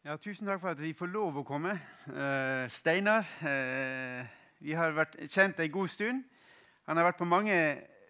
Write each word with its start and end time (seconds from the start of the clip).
Ja, 0.00 0.14
tusen 0.16 0.46
takk 0.48 0.62
for 0.62 0.72
at 0.72 0.78
vi 0.80 0.94
får 0.96 1.10
lov 1.12 1.34
å 1.36 1.42
komme. 1.44 1.74
Uh, 2.08 2.64
Steinar 2.72 3.26
uh, 3.44 4.20
Vi 4.56 4.72
har 4.72 4.94
vært 4.96 5.18
kjent 5.28 5.58
en 5.60 5.72
god 5.74 5.90
stund. 5.92 6.22
Han 6.88 6.96
har 6.96 7.04
vært 7.04 7.18
på 7.18 7.26
mange 7.28 7.56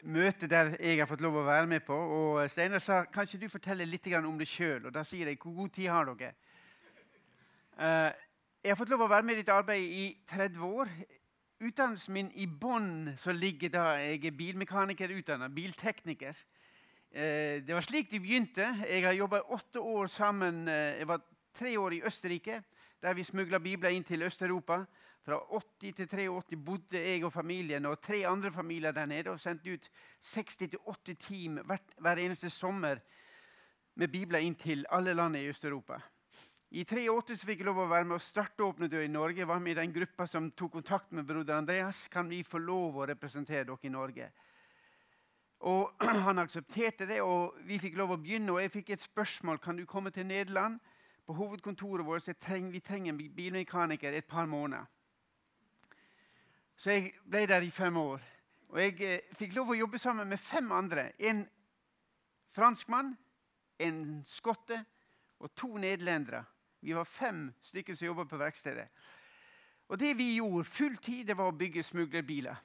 møter 0.07 0.47
der 0.47 0.71
jeg 0.79 1.01
har 1.01 1.09
fått 1.11 1.25
lov 1.25 1.41
å 1.41 1.43
være 1.49 1.67
med 1.67 1.83
på. 1.83 1.97
Og 1.97 2.45
Steinar 2.47 2.79
sa 2.79 3.01
kanskje 3.11 3.41
du 3.43 3.49
forteller 3.51 3.91
litt 3.91 4.07
om 4.21 4.39
deg 4.39 4.47
sjøl. 4.47 4.87
Og 4.87 4.95
da 4.95 5.03
sier 5.03 5.33
jeg 5.33 5.41
hvor 5.43 5.57
god 5.57 5.73
tid 5.75 5.89
har 5.91 6.13
dere? 6.13 6.31
Uh, 7.75 8.15
jeg 8.63 8.71
har 8.71 8.79
fått 8.79 8.95
lov 8.95 9.03
å 9.09 9.11
være 9.11 9.27
med 9.27 9.35
i 9.35 9.43
ditt 9.43 9.51
arbeid 9.51 9.99
i 9.99 10.07
30 10.31 10.63
år. 10.69 10.95
Utdannelsen 11.59 12.15
min 12.15 12.31
i 12.39 12.47
bånn 12.47 13.17
ligger 13.35 13.75
da 13.75 13.85
jeg 13.99 14.23
er 14.31 14.39
bilmekaniker 14.39 15.11
utdanna. 15.19 15.51
biltekniker. 15.51 16.39
Det 17.11 17.75
var 17.75 17.83
slik 17.83 18.13
det 18.13 18.23
begynte. 18.23 18.71
Jeg 18.87 19.03
har 19.03 19.19
jobba 19.19 19.43
åtte 19.51 19.83
år 19.83 20.07
sammen. 20.07 20.69
Jeg 20.71 21.09
var 21.11 21.25
tre 21.55 21.77
år 21.79 21.97
i 21.99 22.03
Østerrike, 22.07 22.63
der 23.03 23.15
vi 23.15 23.25
smugla 23.25 23.59
bibler 23.59 23.95
inn 23.95 24.05
til 24.05 24.23
Øst-Europa. 24.23 24.85
Fra 25.25 25.37
80 25.81 25.97
til 25.97 26.09
83 26.09 26.57
bodde 26.65 27.01
jeg 27.01 27.25
og 27.25 27.33
familien 27.33 27.87
og 27.87 28.01
tre 28.01 28.23
andre 28.27 28.51
familier 28.53 28.93
der 28.93 29.07
nede 29.07 29.31
og 29.31 29.41
sendte 29.41 29.73
ut 29.73 29.91
60-80 30.25 31.15
team 31.21 31.59
hvert, 31.65 31.93
hver 31.99 32.17
eneste 32.17 32.51
sommer 32.51 33.03
med 33.95 34.09
bibler 34.09 34.41
inn 34.41 34.55
til 34.55 34.87
alle 34.91 35.15
landene 35.15 35.45
i 35.45 35.51
Øst-Europa. 35.53 36.01
I 36.71 36.85
83 36.87 37.43
fikk 37.43 37.61
jeg 37.61 37.67
lov 37.67 37.81
å 37.83 37.89
være 37.91 38.07
med 38.07 38.17
å 38.17 38.23
starte 38.23 38.63
Åpne 38.63 38.87
dører 38.87 39.09
i 39.09 39.11
Norge. 39.11 39.43
Jeg 39.43 39.49
var 39.51 39.59
med 39.59 39.73
i 39.75 39.81
den 39.81 39.93
gruppa 39.93 40.27
som 40.31 40.53
tok 40.55 40.77
kontakt 40.79 41.11
med 41.13 41.27
broder 41.27 41.57
Andreas. 41.59 42.05
Kan 42.09 42.31
vi 42.31 42.45
få 42.47 42.61
lov 42.63 43.01
å 43.01 43.09
representere 43.11 43.65
dere 43.67 43.89
i 43.89 43.91
Norge? 43.91 44.29
Og 45.67 45.91
Han 46.27 46.39
aksepterte 46.39 47.09
det, 47.11 47.19
og 47.27 47.59
vi 47.67 47.81
fikk 47.83 47.99
lov 47.99 48.15
å 48.15 48.21
begynne. 48.23 48.55
Og 48.55 48.63
jeg 48.63 48.73
fikk 48.77 48.95
et 48.95 49.03
spørsmål 49.03 49.59
kan 49.59 49.77
du 49.77 49.83
komme 49.85 50.15
til 50.15 50.29
Nederland 50.31 50.79
på 51.31 51.35
hovedkontoret 51.35 52.07
vårt 52.07 52.39
treng, 52.41 52.73
vi 52.73 52.81
trenger 52.81 53.13
en 53.13 53.35
bilmekaniker 53.35 54.13
et 54.13 54.25
par 54.27 54.47
måneder. 54.47 54.85
Så 56.77 56.91
jeg 56.91 57.13
ble 57.23 57.47
der 57.47 57.63
i 57.63 57.71
fem 57.71 57.97
år. 57.97 58.23
Og 58.69 58.81
jeg 58.81 58.97
eh, 59.07 59.37
fikk 59.39 59.55
lov 59.55 59.71
å 59.71 59.77
jobbe 59.79 59.99
sammen 59.99 60.27
med 60.27 60.43
fem 60.43 60.73
andre. 60.73 61.13
En 61.19 61.45
franskmann, 62.51 63.13
en 63.79 64.25
skotte 64.27 64.81
og 65.39 65.55
to 65.55 65.77
nederlendere. 65.77 66.43
Vi 66.83 66.99
var 66.99 67.07
fem 67.07 67.47
stykker 67.63 67.95
som 67.95 68.11
jobba 68.11 68.27
på 68.27 68.43
verkstedet. 68.43 68.89
Og 69.87 70.03
det 70.03 70.17
vi 70.19 70.33
gjorde 70.41 70.67
full 70.67 70.99
tid, 70.99 71.29
det 71.31 71.39
var 71.39 71.53
å 71.53 71.59
bygge 71.63 71.87
smuglerbiler. 71.87 72.59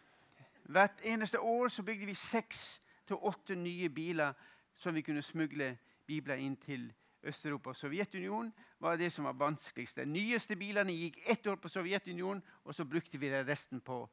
Hvert 0.73 1.05
eneste 1.05 1.37
år 1.39 1.69
så 1.69 1.85
bygde 1.85 2.09
vi 2.09 2.17
seks 2.17 2.81
til 3.05 3.21
åtte 3.21 3.61
nye 3.61 3.93
biler 3.93 4.33
som 4.73 4.97
vi 4.97 5.05
kunne 5.05 5.21
smugle 5.21 5.75
bibler 6.07 6.41
inn 6.41 6.57
til 6.57 6.89
Øst-Europa 7.25 7.73
Sovjetunionen 7.73 8.53
var 8.79 8.97
det 8.97 9.11
som 9.13 9.25
var 9.25 9.33
vanskeligst. 9.33 9.97
De 9.97 10.05
nyeste 10.05 10.55
bilene 10.55 10.93
gikk 10.93 11.17
ett 11.25 11.47
år 11.47 11.55
på 11.55 11.69
Sovjetunionen, 11.69 12.43
og 12.63 12.75
så 12.75 12.85
brukte 12.85 13.17
vi 13.17 13.31
resten 13.31 13.81
på, 13.81 14.09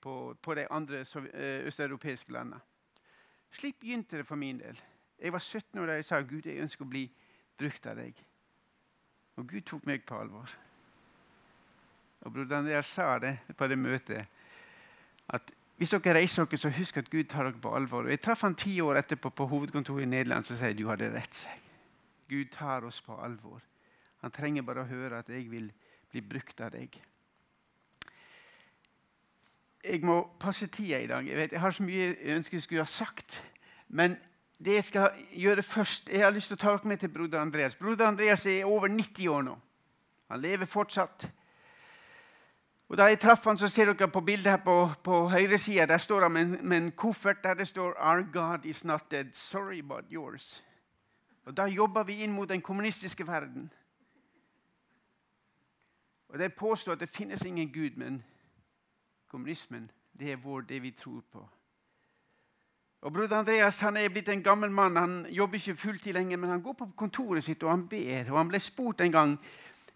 på, 0.00 0.36
på 0.42 0.54
de 0.54 0.66
andre 0.70 1.04
eh, 1.34 1.66
østeuropeiske 1.66 2.32
landene. 2.32 2.60
Slik 3.52 3.80
begynte 3.80 4.16
det 4.16 4.26
for 4.26 4.36
min 4.36 4.58
del. 4.58 4.78
Jeg 5.18 5.32
var 5.32 5.38
17 5.38 5.80
år 5.80 5.86
da 5.86 5.96
jeg 5.98 6.04
sa 6.04 6.20
Gud, 6.20 6.46
jeg 6.46 6.62
ønsker 6.62 6.84
å 6.84 6.88
bli 6.88 7.06
brukt 7.58 7.86
av 7.86 7.98
deg. 7.98 8.22
Og 9.36 9.48
Gud 9.48 9.66
tok 9.68 9.86
meg 9.86 10.06
på 10.06 10.18
alvor. 10.18 10.54
Og 12.22 12.32
broder 12.32 12.56
Andreas 12.56 12.86
sa 12.86 13.18
det 13.18 13.36
på 13.58 13.66
det 13.66 13.78
møtet 13.78 14.26
at 15.32 15.52
hvis 15.78 15.90
dere 15.90 16.14
reiser 16.20 16.46
dere, 16.46 16.60
så 16.60 16.70
husk 16.70 17.00
at 17.00 17.10
Gud 17.10 17.24
tar 17.30 17.48
dere 17.48 17.58
på 17.58 17.74
alvor. 17.74 18.06
Og 18.06 18.10
Jeg 18.10 18.20
traff 18.22 18.44
han 18.46 18.54
ti 18.54 18.80
år 18.80 19.00
etterpå 19.00 19.32
på 19.34 19.46
hovedkontoret 19.50 20.04
i 20.04 20.10
Nederland 20.10 20.46
og 20.46 20.58
sier 20.58 20.76
du 20.78 20.86
hadde 20.86 21.10
rett. 21.10 21.34
seg. 21.34 21.71
Gud 22.28 22.50
tar 22.52 22.84
oss 22.84 23.00
på 23.00 23.16
alvor. 23.16 23.62
Han 24.22 24.30
trenger 24.30 24.62
bare 24.62 24.84
å 24.84 24.90
høre 24.90 25.18
at 25.18 25.30
jeg 25.32 25.48
vil 25.50 25.70
bli 26.10 26.20
brukt 26.20 26.60
av 26.60 26.70
deg. 26.74 26.94
Jeg 29.82 30.04
må 30.06 30.20
passe 30.38 30.68
tida 30.70 31.00
i 31.02 31.08
dag. 31.10 31.26
Jeg, 31.26 31.36
vet, 31.36 31.52
jeg 31.56 31.60
har 31.60 31.74
så 31.74 31.82
mye 31.82 32.04
jeg 32.12 32.36
ønsker 32.36 32.56
jeg 32.58 32.66
skulle 32.68 32.84
ha 32.84 32.90
sagt. 32.90 33.40
Men 33.88 34.14
det 34.62 34.78
jeg 34.78 34.84
skal 34.84 35.22
gjøre 35.34 35.62
først 35.66 36.08
Jeg 36.08 36.22
har 36.22 36.30
lyst 36.30 36.52
til 36.52 36.54
å 36.54 36.62
ta 36.62 36.76
dere 36.76 36.88
med 36.88 37.02
til 37.02 37.10
broder 37.10 37.42
Andreas. 37.42 37.74
Broder 37.74 38.06
Andreas 38.06 38.46
er 38.46 38.68
over 38.68 38.88
90 38.88 39.28
år 39.28 39.46
nå. 39.48 39.56
Han 40.30 40.40
lever 40.40 40.70
fortsatt. 40.70 41.26
Og 42.92 42.98
Da 42.98 43.08
jeg 43.08 43.18
traff 43.18 43.44
han, 43.48 43.56
så 43.56 43.68
ser 43.72 43.88
dere 43.90 44.10
på 44.12 44.20
bildet 44.20 44.50
her 44.52 44.60
på, 44.62 44.92
på 45.02 45.28
høyresida. 45.32 45.86
Der 45.88 45.98
står 45.98 46.28
han 46.28 46.32
med, 46.32 46.58
med 46.62 46.78
en 46.78 46.90
koffert 46.92 47.42
der 47.42 47.54
det 47.54 47.68
står 47.68 47.96
'Our 47.96 48.22
God 48.32 48.64
is 48.64 48.84
not 48.84 49.10
dead. 49.10 49.32
Sorry 49.32 49.78
about 49.78 50.04
yours'. 50.12 50.62
Og 51.44 51.56
Da 51.56 51.66
jobber 51.66 52.02
vi 52.02 52.22
inn 52.22 52.32
mot 52.32 52.48
den 52.48 52.62
kommunistiske 52.62 53.26
verden. 53.26 53.70
Og 56.28 56.38
De 56.38 56.48
påstår 56.48 56.92
at 56.92 57.00
det 57.00 57.08
finnes 57.08 57.44
ingen 57.44 57.72
Gud, 57.72 57.96
men 57.96 58.24
kommunismen 59.28 59.90
det 60.18 60.32
er 60.32 60.36
vår, 60.36 60.60
det 60.60 60.82
vi 60.82 60.90
tror 60.90 61.20
på. 61.32 61.48
Og 63.02 63.12
Broder 63.12 63.36
Andreas 63.36 63.80
han 63.80 63.96
er 63.96 64.08
blitt 64.08 64.28
en 64.28 64.42
gammel 64.42 64.70
mann. 64.70 64.96
Han 64.96 65.26
jobber 65.30 65.54
ikke 65.54 65.76
fulltid 65.76 66.12
lenger, 66.12 66.36
men 66.36 66.50
han 66.50 66.62
går 66.62 66.72
på 66.72 66.86
kontoret 66.96 67.44
sitt 67.44 67.62
og 67.62 67.70
han 67.70 67.88
ber. 67.88 68.30
Og 68.30 68.38
Han 68.38 68.48
ble 68.48 68.60
spurt 68.60 69.00
en 69.00 69.12
gang 69.12 69.38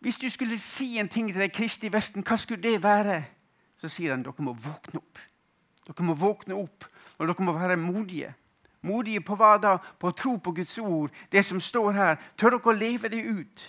hvis 0.01 0.19
du 0.19 0.29
skulle 0.31 0.59
si 0.59 0.99
en 0.99 1.09
ting 1.09 1.31
til 1.33 1.41
de 1.41 1.49
kristne 1.49 1.93
Vesten, 1.93 2.25
hva 2.27 2.37
skulle 2.37 2.63
det 2.63 2.83
være? 2.83 3.25
Så 3.77 3.89
sier 3.89 4.13
han 4.13 4.25
dere 4.25 4.45
må 4.45 4.53
våkne 4.53 5.01
opp. 5.01 5.21
Dere 5.87 6.05
må 6.05 6.15
våkne 6.15 6.55
opp, 6.55 6.85
og 7.19 7.29
dere 7.29 7.45
må 7.45 7.55
være 7.57 7.77
modige. 7.81 8.35
Modige 8.87 9.21
på 9.21 9.37
hva 9.39 9.57
da? 9.63 9.77
På 10.01 10.11
å 10.11 10.17
tro 10.17 10.37
på 10.39 10.55
Guds 10.57 10.79
ord, 10.79 11.15
det 11.33 11.45
som 11.45 11.61
står 11.61 11.91
her. 11.97 12.17
Tør 12.39 12.57
dere 12.57 12.73
å 12.73 12.77
leve 12.77 13.11
det 13.13 13.23
ut? 13.25 13.67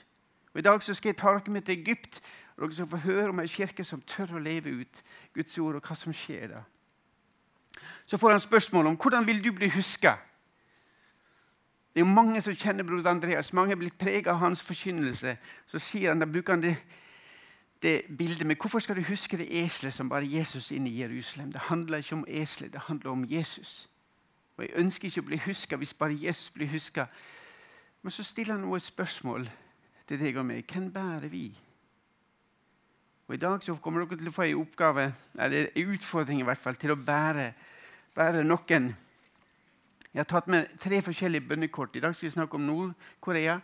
Og 0.53 0.61
I 0.61 0.65
dag 0.65 0.83
så 0.83 0.93
skal 0.93 1.11
jeg 1.11 1.19
ta 1.19 1.33
dere 1.35 1.53
med 1.53 1.65
til 1.67 1.79
Egypt, 1.79 2.21
og 2.57 2.63
dere 2.63 2.77
skal 2.77 2.89
få 2.93 3.03
høre 3.03 3.29
om 3.29 3.41
ei 3.43 3.49
kirke 3.51 3.83
som 3.85 4.01
tør 4.01 4.37
å 4.37 4.41
leve 4.41 4.73
ut 4.79 5.03
Guds 5.35 5.57
ord, 5.57 5.77
og 5.77 5.89
hva 5.89 5.97
som 5.97 6.15
skjer 6.15 6.53
da. 6.55 6.63
Så 8.05 8.17
får 8.17 8.31
han 8.31 8.41
spørsmål 8.41 8.87
om 8.87 8.95
hvordan 8.97 9.27
vil 9.27 9.43
du 9.43 9.51
bli 9.51 9.69
huska. 9.69 10.15
Det 11.93 12.01
er 12.01 12.05
jo 12.05 12.13
mange 12.13 12.41
som 12.41 12.55
kjenner 12.55 12.85
broder 12.85 13.09
Andreas. 13.09 13.53
Mange 13.53 13.73
er 13.73 13.79
blitt 13.81 13.97
preget 13.97 14.27
av 14.29 14.37
hans 14.37 14.61
forkynnelse. 14.63 15.37
Så 15.67 15.79
sier 15.81 16.11
han, 16.11 16.19
da 16.21 16.27
bruker 16.29 16.53
han 16.53 16.61
det, 16.61 16.75
det 17.81 18.01
bildet 18.17 18.47
med 18.47 18.55
hvorfor 18.61 18.79
skal 18.79 18.95
du 18.95 19.01
huske 19.09 19.37
det 19.37 19.47
eselet 19.63 19.93
som 19.93 20.09
bare 20.09 20.29
Jesus 20.29 20.71
inn 20.71 20.87
i 20.87 20.93
Jerusalem. 20.99 21.51
Det 21.51 21.67
handler 21.69 21.97
ikke 21.97 22.15
om 22.15 22.25
eselet, 22.27 22.73
det 22.73 22.81
handler 22.85 23.11
om 23.11 23.25
Jesus. 23.29 23.89
Og 24.57 24.65
Jeg 24.65 24.73
ønsker 24.81 25.07
ikke 25.07 25.21
å 25.21 25.29
bli 25.29 25.39
huska 25.45 25.77
hvis 25.77 25.93
bare 25.93 26.17
Jesus 26.17 26.49
blir 26.53 26.69
huska. 26.71 27.05
Men 28.01 28.13
så 28.13 28.25
stiller 28.25 28.55
han 28.55 28.65
noe 28.65 28.79
et 28.79 28.87
spørsmål 28.87 29.47
til 30.07 30.21
deg 30.21 30.37
og 30.39 30.47
meg. 30.49 30.65
Hvem 30.65 30.89
bærer 30.93 31.29
vi? 31.29 31.47
Og 33.27 33.35
I 33.35 33.41
dag 33.41 33.63
så 33.63 33.75
kommer 33.83 34.05
dere 34.05 34.17
til 34.21 34.29
å 34.31 34.33
få 34.33 34.45
en 34.47 34.61
oppgave, 34.61 35.09
eller 35.35 35.67
en 35.67 35.89
utfordring 35.93 36.39
i 36.39 36.45
hvert 36.47 36.61
fall, 36.63 36.77
til 36.79 36.93
å 36.93 36.99
bære, 36.99 37.49
bære 38.15 38.45
noen. 38.47 38.93
Jeg 40.13 40.21
har 40.21 40.29
tatt 40.31 40.47
med 40.47 40.71
tre 40.79 41.01
forskjellige 41.03 41.49
bønnekort. 41.49 41.97
I 41.99 42.01
dag 42.05 42.15
skal 42.15 42.29
vi 42.29 42.35
snakke 42.37 42.55
om 42.55 42.63
Nord-Korea, 42.65 43.59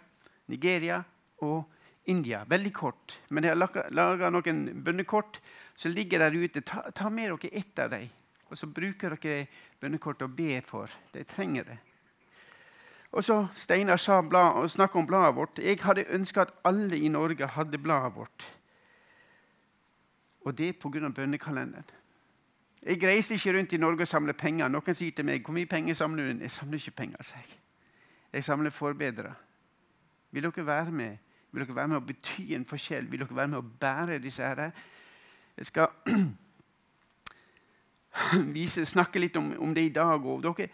Nigeria 0.51 0.99
og 1.41 1.63
India. 2.11 2.43
Veldig 2.43 2.73
kort. 2.75 3.15
Men 3.29 3.47
jeg 3.47 3.55
har 3.55 3.87
laga 3.95 4.29
noen 4.29 4.65
bønnekort 4.83 5.39
som 5.79 5.95
ligger 5.95 6.25
der 6.25 6.35
ute. 6.35 6.61
Ta, 6.61 6.83
ta 6.91 7.09
med 7.09 7.31
dere 7.31 7.55
ett 7.63 7.79
av 7.79 7.95
dem. 7.95 8.11
Og 8.53 8.57
så 8.57 8.67
bruker 8.69 9.15
dere 9.17 9.47
bønnekortet 9.81 10.27
og 10.27 10.35
ber 10.37 10.61
for. 10.67 10.91
De 11.13 11.23
trenger 11.25 11.63
det. 11.71 11.77
Og 13.13 13.23
så 13.25 13.47
Steinar 13.57 13.97
sa 13.97 14.19
blad, 14.21 14.67
snakka 14.69 14.99
om 14.99 15.07
bladet 15.09 15.35
vårt. 15.35 15.59
Jeg 15.59 15.79
hadde 15.81 16.05
ønska 16.13 16.41
at 16.41 16.53
alle 16.65 16.97
i 16.97 17.09
Norge 17.09 17.47
hadde 17.47 17.77
bladet 17.77 18.15
vårt. 18.15 18.45
Og 20.45 20.57
det 20.57 20.75
pga. 20.77 21.09
bønnekalenderen. 21.09 21.85
Jeg 22.85 23.03
reiste 23.03 23.33
ikke 23.33 23.57
rundt 23.57 23.73
i 23.73 23.77
Norge 23.77 24.01
og 24.01 24.07
samler 24.07 24.33
penger. 24.33 24.67
Noen 24.67 24.93
sier 24.93 25.11
til 25.11 25.25
meg 25.25 25.41
hvor 25.41 25.53
mye 25.53 25.65
penger 25.65 25.93
samler 25.93 26.33
du? 26.33 26.39
Jeg 26.41 26.51
samler 26.51 26.77
ikke 26.77 26.91
penger. 26.91 27.17
Jeg, 27.35 27.57
jeg 28.33 28.43
samler 28.43 28.69
forbedrere. 28.69 29.33
Vil 30.31 30.43
dere 30.43 30.65
være 30.65 30.91
med? 30.91 31.17
Vil 31.51 31.65
dere 31.65 31.75
være 31.75 31.87
med 31.87 31.97
å 31.97 32.05
bety 32.05 32.53
en 32.53 32.65
forskjell? 32.65 33.09
Vil 33.11 33.25
dere 33.25 33.35
være 33.35 33.47
med 33.47 33.57
å 33.57 33.69
bære 33.79 34.19
disse 34.19 34.43
her? 34.43 34.71
Jeg 35.57 35.65
skal 35.65 35.87
vise, 38.55 38.85
snakke 38.85 39.21
litt 39.21 39.37
om, 39.39 39.53
om, 39.59 39.73
det 39.73 39.87
i 39.87 39.93
dag. 39.93 40.25
Og 40.25 40.43
dere 40.43 40.69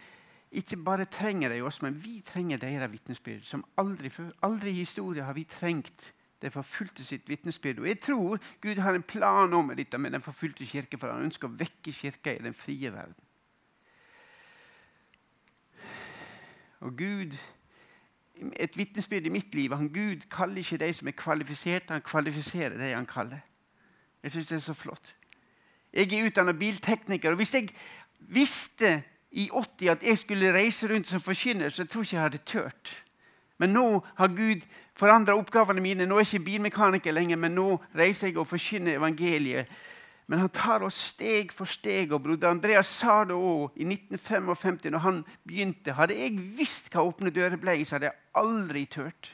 ikke 0.50 0.80
bare 0.84 1.06
trenger 1.10 1.52
de 1.52 1.60
oss, 1.62 1.80
men 1.82 1.96
vi 1.96 2.20
trenger 2.26 2.58
deres 2.60 2.90
vitnesbyrd. 2.92 3.44
Som 3.46 3.64
aldri 3.80 4.10
før. 4.12 4.32
Aldri 4.46 4.74
i 4.74 4.82
historien 4.82 5.24
har 5.24 5.36
vi 5.36 5.46
trengt 5.48 6.12
det 6.40 6.52
forfulgte 6.52 7.04
sitt 7.04 7.28
vitnesbyrd. 7.28 7.82
Og 7.82 7.88
jeg 7.88 8.00
tror 8.00 8.38
Gud 8.62 8.78
har 8.80 8.96
en 8.96 9.02
plan 9.02 9.52
om 9.54 9.72
dette 9.76 9.98
med 9.98 10.14
den 10.16 10.24
forfulgte 10.24 10.66
kirke, 10.66 10.98
for 10.98 11.12
han 11.12 11.28
ønsker 11.28 11.48
å 11.48 11.56
vekke 11.60 11.92
kirka 11.92 12.34
i 12.34 12.44
den 12.44 12.56
frie 12.56 12.92
verden. 12.92 13.26
Og 16.80 16.96
Gud, 16.96 17.36
Et 18.56 18.76
vitnesbyrd 18.76 19.26
i 19.26 19.30
mitt 19.30 19.54
liv 19.54 19.72
han 19.76 19.90
Gud 19.92 20.22
kaller 20.32 20.62
ikke 20.62 20.78
de 20.80 20.86
som 20.96 21.08
er 21.08 21.12
kvalifiserte, 21.12 21.92
han 21.92 22.00
kvalifiserer 22.00 22.78
de 22.78 22.94
han 22.94 23.06
kaller. 23.06 23.42
Jeg 24.22 24.32
syns 24.32 24.48
det 24.48 24.56
er 24.56 24.62
så 24.64 24.74
flott. 24.74 25.16
Jeg 25.92 26.12
er 26.12 26.26
utdannet 26.26 26.58
biltekniker. 26.58 27.30
og 27.30 27.36
Hvis 27.36 27.54
jeg 27.54 27.70
visste 28.18 29.02
i 29.30 29.48
80 29.52 29.88
at 29.90 30.02
jeg 30.02 30.18
skulle 30.18 30.54
reise 30.54 30.88
rundt 30.90 31.06
som 31.06 31.20
forkynner, 31.20 31.68
så 31.68 31.84
tror 31.84 32.00
jeg 32.00 32.06
ikke 32.06 32.16
jeg 32.16 32.22
hadde 32.22 32.44
turt. 32.46 32.96
Men 33.60 33.74
nå 33.76 33.86
har 34.16 34.28
Gud 34.32 34.64
forandra 34.96 35.36
oppgavene 35.36 35.82
mine. 35.84 36.06
Nå 36.06 36.16
er 36.16 36.24
jeg 36.24 36.34
ikke 36.34 36.44
bilmekaniker 36.44 37.12
lenger, 37.12 37.36
men 37.36 37.54
nå 37.58 37.74
reiser 37.96 38.30
jeg 38.30 38.38
og 38.40 38.48
forkynner 38.48 38.96
evangeliet. 38.96 39.68
Men 40.30 40.38
han 40.44 40.52
tar 40.54 40.84
oss 40.86 40.96
steg 41.10 41.50
for 41.52 41.68
steg. 41.68 42.12
og 42.12 42.22
Broder 42.22 42.48
Andreas 42.48 42.86
sa 42.86 43.24
det 43.26 43.34
òg 43.34 43.74
i 43.76 43.84
1955, 43.84 44.90
når 44.94 45.04
han 45.04 45.24
begynte. 45.44 45.92
Hadde 45.92 46.16
jeg 46.16 46.38
visst 46.56 46.88
hva 46.92 47.02
Åpne 47.02 47.34
dører 47.34 47.58
ble, 47.58 47.74
så 47.84 47.98
hadde 47.98 48.08
jeg 48.12 48.20
aldri 48.38 48.84
turt. 48.86 49.32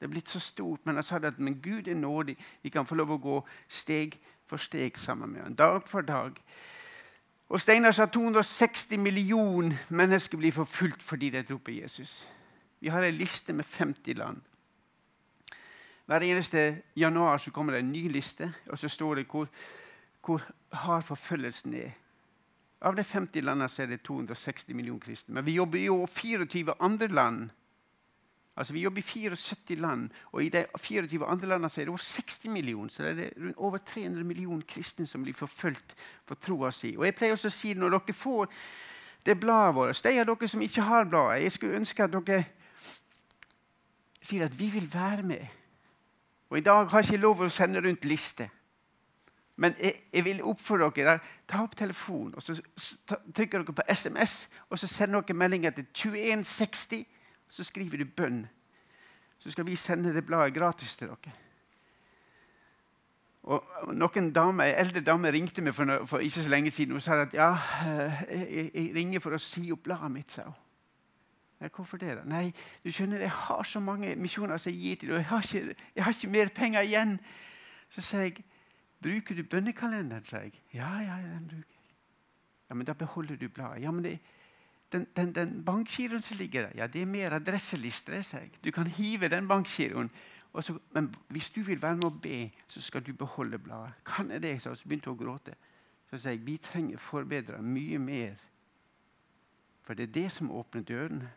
Det 0.00 0.08
er 0.08 0.12
blitt 0.12 0.32
så 0.32 0.40
stort, 0.40 0.82
men 0.84 0.96
han 0.98 1.04
sa 1.06 1.20
det 1.20 1.34
at 1.34 1.38
men 1.38 1.60
Gud 1.62 1.88
er 1.88 1.94
nådig. 1.94 2.34
Vi 2.62 2.72
kan 2.74 2.88
få 2.88 2.98
lov 2.98 3.14
å 3.14 3.20
gå 3.22 3.38
steg 3.68 4.18
for 4.50 4.60
steg 4.60 4.98
sammen 4.98 5.32
med 5.32 5.44
ham. 5.44 5.56
Dag 5.56 5.88
for 5.88 6.06
dag. 6.06 6.36
Og 7.50 7.60
Steinar 7.60 7.94
sa 7.94 8.06
260 8.06 8.98
millioner 9.02 9.78
mennesker 9.90 10.38
blir 10.38 10.54
forfulgt 10.54 11.02
fordi 11.02 11.32
de 11.34 11.42
tror 11.46 11.70
Jesus. 11.70 12.28
Vi 12.80 12.88
har 12.88 13.02
en 13.02 13.14
liste 13.14 13.52
med 13.52 13.64
50 13.64 14.14
land. 14.18 14.40
Hver 16.06 16.26
eneste 16.26 16.82
januar 16.96 17.38
så 17.38 17.50
kommer 17.50 17.72
det 17.72 17.80
en 17.84 17.92
ny 17.92 18.08
liste, 18.10 18.52
og 18.66 18.78
så 18.78 18.88
står 18.88 19.14
det 19.14 19.26
hvor, 19.30 19.46
hvor 20.26 20.42
hard 20.72 21.02
forfølgelsen 21.02 21.74
er. 21.74 21.92
Av 22.82 22.96
de 22.96 23.04
50 23.04 23.44
landene 23.44 23.68
er 23.78 23.86
det 23.86 24.00
260 24.02 24.74
millioner 24.74 25.04
kristne. 25.04 25.34
Men 25.34 25.46
vi 25.46 25.58
jobber 25.58 25.78
i 25.78 26.06
24 26.06 26.74
andre 26.80 27.08
land. 27.08 27.50
Altså 28.56 28.72
Vi 28.72 28.80
jobber 28.80 28.98
i 28.98 29.02
74 29.02 29.78
land, 29.80 30.10
og 30.32 30.44
i 30.44 30.48
de 30.48 30.66
24 30.78 31.26
andre 31.26 31.48
landene 31.48 31.70
er 31.70 31.84
det 31.84 31.88
over 31.88 31.98
60 31.98 32.44
millioner. 32.44 32.88
Så 32.88 33.02
det 33.02 33.26
er 33.26 33.52
over 33.56 33.78
300 33.78 34.24
millioner 34.24 34.62
kristne 34.68 35.06
som 35.06 35.22
blir 35.22 35.34
forfulgt 35.34 35.94
for 36.26 36.34
troa 36.34 36.70
si. 36.70 36.96
Og 36.96 37.04
jeg 37.04 37.14
pleier 37.14 37.32
også 37.32 37.48
å 37.48 37.54
si 37.54 37.74
når 37.74 37.96
dere 37.96 38.16
får 38.16 38.50
det 39.26 39.40
bladet 39.40 39.74
vårt 39.74 40.04
De 40.04 40.20
av 40.20 40.26
dere 40.26 40.48
som 40.48 40.62
ikke 40.62 40.82
har 40.82 41.04
bladet, 41.04 41.42
jeg 41.42 41.52
skulle 41.52 41.76
ønske 41.76 42.04
at 42.04 42.12
dere 42.12 42.44
sier 44.20 44.44
at 44.44 44.58
vi 44.58 44.68
vil 44.70 44.88
være 44.94 45.22
med. 45.22 45.46
Og 46.50 46.58
I 46.58 46.64
dag 46.66 46.88
har 46.90 46.98
jeg 46.98 47.12
ikke 47.12 47.22
lov 47.22 47.40
å 47.40 47.48
sende 47.48 47.80
rundt 47.80 48.04
lister. 48.04 48.48
Men 49.60 49.74
jeg, 49.78 49.94
jeg 50.12 50.24
vil 50.24 50.42
oppfordre 50.42 50.90
dere 50.96 51.18
ta 51.46 51.62
opp 51.62 51.76
telefonen 51.76 52.34
og 52.34 52.42
så 52.42 52.56
trykker 53.36 53.60
dere 53.60 53.76
på 53.76 53.84
SMS 53.92 54.48
og 54.70 54.78
så 54.80 54.88
sender 54.88 55.20
dere 55.20 55.36
meldinger 55.36 55.74
til 55.76 55.86
2160. 55.92 57.04
Så 57.50 57.66
skriver 57.66 58.00
du 58.00 58.06
bønn. 58.16 58.44
Så 59.40 59.50
skal 59.50 59.66
vi 59.66 59.76
sende 59.76 60.14
det 60.14 60.26
bladet 60.26 60.54
gratis 60.54 60.96
til 60.96 61.10
dere. 61.10 61.36
Og 63.50 63.94
noen 63.96 64.28
damer, 64.36 64.74
eldre 64.78 65.00
damer 65.00 65.32
ringte 65.32 65.62
meg 65.64 65.74
for, 65.74 65.88
for, 66.06 66.20
ikke 66.20 66.42
så 66.44 66.52
lenge 66.52 66.70
siden 66.70 66.98
og 66.98 67.02
sa 67.02 67.22
at 67.22 67.32
ja, 67.34 67.54
eh, 67.88 68.18
jeg, 68.28 68.66
jeg 68.74 68.90
ringer 68.94 69.22
for 69.24 69.34
å 69.34 69.40
si 69.40 69.64
opp 69.72 69.86
bladet 69.88 70.12
mitt. 70.12 70.34
sa 70.34 70.44
hun. 70.44 70.58
Nei, 71.60 71.68
hvorfor 71.68 72.00
det? 72.00 72.14
da? 72.16 72.24
Nei, 72.24 72.52
du 72.84 72.88
skjønner, 72.92 73.20
jeg 73.20 73.32
har 73.36 73.66
så 73.68 73.80
mange 73.84 74.14
misjoner 74.16 74.60
som 74.60 74.72
jeg 74.72 74.80
gir 74.80 75.00
til, 75.00 75.10
og 75.12 75.18
jeg 75.20 75.26
har 75.28 75.44
ikke, 75.44 75.74
jeg 75.96 76.04
har 76.04 76.14
ikke 76.16 76.30
mer 76.32 76.52
penger 76.56 76.86
igjen. 76.88 77.18
Så 77.92 78.04
sier 78.04 78.28
jeg, 78.28 78.44
bruker 79.02 79.36
du 79.36 79.42
bønnekalenderen? 79.44 80.24
sa 80.24 80.40
jeg. 80.44 80.56
Ja, 80.72 80.88
ja, 81.04 81.18
den 81.24 81.48
bruker 81.48 81.74
jeg. 81.74 81.96
Ja, 82.70 82.74
Men 82.74 82.86
da 82.86 82.92
beholder 82.92 83.36
du 83.36 83.48
bladet. 83.48 83.82
Ja, 83.82 83.90
men 83.90 84.04
det, 84.04 84.18
den, 84.92 85.06
den, 85.16 85.34
den 85.34 85.64
bankgiroen 85.64 86.22
som 86.22 86.36
ligger 86.36 86.62
der, 86.62 86.72
ja, 86.74 86.86
det 86.86 87.02
er 87.02 87.06
mer 87.06 87.32
adresselister. 87.32 88.12
jeg. 88.12 88.50
Du 88.64 88.70
kan 88.70 88.86
hive 88.86 89.28
den 89.28 89.48
bankgiroen. 89.48 90.10
men 90.92 91.14
hvis 91.28 91.50
du 91.50 91.62
vil 91.62 91.82
være 91.82 91.96
med 91.96 92.04
å 92.04 92.10
be, 92.10 92.50
så 92.68 92.80
skal 92.80 93.02
du 93.02 93.12
beholde 93.12 93.58
bladet. 93.58 93.94
Kan 94.04 94.30
jeg 94.30 94.42
det? 94.42 94.62
Så 94.62 94.74
begynte 94.84 95.10
hun 95.10 95.18
å 95.18 95.24
gråte. 95.24 95.54
Så 96.10 96.18
sier 96.18 96.32
jeg 96.32 96.46
vi 96.46 96.56
trenger 96.56 96.98
forbedrere 96.98 97.62
mye 97.62 97.98
mer. 97.98 98.34
For 99.82 99.94
det 99.94 100.08
er 100.08 100.12
det 100.12 100.32
som 100.32 100.50
åpner 100.50 100.82
dørene. 100.82 101.30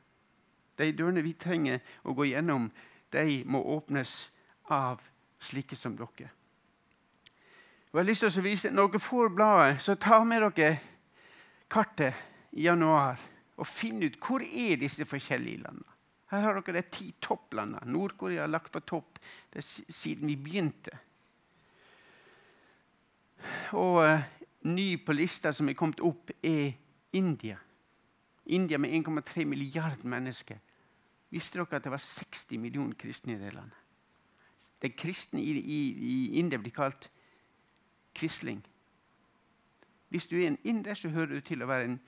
De 0.77 0.91
dørene 0.91 1.21
vi 1.21 1.33
trenger 1.33 1.79
å 2.03 2.13
gå 2.13 2.25
gjennom, 2.25 2.71
de 3.13 3.43
må 3.45 3.61
åpnes 3.61 4.31
av 4.69 5.01
slike 5.39 5.75
som 5.75 5.95
dere. 5.95 6.31
Og 7.91 7.99
jeg 7.99 8.01
har 8.01 8.09
lyst 8.09 8.25
til 8.25 8.39
å 8.39 8.43
vise, 8.43 8.71
Når 8.71 8.87
dere 8.87 8.99
får 8.99 9.29
bladet, 9.29 9.81
så 9.81 9.95
ta 9.95 10.23
med 10.23 10.41
dere 10.41 10.79
kartet 11.69 12.13
i 12.51 12.65
januar 12.65 13.19
og 13.57 13.67
finne 13.69 14.09
ut 14.09 14.19
hvor 14.21 14.43
er 14.43 14.79
disse 14.81 15.05
forskjellige 15.05 15.63
landene. 15.63 15.89
Her 16.33 16.41
har 16.41 16.57
dere 16.57 16.81
de 16.81 16.89
ti 16.89 17.11
topplandene. 17.21 17.91
Nord-Korea 17.93 18.41
har 18.41 18.49
lagt 18.49 18.71
på 18.73 18.81
topp 18.89 19.19
siden 19.59 20.27
vi 20.27 20.35
begynte. 20.35 20.95
Og 23.77 23.99
uh, 24.01 24.23
ny 24.65 24.87
på 25.05 25.13
lista 25.13 25.51
som 25.53 25.69
er 25.69 25.77
kommet 25.77 26.01
opp, 26.01 26.31
er 26.41 26.73
India. 27.13 27.59
India 28.45 28.77
med 28.77 28.95
1,3 29.05 29.45
milliarder 29.45 30.07
mennesker. 30.09 30.57
Visste 31.29 31.59
dere 31.59 31.77
at 31.77 31.85
det 31.85 31.93
var 31.93 32.01
60 32.01 32.57
millioner 32.57 32.97
kristne 32.97 33.35
i 33.35 33.41
det 33.41 33.53
landet? 33.53 33.79
De 34.81 34.89
kristne 34.89 35.41
i, 35.41 35.51
i, 35.59 35.79
i 35.91 36.39
India 36.39 36.57
blir 36.57 36.73
kalt 36.73 37.11
quisling. 38.15 38.63
Hvis 40.09 40.27
du 40.27 40.37
er 40.37 40.47
en 40.47 40.59
inder, 40.63 40.93
så 40.93 41.09
hører 41.09 41.35
du 41.35 41.41
til 41.41 41.63
å 41.63 41.67
være 41.67 41.89
en, 41.89 41.99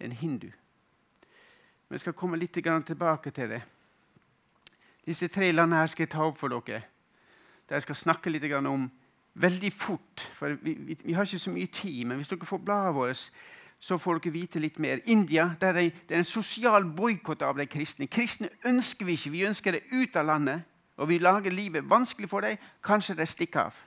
en 0.00 0.12
hindu. 0.12 0.50
Men 1.92 1.98
jeg 1.98 2.06
skal 2.06 2.14
komme 2.16 2.38
litt 2.40 2.54
tilbake 2.56 3.30
til 3.36 3.50
det. 3.52 3.58
Disse 5.04 5.26
tre 5.28 5.50
landene 5.52 5.82
her 5.82 5.90
skal 5.92 6.06
jeg 6.06 6.12
ta 6.14 6.24
opp 6.24 6.38
for 6.40 6.48
dere. 6.48 6.86
Der 7.68 7.76
jeg 7.76 7.82
skal 7.84 7.98
snakke 8.00 8.30
litt 8.30 8.46
om 8.56 8.86
veldig 9.34 9.72
fort. 9.72 10.24
For 10.32 10.56
vi, 10.56 10.72
vi, 10.72 10.96
vi 11.04 11.12
har 11.12 11.28
ikke 11.28 11.38
så 11.38 11.52
mye 11.52 11.66
tid, 11.68 12.06
men 12.06 12.16
hvis 12.16 12.32
dere 12.32 12.48
får 12.48 12.64
bladet 12.64 12.94
vårt 12.96 13.28
så 13.76 13.98
får 14.00 14.22
dere 14.22 14.32
vite 14.32 14.58
litt 14.64 14.78
mer. 14.80 15.04
India 15.04 15.50
der 15.60 15.76
er 15.76 15.90
det 15.92 16.16
er 16.16 16.22
en 16.22 16.24
sosial 16.24 16.88
boikott 16.96 17.44
av 17.44 17.60
de 17.60 17.68
kristne. 17.68 18.08
Kristne 18.08 18.48
ønsker 18.64 19.04
vi 19.04 19.12
ikke. 19.12 19.36
Vi 19.36 19.46
ønsker 19.52 19.76
det 19.76 19.84
ut 19.92 20.16
av 20.16 20.30
landet. 20.32 20.64
Og 20.96 21.12
vi 21.12 21.20
lager 21.20 21.52
livet 21.52 21.84
vanskelig 21.84 22.30
for 22.32 22.40
dem. 22.40 22.56
Kanskje 22.80 23.20
de 23.20 23.26
stikker 23.28 23.66
av. 23.66 23.84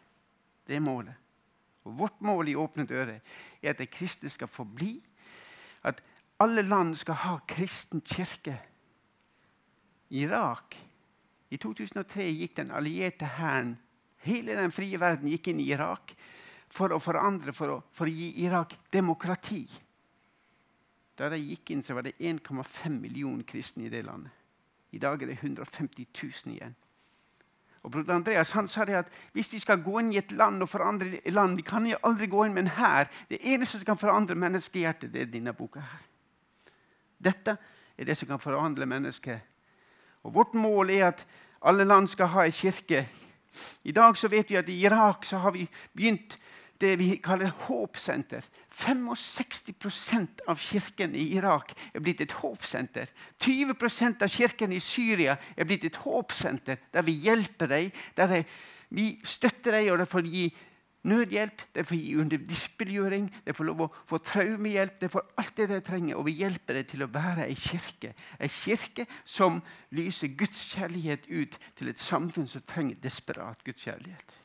Det 0.68 0.78
er 0.78 0.84
målet. 0.94 1.18
Og 1.90 1.98
Vårt 1.98 2.22
mål 2.22 2.54
i 2.54 2.56
Åpne 2.56 2.86
dører 2.86 3.18
er 3.64 3.74
at 3.74 3.82
de 3.82 3.90
kristne 3.90 4.30
skal 4.30 4.48
forbli. 4.48 5.00
At 5.82 6.06
alle 6.38 6.62
land 6.62 6.98
skal 6.98 7.16
ha 7.16 7.38
kristen 7.48 8.02
kirke. 8.02 8.58
Irak 10.10 10.76
I 11.50 11.58
2003 11.58 12.26
gikk 12.36 12.56
den 12.58 12.72
allierte 12.72 13.26
hæren 13.38 13.78
Hele 14.26 14.56
den 14.58 14.74
frie 14.74 14.98
verden 15.00 15.30
gikk 15.30 15.52
inn 15.52 15.60
i 15.62 15.68
Irak 15.70 16.16
for 16.74 16.90
å 16.92 16.98
forandre, 17.00 17.54
for 17.54 17.70
å, 17.70 17.76
for 17.94 18.10
å 18.10 18.14
gi 18.14 18.32
Irak 18.42 18.74
demokrati. 18.92 19.62
Da 21.16 21.30
de 21.30 21.38
gikk 21.38 21.72
inn, 21.72 21.84
så 21.86 21.94
var 21.94 22.08
det 22.08 22.16
1,5 22.18 22.90
millioner 22.90 23.46
kristne 23.46 23.86
i 23.86 23.92
det 23.94 24.02
landet. 24.08 24.34
I 24.98 25.00
dag 25.04 25.22
er 25.22 25.30
det 25.30 25.38
150 25.44 26.08
000 26.10 26.56
igjen. 26.56 26.74
Og 27.86 27.94
broder 27.94 28.16
Andreas 28.16 28.56
han 28.58 28.68
sa 28.68 28.88
det 28.90 28.98
at 29.04 29.14
hvis 29.38 29.52
vi 29.54 29.62
skal 29.62 29.84
gå 29.86 30.00
inn 30.02 30.10
i 30.16 30.18
et 30.18 30.34
land 30.34 30.66
og 30.66 30.72
forandre 30.72 31.20
land 31.30 31.60
Vi 31.60 31.68
kan 31.68 31.86
jo 31.86 32.00
aldri 32.02 32.26
gå 32.26 32.48
inn 32.48 32.58
med 32.58 32.66
en 32.66 32.76
hær. 32.80 33.12
Det 33.30 33.44
eneste 33.46 33.78
som 33.78 33.92
kan 33.92 34.02
forandre 34.02 34.36
menneskehjertet, 34.42 35.14
det 35.14 35.22
er 35.22 35.32
denne 35.38 35.54
boka. 35.54 35.86
her. 35.86 36.15
Dette 37.26 37.58
er 37.98 38.08
det 38.08 38.18
som 38.18 38.30
kan 38.30 38.42
forandre 38.42 38.88
mennesket. 38.90 39.42
Og 40.26 40.34
Vårt 40.36 40.54
mål 40.58 40.94
er 40.96 41.08
at 41.10 41.26
alle 41.66 41.86
land 41.86 42.10
skal 42.10 42.32
ha 42.34 42.46
en 42.46 42.56
kirke. 42.56 43.06
I 43.84 43.94
dag 43.96 44.18
så 44.18 44.30
vet 44.30 44.52
vi 44.52 44.60
at 44.60 44.70
i 44.70 44.82
Irak 44.86 45.26
så 45.26 45.40
har 45.44 45.56
vi 45.56 45.68
begynt 45.94 46.38
det 46.82 46.96
vi 47.00 47.16
kaller 47.24 47.54
håpsenter. 47.68 48.44
65% 48.76 50.44
av 50.48 50.60
kirken 50.60 51.16
i 51.16 51.30
Irak 51.38 51.72
er 51.94 52.04
blitt 52.04 52.22
et 52.26 52.36
håpsenter. 52.42 53.08
20% 53.40 54.26
av 54.26 54.32
kirken 54.34 54.76
i 54.76 54.82
Syria 54.84 55.38
er 55.56 55.68
blitt 55.68 55.88
et 55.88 56.02
håpsenter 56.04 56.82
der 56.92 57.08
vi 57.08 57.16
hjelper 57.24 57.72
dem. 57.72 57.92
Der 58.18 58.42
vi 58.90 59.08
støtter 59.24 59.80
dem, 59.80 59.94
og 59.94 60.02
de 60.04 60.10
får 60.10 60.28
gi 60.30 60.46
nødhjelp, 61.06 61.62
de 61.76 61.84
får 61.86 61.96
gi 61.96 62.16
underdisiplinering, 62.22 63.28
de 63.46 63.54
får 63.54 63.68
lov 63.70 63.84
å 63.86 63.90
få 64.10 64.20
traumehjelp. 64.26 64.98
De 65.02 65.10
får 65.10 65.26
alt 65.38 65.58
det 65.58 65.68
de 65.70 65.80
trenger, 65.86 66.16
og 66.18 66.26
vi 66.28 66.38
hjelper 66.42 66.80
dem 66.80 66.88
til 66.90 67.06
å 67.06 67.12
være 67.14 67.48
ei 67.50 67.58
kirke. 67.60 68.14
Ei 68.40 68.50
kirke 68.52 69.06
som 69.24 69.62
lyser 69.96 70.34
Guds 70.38 70.66
kjærlighet 70.74 71.30
ut 71.30 71.60
til 71.78 71.92
et 71.92 72.02
samfunn 72.02 72.50
som 72.50 72.66
trenger 72.68 73.00
desperat 73.04 73.64
Guds 73.66 73.86
kjærlighet. 73.86 74.42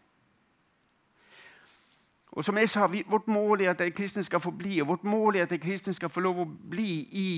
Og 2.30 2.44
som 2.46 2.58
jeg 2.58 2.68
sa, 2.70 2.86
vi, 2.86 3.02
Vårt 3.10 3.28
mål 3.28 3.64
er 3.64 3.72
at 3.72 3.80
de 3.82 3.90
kristne 3.90 4.22
skal 4.22 4.40
få 4.40 4.52
bli, 4.54 4.80
og 4.80 4.88
vårt 4.88 5.04
mål 5.04 5.36
er 5.36 5.48
at 5.48 5.50
de 5.50 5.58
kristne 5.58 5.94
skal 5.96 6.12
få 6.12 6.22
lov 6.22 6.44
å 6.44 6.46
bli 6.46 6.92
i 7.10 7.30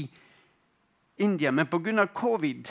India. 1.24 1.50
Men 1.50 1.66
pga. 1.66 2.06
covid 2.06 2.68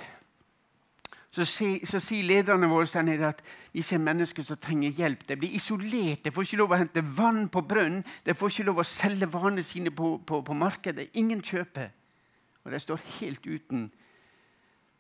så, 1.32 1.46
sier 1.48 2.26
lederne 2.28 2.68
våre 2.68 2.90
der 2.92 3.06
nede 3.08 3.30
at 3.30 3.42
vi 3.72 3.82
ser 3.82 4.02
mennesker 4.04 4.44
som 4.44 4.60
trenger 4.60 4.92
hjelp. 4.92 5.24
De 5.30 5.38
blir 5.40 5.56
isolert. 5.56 6.26
De 6.26 6.32
får 6.36 6.44
ikke 6.44 6.60
lov 6.60 6.74
å 6.76 6.80
hente 6.82 7.04
vann 7.16 7.46
på 7.48 7.64
brønnen. 7.64 8.04
De 8.26 8.36
får 8.36 8.52
ikke 8.52 8.68
lov 8.68 8.82
å 8.84 8.88
selge 8.88 9.30
varene 9.32 9.64
sine 9.64 9.94
på, 9.96 10.18
på, 10.28 10.42
på 10.44 10.58
markedet. 10.58 11.08
Ingen 11.16 11.40
kjøper. 11.40 11.94
Og 12.66 12.76
de 12.76 12.82
står 12.84 13.00
helt 13.22 13.48
uten 13.48 13.88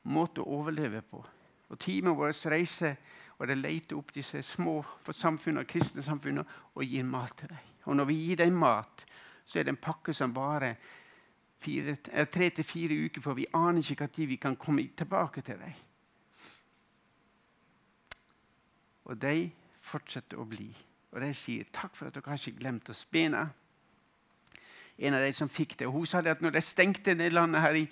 måte 0.07 0.39
å 0.39 0.61
overleve 0.61 1.03
på. 1.03 1.19
Og 1.71 1.79
teamet 1.83 2.15
vårt 2.15 2.47
reiser 2.51 2.95
og 3.41 3.47
de 3.49 3.57
leter 3.57 3.97
opp 3.97 4.11
disse 4.13 4.39
små 4.45 4.77
samfunnene, 5.09 5.65
kristne 5.65 6.03
samfunnene 6.05 6.45
og 6.77 6.83
gir 6.85 7.05
mat 7.07 7.33
til 7.39 7.49
dem. 7.49 7.69
Og 7.89 7.95
når 7.97 8.11
vi 8.11 8.17
gir 8.21 8.43
dem 8.43 8.59
mat, 8.61 9.05
så 9.43 9.59
er 9.59 9.65
det 9.65 9.73
en 9.73 9.83
pakke 9.83 10.13
som 10.13 10.35
varer 10.35 10.75
eh, 10.77 12.27
tre 12.29 12.49
til 12.53 12.63
fire 12.63 12.99
uker, 13.07 13.23
for 13.25 13.35
vi 13.35 13.49
aner 13.57 13.81
ikke 13.81 14.11
når 14.13 14.29
vi 14.29 14.37
kan 14.37 14.55
komme 14.55 14.85
tilbake 14.95 15.41
til 15.41 15.57
dem. 15.57 15.73
Og 19.09 19.17
de 19.21 19.49
fortsetter 19.81 20.39
å 20.39 20.45
bli. 20.47 20.69
Og 21.11 21.21
de 21.23 21.31
sier 21.35 21.67
takk 21.73 21.95
for 21.97 22.07
at 22.07 22.15
dere 22.15 22.31
har 22.31 22.39
ikke 22.39 22.61
glemt 22.61 22.89
oss. 22.91 23.03
Bena, 23.11 23.47
en 25.01 25.17
av 25.17 25.25
de 25.25 25.31
som 25.33 25.49
fikk 25.49 25.77
det. 25.79 25.87
Og 25.89 25.99
hun 25.99 26.09
sa 26.09 26.21
det 26.21 26.35
at 26.35 26.43
når 26.43 26.55
de 26.55 26.63
stengte 26.63 27.15
det 27.17 27.31
landet 27.33 27.63
her 27.63 27.79
i, 27.79 27.83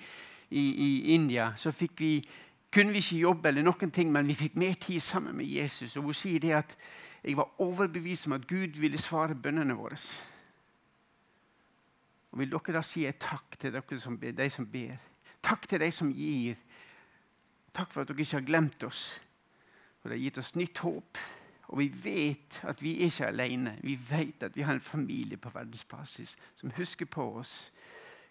i, 0.50 0.64
i 0.70 0.90
India, 1.16 1.52
så 1.58 1.74
vi, 1.76 2.22
kunne 2.72 2.94
vi 2.94 3.02
ikke 3.02 3.24
jobbe, 3.24 3.50
eller 3.50 3.66
noen 3.66 3.92
ting, 3.92 4.12
men 4.14 4.28
vi 4.30 4.38
fikk 4.38 4.58
mer 4.62 4.78
tid 4.80 5.02
sammen 5.04 5.38
med 5.38 5.50
Jesus. 5.50 5.98
Og 5.98 6.10
hun 6.10 6.18
sier 6.18 6.40
det 6.44 6.54
at 6.62 6.76
jeg 7.24 7.36
var 7.38 7.50
overbevist 7.60 8.30
om 8.30 8.38
at 8.38 8.48
Gud 8.48 8.80
ville 8.80 9.02
svare 9.02 9.36
bønnene 9.36 9.76
våre. 9.76 9.98
Og 12.32 12.40
Vil 12.40 12.52
dere 12.54 12.78
da 12.78 12.84
si 12.86 13.08
takk 13.20 13.58
til 13.60 13.74
dere 13.74 14.00
som 14.00 14.18
ber, 14.20 14.36
de 14.38 14.50
som 14.54 14.68
ber? 14.70 15.00
Takk 15.42 15.68
til 15.68 15.82
de 15.82 15.90
som 15.92 16.12
gir. 16.14 16.56
Takk 17.74 17.92
for 17.92 18.04
at 18.04 18.12
dere 18.12 18.22
ikke 18.22 18.38
har 18.38 18.48
glemt 18.48 18.84
oss. 18.84 19.20
Og 20.04 20.10
det 20.10 20.18
har 20.18 20.24
gitt 20.24 20.38
oss 20.42 20.56
nytt 20.56 20.82
håp. 20.84 21.18
Og 21.70 21.80
vi 21.80 21.90
vet 22.04 22.62
at 22.66 22.82
vi 22.82 22.96
er 22.98 23.12
ikke 23.12 23.28
alene. 23.28 23.76
Vi 23.84 24.00
vet 24.10 24.44
at 24.44 24.56
vi 24.56 24.66
har 24.66 24.74
en 24.74 24.82
familie 24.82 25.38
på 25.38 25.52
verdensbasis 25.54 26.36
som 26.56 26.72
husker 26.78 27.06
på 27.06 27.28
oss. 27.42 27.72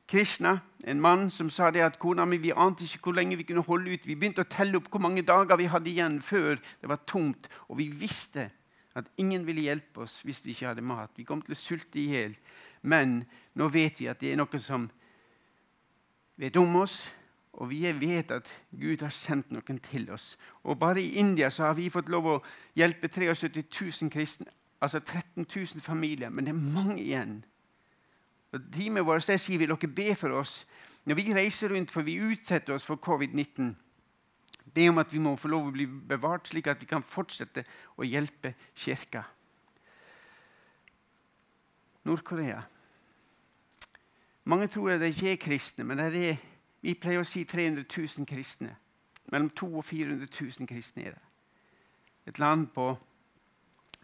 Krishna, 0.08 0.58
en 0.84 1.00
mann 1.00 1.30
som 1.30 1.50
sa 1.50 1.70
det 1.70 1.84
at 1.84 1.98
kona 2.00 2.24
mi 2.24 2.38
vi 2.40 2.50
ante 2.56 2.84
ikke 2.84 3.02
hvor 3.02 3.12
lenge 3.12 3.36
vi 3.36 3.44
kunne 3.44 3.62
holde 3.62 3.92
ut. 3.92 4.06
Vi 4.06 4.16
begynte 4.16 4.42
å 4.42 4.48
telle 4.48 4.80
opp 4.80 4.88
hvor 4.90 5.04
mange 5.04 5.22
dager 5.22 5.60
vi 5.60 5.68
hadde 5.68 5.90
igjen 5.90 6.22
før 6.24 6.56
det 6.56 6.88
var 6.88 7.04
tomt. 7.06 7.48
Og 7.68 7.76
vi 7.78 7.90
visste 7.92 8.48
at 8.96 9.10
ingen 9.20 9.44
ville 9.46 9.66
hjelpe 9.68 10.06
oss 10.06 10.22
hvis 10.24 10.40
vi 10.44 10.56
ikke 10.56 10.72
hadde 10.72 10.86
mat. 10.86 11.12
Vi 11.16 11.28
kom 11.28 11.42
til 11.44 11.52
å 11.52 11.60
sulte 11.60 12.00
i 12.00 12.08
hjel. 12.14 12.38
Men 12.82 13.20
nå 13.54 13.68
vet 13.68 14.00
vi 14.00 14.08
at 14.08 14.20
det 14.24 14.32
er 14.32 14.40
noe 14.40 14.62
som 14.62 14.88
vet 16.38 16.56
om 16.56 16.80
oss, 16.80 17.12
og 17.58 17.70
vi 17.72 17.80
vet 17.98 18.30
at 18.30 18.50
Gud 18.70 19.02
har 19.02 19.10
sendt 19.10 19.50
noen 19.50 19.80
til 19.82 20.06
oss. 20.14 20.36
Og 20.62 20.78
Bare 20.78 21.02
i 21.02 21.18
India 21.18 21.50
så 21.50 21.66
har 21.66 21.74
vi 21.74 21.90
fått 21.90 22.10
lov 22.12 22.26
å 22.30 22.36
hjelpe 22.78 23.10
73 23.10 23.64
000 23.66 24.12
kristne. 24.14 24.52
Altså 24.78 25.00
13 25.00 25.42
000 25.42 25.82
familier. 25.82 26.30
Men 26.30 26.46
det 26.46 26.54
er 26.54 26.60
mange 26.76 27.00
igjen. 27.02 27.40
Og 28.54 28.62
Teamet 28.72 29.04
vårt 29.04 29.26
sier 29.26 29.58
vil 29.58 29.74
dere 29.74 29.90
be 29.90 30.14
for 30.16 30.38
oss 30.38 30.62
når 31.08 31.18
vi 31.18 31.34
reiser 31.34 31.72
rundt, 31.72 31.90
for 31.90 32.06
vi 32.06 32.20
utsetter 32.20 32.76
oss 32.76 32.86
for 32.86 33.00
covid-19. 33.02 33.72
Be 34.74 34.86
om 34.92 35.00
at 35.02 35.12
vi 35.12 35.20
må 35.24 35.34
få 35.40 35.50
lov 35.50 35.68
å 35.68 35.74
bli 35.74 35.86
bevart, 35.88 36.46
slik 36.50 36.68
at 36.70 36.80
vi 36.82 36.86
kan 36.86 37.02
fortsette 37.02 37.64
å 37.96 38.06
hjelpe 38.06 38.52
Kirka. 38.76 39.24
Nord-Korea. 42.06 42.60
Mange 44.48 44.68
tror 44.72 44.94
at 44.94 45.02
de 45.02 45.10
ikke 45.12 45.32
er 45.32 45.42
kristne, 45.42 45.84
men 45.84 45.98
det 46.00 46.22
er 46.28 46.38
vi 46.80 46.94
pleier 46.94 47.22
å 47.22 47.26
si 47.26 47.44
300 47.44 47.84
000 47.84 48.26
kristne. 48.28 48.76
Mellom 49.32 49.50
200 49.50 49.78
og 49.78 49.84
400 49.84 50.28
000 50.30 50.68
kristne 50.70 51.08
er 51.08 51.16
det. 51.16 51.24
Et 52.30 52.38
land 52.38 52.66
på 52.74 52.90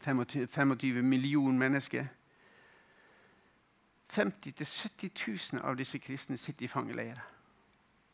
25, 0.04 0.46
25 0.48 1.02
millioner 1.02 1.58
mennesker. 1.58 2.06
50 4.14 4.54
000-70 4.60 5.54
000 5.54 5.62
av 5.64 5.76
disse 5.76 5.98
kristne 5.98 6.36
sitter 6.38 6.66
i 6.66 6.70
fangeleirer. 6.70 7.22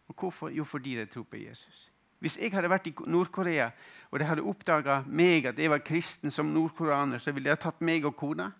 Og 0.09 0.15
hvorfor? 0.19 0.51
Jo, 0.51 0.65
fordi 0.65 0.97
de 0.97 1.07
tror 1.07 1.23
på 1.23 1.37
Jesus. 1.37 1.91
Hvis 2.19 2.37
jeg 2.37 2.53
hadde 2.53 2.69
vært 2.71 2.89
i 2.91 2.95
Nord-Korea 3.07 3.71
og 4.11 4.19
de 4.19 4.27
hadde 4.29 4.45
oppdaga 4.45 5.01
meg 5.07 5.47
at 5.49 5.59
jeg 5.59 5.71
var 5.71 5.85
kristen 5.85 6.31
som 6.31 6.51
nordkoreaner, 6.53 7.19
så 7.19 7.33
ville 7.33 7.49
de 7.49 7.55
ha 7.55 7.61
tatt 7.61 7.81
meg 7.81 8.05
og 8.05 8.17
kona 8.17 8.51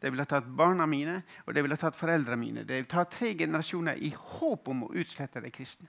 de 0.00 0.10
ville 0.12 0.26
tatt 0.28 0.48
barna 0.56 0.86
mine 0.86 1.20
og 1.46 1.54
de 1.54 1.62
ville 1.64 1.78
tatt 1.80 1.96
foreldrene 1.96 2.40
mine. 2.40 2.64
De 2.64 2.76
ville 2.76 2.90
tatt 2.90 3.14
tre 3.16 3.32
generasjoner 3.34 3.96
i 4.04 4.12
håp 4.12 4.68
om 4.68 4.84
å 4.86 4.94
utslette 5.00 5.40
de 5.40 5.52
kristne. 5.54 5.88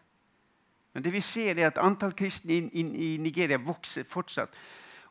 Men 0.94 1.04
det 1.06 1.12
vi 1.14 1.22
ser 1.22 1.60
er 1.60 1.68
at 1.68 1.78
antall 1.78 2.16
kristne 2.18 2.56
i, 2.56 2.82
i, 2.82 3.08
Nigeria 3.22 3.60
vokser 3.62 4.08
fortsatt. 4.08 4.56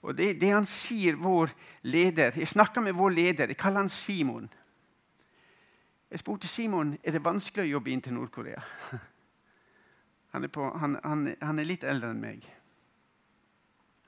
Og 0.03 0.17
det, 0.17 0.33
det, 0.41 0.49
han 0.51 0.67
sier, 0.67 1.15
vår 1.19 1.53
leder 1.87 2.35
Jeg 2.39 2.49
snakka 2.49 2.81
med 2.81 2.95
vår 2.95 3.11
leder. 3.11 3.53
Jeg 3.53 3.61
kaller 3.61 3.85
han 3.85 3.93
Simon. 3.93 4.49
Jeg 6.11 6.23
spurte 6.23 6.49
Simon 6.49 6.97
er 7.05 7.17
det 7.17 7.25
vanskelig 7.25 7.67
å 7.67 7.73
jobbe 7.77 7.93
inn 7.93 8.03
til 8.03 8.17
Nord-Korea. 8.17 8.63
Han, 10.37 10.45
han, 10.53 10.99
han, 11.01 11.21
han, 11.41 11.59
er 11.59 11.65
litt 11.65 11.85
eldre 11.89 12.11
enn 12.13 12.19
meg. 12.21 12.43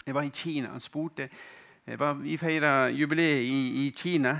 Jeg 0.05 0.13
var 0.13 0.27
i 0.27 0.33
Kina. 0.35 0.75
Han 0.75 0.83
spurte 0.85 1.31
var, 1.97 2.19
Vi 2.21 2.35
feira 2.37 2.91
jubileet 2.93 3.47
i, 3.49 3.87
i 3.87 3.93
Kina. 3.97 4.35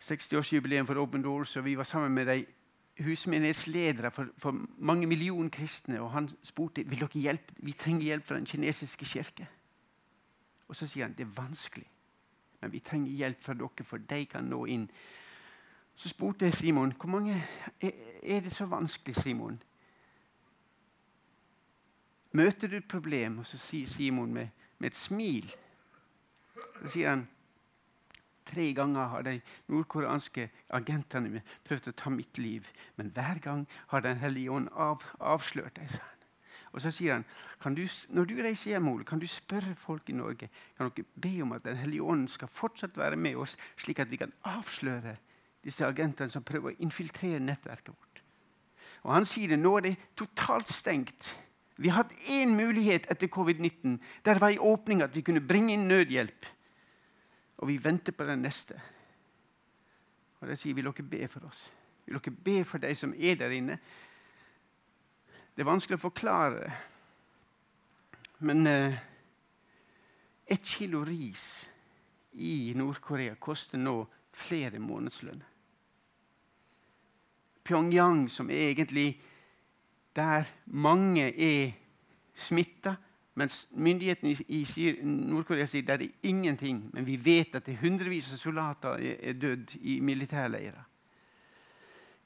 60-årsjubileum 0.00 0.86
for 0.86 1.00
Open 1.02 1.22
Doors, 1.22 1.56
og 1.56 1.64
vi 1.64 1.76
var 1.76 1.84
sammen 1.84 2.12
med 2.14 2.26
de 2.26 2.46
husmenighetsledere 3.04 4.10
for, 4.10 4.26
for, 4.38 4.66
mange 4.78 5.06
millioner 5.06 5.50
kristne. 5.50 6.00
og 6.00 6.10
Han 6.10 6.28
spurte 6.42 6.84
vil 6.86 7.00
dere 7.00 7.20
hjelpe 7.20 7.54
vi 7.56 7.72
trenger 7.72 8.02
hjelp 8.02 8.26
fra 8.26 8.36
den 8.36 8.46
kinesiske 8.46 9.04
kirke. 9.04 9.48
Og 10.68 10.76
Så 10.76 10.86
sier 10.86 11.06
han 11.06 11.14
det 11.18 11.26
er 11.26 11.42
vanskelig, 11.42 11.86
men 12.60 12.72
vi 12.72 12.78
trenger 12.78 13.12
hjelp 13.12 13.42
fra 13.42 13.54
dere, 13.54 13.84
for 13.84 13.98
de 13.98 14.26
kan 14.26 14.44
nå 14.44 14.64
inn. 14.66 14.90
Så 15.94 16.08
spurte 16.08 16.44
jeg 16.44 16.54
Simon 16.54 16.92
hvor 16.92 17.08
mange 17.08 17.44
er, 17.80 18.40
det 18.40 18.52
så 18.52 18.66
vanskelig. 18.66 19.16
Simon? 19.16 19.62
Møter 22.32 22.68
du 22.68 22.76
et 22.76 22.88
problem? 22.88 23.38
Og 23.38 23.46
så 23.46 23.58
sier 23.58 23.86
Simon 23.86 24.34
med, 24.34 24.48
med 24.78 24.90
et 24.90 24.96
smil 24.96 25.54
så 26.82 26.92
sier 26.92 27.12
han 27.12 27.24
Tre 28.48 28.70
ganger 28.72 29.10
har 29.12 29.26
de 29.26 29.40
nordkoreanske 29.68 30.48
agentene 30.76 31.42
prøvd 31.68 31.90
å 31.90 31.96
ta 32.00 32.12
mitt 32.12 32.38
liv. 32.40 32.68
Men 32.96 33.12
hver 33.12 33.42
gang 33.44 33.66
har 33.92 34.00
Den 34.00 34.22
hellige 34.22 34.50
ånd 34.50 34.70
av, 34.72 35.04
avslørt 35.20 35.76
dem. 35.76 35.88
Og 36.72 36.82
så 36.84 36.90
sier 36.92 37.22
han 37.64 37.76
du, 37.76 37.84
når 38.12 38.28
du 38.28 38.34
reiser 38.42 38.74
hjem, 38.74 38.88
Ole, 38.90 39.04
kan 39.04 39.20
du 39.20 39.26
spørre 39.26 39.74
folk 39.78 40.10
i 40.10 40.16
Norge 40.16 40.50
kan 40.76 40.90
dere 40.90 41.06
be 41.16 41.32
om 41.42 41.54
at 41.56 41.64
Den 41.64 41.76
hellige 41.80 42.04
ånd 42.04 42.28
skal 42.28 42.48
fortsatt 42.52 42.96
være 42.96 43.16
med 43.16 43.36
oss, 43.36 43.56
slik 43.76 43.98
at 43.98 44.10
vi 44.10 44.20
kan 44.20 44.32
avsløre 44.44 45.16
disse 45.64 45.86
agentene 45.86 46.30
som 46.30 46.44
prøver 46.44 46.72
å 46.72 46.80
infiltrere 46.84 47.40
nettverket 47.42 47.92
vårt. 47.92 48.22
Og 49.04 49.14
Han 49.14 49.26
sier 49.28 49.48
det 49.48 49.60
nå 49.60 49.76
er 49.78 49.88
det 49.88 49.96
totalt 50.16 50.68
stengt. 50.68 51.32
Vi 51.78 51.88
har 51.88 52.02
hatt 52.02 52.14
én 52.26 52.56
mulighet 52.58 53.06
etter 53.10 53.30
covid-19. 53.30 53.98
Der 54.26 54.38
var 54.38 54.50
en 54.50 54.58
åpning 54.58 55.02
at 55.02 55.14
vi 55.14 55.22
kunne 55.22 55.44
bringe 55.44 55.72
inn 55.74 55.86
nødhjelp. 55.88 56.46
Og 57.58 57.68
vi 57.68 57.78
venter 57.82 58.14
på 58.14 58.26
den 58.28 58.44
neste. 58.46 58.78
Og 60.38 60.46
det 60.48 60.58
sier 60.58 60.76
vil 60.78 60.86
dere 60.86 61.06
be 61.10 61.26
for 61.30 61.48
oss. 61.48 61.64
Vil 62.06 62.18
dere 62.18 62.44
be 62.44 62.60
for 62.64 62.82
de 62.82 62.94
som 62.96 63.14
er 63.14 63.40
der 63.40 63.54
inne? 63.56 63.78
Det 65.54 65.64
er 65.64 65.70
vanskelig 65.72 65.98
å 65.98 66.04
forklare. 66.06 66.70
Men 68.46 68.66
eh, 68.70 68.98
ett 70.46 70.64
kilo 70.64 71.02
ris 71.04 71.68
i 72.38 72.72
Nord-Korea 72.78 73.34
koster 73.42 73.80
nå 73.82 74.04
flere 74.38 74.78
månedslønner. 74.78 75.56
Pyongyang, 77.66 78.28
som 78.30 78.48
er 78.48 78.70
egentlig 78.70 79.10
der 80.16 80.46
mange 80.72 81.26
er 81.34 81.74
smitta, 82.38 82.94
mens 83.38 83.68
myndighetene 83.70 84.34
i 84.50 84.92
Nord-Korea 85.06 85.66
sier 85.68 85.86
det 85.86 85.96
er 85.98 86.30
ingenting, 86.30 86.88
men 86.92 87.06
vi 87.06 87.16
vet 87.22 87.54
at 87.54 87.68
det 87.68 87.76
er 87.76 87.84
hundrevis 87.84 88.32
av 88.34 88.40
soldater 88.40 88.98
er 88.98 89.38
dødd 89.38 89.76
i 89.78 90.00
militærleirer. 90.02 90.84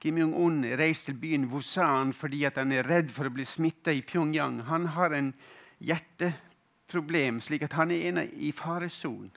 Kim 0.02 0.18
Jong-un 0.18 0.64
reiser 0.78 1.12
til 1.12 1.20
byen 1.22 1.44
Wusan 1.52 2.10
fordi 2.16 2.40
han 2.48 2.72
er 2.74 2.88
redd 2.88 3.12
for 3.14 3.28
å 3.28 3.34
bli 3.34 3.44
smitta 3.46 3.92
i 3.94 4.02
Pyongyang. 4.02 4.64
Han 4.66 4.88
har 4.96 5.14
en 5.14 5.30
hjerteproblem, 5.78 7.38
slik 7.38 7.68
at 7.68 7.76
han 7.78 7.92
er 7.94 8.08
en 8.08 8.22
i 8.26 8.50
faresonen. 8.56 9.30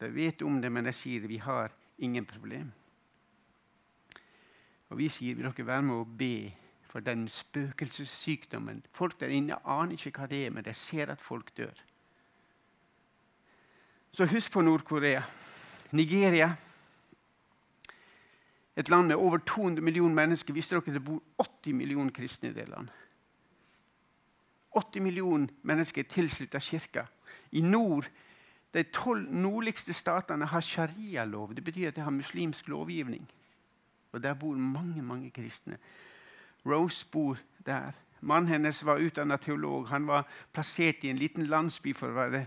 De 0.00 0.08
vet 0.08 0.40
om 0.40 0.62
det, 0.62 0.70
men 0.72 0.86
de 0.88 0.94
sier 0.96 1.26
vi 1.28 1.36
har 1.44 1.74
ingen 2.00 2.24
problem. 2.24 2.70
Og 4.88 4.96
vi 5.02 5.10
sier 5.12 5.36
vil 5.36 5.50
dere 5.50 5.66
være 5.66 5.84
med 5.84 5.98
å 5.98 6.08
be 6.08 6.34
for 6.90 7.00
den 7.00 7.28
spøkelsessykdommen. 7.28 8.82
Folk 8.92 9.20
der 9.20 9.30
inne 9.30 9.58
aner 9.66 9.94
ikke 9.94 10.18
hva 10.18 10.26
det 10.26 10.46
er, 10.46 10.50
men 10.50 10.64
de 10.66 10.74
ser 10.74 11.12
at 11.12 11.20
folk 11.22 11.52
dør. 11.56 11.74
Så 14.10 14.26
husk 14.26 14.52
på 14.52 14.60
Nord-Korea. 14.60 15.22
Nigeria. 15.92 16.50
Et 18.76 18.88
land 18.88 19.06
med 19.06 19.16
over 19.16 19.38
200 19.38 19.84
millioner 19.84 20.14
mennesker. 20.14 20.54
Visste 20.54 20.76
dere 20.76 20.94
det 20.94 21.04
bor 21.04 21.22
80 21.38 21.74
millioner 21.74 22.10
kristne 22.10 22.50
i 22.50 22.52
det 22.52 22.68
landet? 22.68 22.90
80 24.74 25.02
millioner 25.02 25.46
mennesker 25.62 26.02
er 26.02 26.08
tilsluttet 26.08 26.62
kirka. 26.62 27.04
I 27.52 27.60
nord 27.60 28.10
de 28.74 28.82
tolv 28.82 29.30
nordligste 29.30 29.92
statene 29.92 30.46
har 30.46 30.60
sharia-lov. 30.60 31.54
Det 31.54 31.64
betyr 31.64 31.88
at 31.88 31.96
de 31.96 32.00
har 32.00 32.10
muslimsk 32.10 32.68
lovgivning. 32.68 33.28
Og 34.12 34.22
Der 34.22 34.34
bor 34.34 34.54
mange 34.54 35.02
mange 35.02 35.30
kristne. 35.30 35.78
Rose 36.66 37.06
bor 37.12 37.38
der. 37.66 37.92
Mannen 38.20 38.48
hennes 38.48 38.84
var 38.84 39.00
utdannet 39.00 39.40
teolog. 39.40 39.88
Han 39.88 40.06
var 40.06 40.26
plassert 40.52 41.04
i 41.04 41.10
en 41.10 41.20
liten 41.20 41.46
landsby 41.48 41.94
for 41.96 42.12
å 42.12 42.18
være 42.18 42.44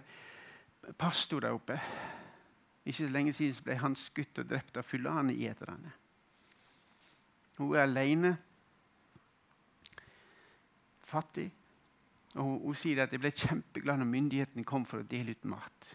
pastor 1.00 1.42
der 1.42 1.56
oppe. 1.56 1.80
Ikke 2.86 3.06
så 3.06 3.12
lenge 3.12 3.34
siden 3.34 3.66
ble 3.66 3.78
han 3.80 3.96
skutt 3.98 4.44
og 4.44 4.50
drept 4.50 4.78
av 4.78 4.86
fulaneterne. 4.86 5.94
Hun 7.58 7.76
er 7.76 7.86
alene, 7.86 8.34
fattig. 11.06 11.52
Og 12.34 12.44
hun, 12.44 12.60
hun 12.66 12.78
sier 12.78 13.04
at 13.04 13.14
jeg 13.14 13.22
ble 13.22 13.32
kjempeglad 13.32 14.02
når 14.02 14.10
myndighetene 14.10 14.68
kom 14.68 14.88
for 14.90 15.04
å 15.04 15.08
dele 15.08 15.36
ut 15.38 15.50
mat. 15.50 15.90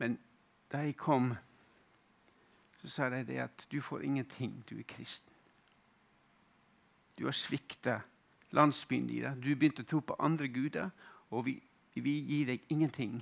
Men 0.00 0.16
da 0.72 0.82
jeg 0.86 0.96
kom, 0.98 1.34
så 2.82 2.90
sa 2.90 3.10
de 3.10 3.24
det 3.24 3.38
at 3.38 3.66
du 3.70 3.80
får 3.80 4.02
ingenting, 4.02 4.64
du 4.70 4.78
er 4.78 4.82
kristen. 4.88 5.32
Du 7.18 7.24
har 7.24 7.32
svikta 7.32 8.00
landsbyen 8.50 9.06
din. 9.06 9.40
Du 9.40 9.54
begynte 9.54 9.82
å 9.82 9.86
tro 9.86 10.00
på 10.00 10.16
andre 10.18 10.48
guder, 10.48 10.90
og 11.30 11.46
vi, 11.46 11.60
vi 11.94 12.18
gir 12.26 12.46
deg 12.46 12.64
ingenting. 12.68 13.20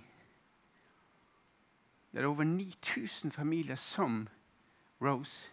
Det 2.13 2.23
er 2.23 2.27
over 2.27 2.45
9000 2.45 3.33
familier 3.33 3.77
som 3.77 4.29
Rose. 5.01 5.51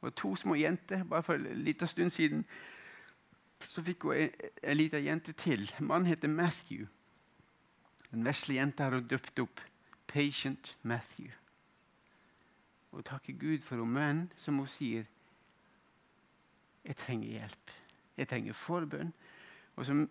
Og 0.00 0.14
to 0.14 0.36
små 0.36 0.54
jenter. 0.54 1.04
Bare 1.04 1.22
for 1.22 1.34
en 1.34 1.64
liten 1.64 1.86
stund 1.86 2.10
siden 2.10 2.44
så 3.60 3.82
fikk 3.82 4.02
hun 4.04 4.30
en 4.62 4.76
liten 4.76 5.04
jente 5.04 5.32
til. 5.32 5.70
Mannen 5.80 6.06
heter 6.06 6.28
Matthew. 6.28 6.86
Den 8.10 8.24
vesle 8.24 8.54
jenta 8.54 8.84
har 8.84 8.98
hun 8.98 9.08
døpt 9.08 9.38
opp 9.38 9.60
Patient 10.06 10.76
Matthew. 10.82 11.32
Og 12.94 13.04
takke 13.04 13.34
Gud 13.34 13.64
for 13.66 13.80
henne. 13.80 13.92
Men 13.94 14.24
som 14.38 14.58
hun 14.62 14.70
sier 14.70 15.08
jeg 16.84 16.96
trenger 17.00 17.28
hjelp. 17.28 17.70
Jeg 18.16 18.28
trenger 18.28 18.52
forbønn. 18.52 19.12
Og 19.76 19.86
som 19.86 20.04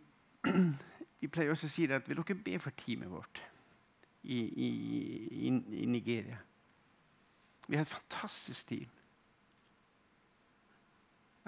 Vi 1.24 1.30
pleier 1.32 1.54
også 1.54 1.70
å 1.70 1.72
si 1.72 1.86
det 1.88 2.02
at 2.02 2.08
vil 2.10 2.20
dere 2.20 2.36
be 2.36 2.58
for 2.60 2.76
teamet 2.76 3.08
vårt 3.08 3.40
i, 4.28 4.42
i, 4.44 4.68
i, 5.48 5.52
i 5.84 5.86
Nigeria? 5.88 6.36
Vi 7.68 7.78
har 7.78 7.86
et 7.86 7.94
fantastisk 7.94 8.68
team. 8.68 8.90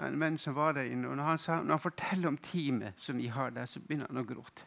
En 0.00 0.16
venn 0.20 0.38
som 0.40 0.56
var 0.56 0.72
der 0.78 0.88
inne, 0.88 1.10
og 1.10 1.16
når 1.20 1.28
han, 1.28 1.38
sa, 1.40 1.58
når 1.60 1.76
han 1.76 1.82
forteller 1.82 2.28
om 2.28 2.40
teamet 2.40 2.96
som 2.96 3.20
vi 3.20 3.28
har 3.32 3.52
der, 3.52 3.68
så 3.68 3.80
begynner 3.84 4.08
han 4.08 4.22
å 4.22 4.24
gråte. 4.28 4.64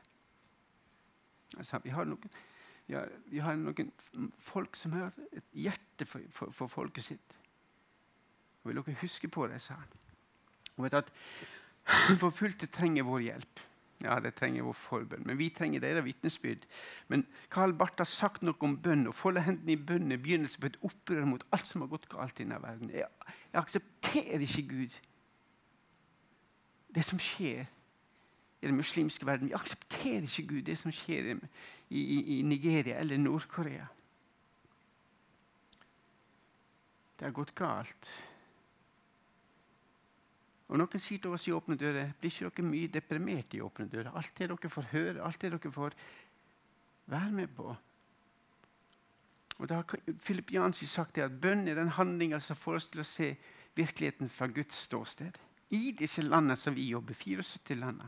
Han 1.55 1.65
sa 1.65 1.81
vi 1.81 1.93
har 1.93 2.05
noen, 2.05 2.37
ja, 2.89 3.03
vi 3.29 3.41
har 3.43 3.57
noen 3.59 3.91
folk 4.41 4.77
som 4.77 4.95
har 4.97 5.13
et 5.29 5.45
hjerte 5.53 6.07
for, 6.09 6.25
for, 6.33 6.53
for 6.55 6.71
folket 6.71 7.05
sitt. 7.05 7.35
Og 8.63 8.71
vil 8.71 8.81
dere 8.81 9.01
huske 9.03 9.29
på 9.31 9.45
det, 9.47 9.61
sa 9.61 9.77
han. 9.77 9.97
Og 10.77 10.87
vet 10.87 11.01
at 11.03 11.11
Forfulgte 12.21 12.69
trenger 12.69 13.05
vår 13.07 13.25
hjelp. 13.27 13.61
Ja, 13.99 14.15
det 14.23 14.35
trenger 14.39 14.63
vår 14.63 14.77
forbønn. 14.79 15.25
Men 15.27 15.37
vi 15.39 15.49
trenger 15.51 15.83
deres 15.83 16.05
vitnesbyrd. 16.05 16.65
Men 17.11 17.25
Karl 17.51 17.73
Barth 17.75 17.99
har 17.99 18.07
sagt 18.07 18.45
noe 18.47 18.55
om 18.63 18.77
bønn. 18.79 19.09
Å 19.11 19.15
folde 19.15 19.43
hendene 19.43 19.75
i 19.75 19.79
bønn 19.89 20.13
er 20.15 20.21
begynnelsen 20.23 20.63
på 20.63 20.69
et 20.71 20.79
opprør 20.87 21.27
mot 21.27 21.43
alt 21.55 21.67
som 21.67 21.83
har 21.83 21.91
gått 21.91 22.07
galt 22.11 22.39
i 22.39 22.45
denne 22.45 22.61
verden. 22.63 22.93
Jeg, 22.95 23.09
jeg 23.51 23.59
aksepterer 23.59 24.45
ikke 24.45 24.65
Gud. 24.71 24.95
Det 26.95 27.03
som 27.05 27.19
skjer 27.21 27.67
i 28.61 28.67
den 28.67 28.75
muslimske 28.75 29.25
verden. 29.25 29.47
Vi 29.47 29.57
aksepterer 29.57 30.27
ikke 30.27 30.47
Gud, 30.47 30.61
det 30.67 30.77
som 30.77 30.91
skjer 30.91 31.31
i, 31.33 31.37
i, 31.99 32.39
i 32.39 32.41
Nigeria 32.41 32.99
eller 32.99 33.17
Nord-Korea. 33.17 33.87
Det 37.19 37.27
har 37.27 37.35
gått 37.35 37.55
galt. 37.55 38.11
Og 40.69 40.77
Noen 40.77 41.01
sier 41.01 41.19
til 41.19 41.33
oss 41.33 41.47
i 41.49 41.53
Åpne 41.55 41.75
dører 41.79 42.13
blir 42.21 42.31
ikke 42.31 42.61
dere 42.61 42.69
mye 42.69 42.91
deprimert 42.93 43.55
i 43.57 43.61
Åpne 43.65 43.89
dører. 43.89 44.13
Alt 44.13 44.35
det 44.37 44.49
dere 44.51 44.71
får 44.71 44.89
høre, 44.93 45.21
alt 45.25 45.41
det 45.41 45.51
dere 45.55 45.71
får 45.73 45.95
være 47.09 47.31
med 47.33 47.55
på. 47.57 47.73
Og 49.59 49.67
da 49.67 49.81
har 49.81 50.13
Philip 50.23 50.53
Jansi 50.53 50.87
sagt 50.87 51.17
det 51.17 51.25
at 51.25 51.39
bønn 51.41 51.67
er 51.67 51.75
den 51.75 51.91
handlinga 51.97 52.39
som 52.39 52.55
får 52.55 52.77
oss 52.77 52.91
til 52.93 53.01
å 53.03 53.07
se 53.07 53.33
virkeligheten 53.75 54.29
fra 54.31 54.47
Guds 54.47 54.85
ståsted. 54.85 55.35
I 55.75 55.91
disse 55.97 56.23
landene 56.23 56.55
som 56.57 56.77
vi 56.77 56.87
jobber, 56.93 57.17
74 57.17 57.75
landene, 57.75 58.07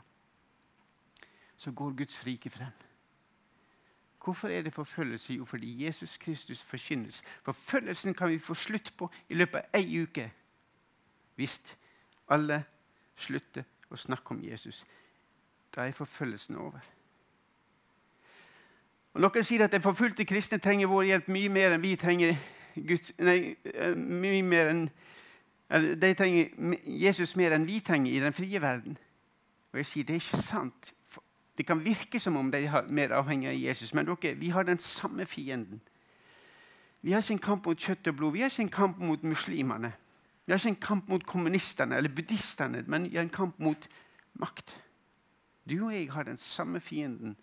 så 1.62 1.72
går 1.72 1.98
Guds 1.98 2.26
rike 2.26 2.50
frem. 2.50 2.74
Hvorfor 4.24 4.48
er 4.48 4.62
det 4.62 4.74
forfølgelse? 4.74 5.34
Jo, 5.34 5.46
fordi 5.46 5.86
Jesus 5.86 6.18
Kristus 6.18 6.64
forkynnes. 6.64 7.24
Forfølgelsen 7.44 8.14
kan 8.14 8.30
vi 8.30 8.40
få 8.40 8.54
slutt 8.54 8.94
på 8.98 9.12
i 9.30 9.34
løpet 9.34 9.60
av 9.60 9.80
ei 9.80 10.02
uke 10.02 10.32
hvis 11.36 11.60
alle 12.30 12.64
slutter 13.16 13.64
å 13.90 13.98
snakke 13.98 14.34
om 14.34 14.42
Jesus. 14.44 14.86
Da 15.76 15.86
er 15.86 15.94
forfølgelsen 15.94 16.58
over. 16.58 16.80
Og 19.14 19.22
Noen 19.22 19.46
sier 19.46 19.66
at 19.66 19.74
de 19.74 19.82
forfulgte 19.84 20.26
kristne 20.26 20.58
trenger 20.62 20.90
vår 20.90 21.04
hjelp 21.12 21.30
mye 21.30 21.50
mer 21.50 21.76
enn 21.76 21.84
vi 21.84 21.94
trenger 21.96 22.34
Gud, 22.76 23.12
nei, 23.20 23.56
eh, 23.66 23.94
mye 23.96 24.42
mer 24.44 24.74
enn, 24.74 24.90
De 26.02 26.14
trenger 26.16 26.50
Jesus 26.84 27.36
mer 27.36 27.54
enn 27.56 27.66
vi 27.68 27.80
trenger 27.80 28.12
i 28.12 28.20
den 28.20 28.34
frie 28.34 28.62
verden. 28.62 28.98
Og 29.72 29.80
jeg 29.80 29.86
sier 29.86 30.08
det 30.08 30.18
er 30.18 30.24
ikke 30.26 30.42
sant. 30.44 30.94
Det 31.62 31.68
kan 31.68 31.84
virke 31.86 32.20
som 32.20 32.38
om 32.38 32.48
de 32.52 32.58
er 32.66 32.88
mer 32.90 33.12
avhengig 33.14 33.50
av 33.52 33.60
Jesus, 33.60 33.92
men 33.94 34.08
dere, 34.08 34.34
vi 34.34 34.48
har 34.50 34.64
den 34.66 34.80
samme 34.82 35.28
fienden. 35.30 35.82
Vi 37.02 37.12
har 37.12 37.22
ikke 37.22 37.36
en 37.36 37.44
kamp 37.44 37.68
mot 37.70 37.78
kjøtt 37.78 38.08
og 38.10 38.16
blod. 38.18 38.34
Vi 38.34 38.42
har 38.42 38.50
ikke 38.50 38.64
en 38.66 38.72
kamp 38.74 38.98
mot 38.98 39.22
muslimene. 39.24 39.92
Vi 40.46 40.52
har 40.52 40.58
ikke 40.58 40.72
en 40.74 40.88
kamp 40.88 41.10
mot 41.10 41.26
kommunistene 41.26 42.00
eller 42.02 42.10
buddhistene, 42.10 42.82
men 42.88 43.06
vi 43.12 43.20
har 43.20 43.28
en 43.28 43.30
kamp 43.30 43.60
mot 43.62 43.88
makt. 44.42 44.74
Du 45.70 45.76
og 45.86 45.94
jeg 45.94 46.10
har 46.12 46.26
den 46.26 46.38
samme 46.38 46.80
fienden. 46.80 47.38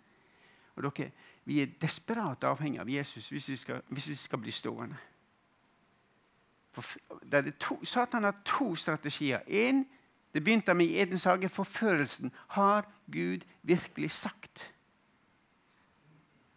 Og 0.75 0.83
dere, 0.83 1.11
Vi 1.45 1.61
er 1.61 1.71
desperat 1.81 2.43
avhengig 2.43 2.79
av 2.79 2.89
Jesus 2.89 3.29
hvis 3.29 3.49
vi 3.49 3.55
skal, 3.55 3.81
hvis 3.87 4.09
vi 4.09 4.15
skal 4.15 4.39
bli 4.39 4.51
stående. 4.51 4.97
For, 6.71 6.83
to, 7.59 7.79
Satan 7.83 8.23
har 8.23 8.35
to 8.45 8.75
strategier. 8.75 9.39
En, 9.47 9.85
det 10.33 10.43
begynte 10.43 10.73
med 10.73 10.85
i 10.85 11.01
Edens 11.01 11.23
hage, 11.23 11.49
forførelsen. 11.49 12.31
Har 12.47 12.85
Gud 13.11 13.45
virkelig 13.61 14.11
sagt? 14.11 14.73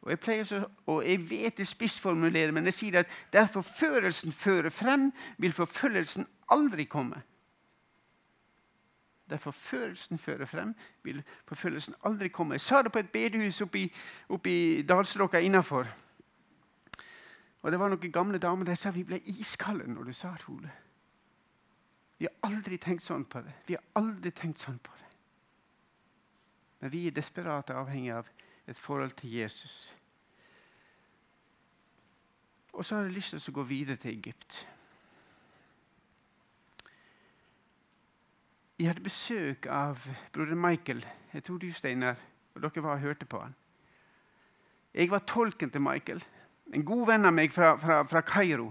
Og 0.03 0.11
jeg, 0.11 0.21
pleier 0.21 0.45
så, 0.45 0.65
og 0.87 1.05
jeg 1.07 1.31
vet 1.31 1.59
det 1.59 1.67
spissformulerer, 1.69 2.51
men 2.53 2.67
jeg 2.67 2.75
sier 2.75 2.99
at 3.01 3.11
der 3.33 3.47
forførelsen 3.47 4.33
fører 4.33 4.71
frem, 4.71 5.13
vil 5.39 5.53
forfølgelsen 5.53 6.27
aldri 6.51 6.85
komme. 6.85 7.23
Der 9.31 9.37
forførelsen 9.37 10.19
fører 10.19 10.45
frem, 10.45 10.75
vil 11.03 11.23
forfølgelsen 11.47 11.95
aldri 12.05 12.29
komme. 12.29 12.59
Jeg 12.59 12.61
sa 12.61 12.83
det 12.83 12.93
på 12.93 12.99
et 12.99 13.13
bedehus 13.15 13.63
oppe 13.63 14.51
i 14.51 14.83
Dalslåka 14.83 15.39
innafor. 15.39 15.87
Og 17.63 17.71
det 17.71 17.79
var 17.79 17.93
noen 17.93 18.13
gamle 18.13 18.43
damer 18.43 18.67
der 18.67 18.75
sa 18.75 18.91
vi 18.91 19.07
ble 19.07 19.23
iskalde 19.39 19.87
når 19.87 20.11
du 20.11 20.13
sa 20.13 20.35
det, 20.35 20.49
Ole. 20.51 20.73
Vi 22.23 22.29
har 22.31 22.53
aldri 22.53 22.77
tenkt 22.79 23.03
sånn 23.03 23.25
på 23.27 23.41
det. 23.43 23.53
Vi 23.67 23.75
har 23.75 23.83
aldri 23.99 24.31
tenkt 24.31 24.61
sånn 24.63 24.77
på 24.79 24.93
det. 24.95 25.09
Men 26.79 26.93
vi 26.93 27.01
er 27.09 27.15
desperate 27.17 27.75
avhengig 27.75 28.13
av 28.15 28.29
et 28.71 28.79
forhold 28.79 29.17
til 29.19 29.33
Jesus. 29.41 29.97
Og 32.73 32.87
så 32.87 32.95
har 32.95 33.09
jeg 33.09 33.17
lyst 33.17 33.35
til 33.35 33.51
å 33.51 33.57
gå 33.57 33.65
videre 33.67 33.99
til 33.99 34.15
Egypt. 34.15 34.61
Jeg 38.79 38.93
hadde 38.93 39.03
besøk 39.03 39.67
av 39.67 40.07
broder 40.31 40.55
Michael. 40.55 41.03
Jeg 41.35 41.43
tror 41.43 41.59
du, 41.59 41.73
Steinar, 41.75 42.23
og 42.55 42.63
dere 42.63 42.85
var 42.87 43.01
og 43.01 43.03
hørte 43.09 43.27
på 43.27 43.43
han. 43.43 43.59
Jeg 44.95 45.11
var 45.11 45.27
tolken 45.27 45.75
til 45.75 45.83
Michael. 45.83 46.23
En 46.71 46.87
god 46.87 47.07
venn 47.11 47.27
av 47.27 47.35
meg 47.35 47.51
fra, 47.51 48.23
Kairo. 48.31 48.71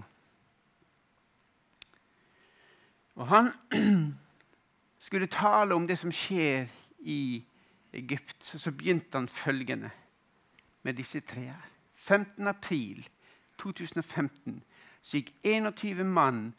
Og 3.14 3.26
han 3.28 3.50
skulle 5.06 5.26
tale 5.26 5.74
om 5.74 5.86
det 5.86 5.98
som 6.00 6.12
skjer 6.14 6.70
i 7.00 7.42
Egypt. 7.92 8.44
Så 8.44 8.72
begynte 8.72 9.18
han 9.18 9.28
følgende 9.28 9.90
med 10.82 10.96
disse 10.98 11.20
tre 11.20 11.48
her. 11.50 11.68
15. 11.94 12.48
april 12.48 13.08
2015 13.62 14.62
så 15.02 15.18
gikk 15.18 15.32
21 15.44 16.04
mann 16.06 16.52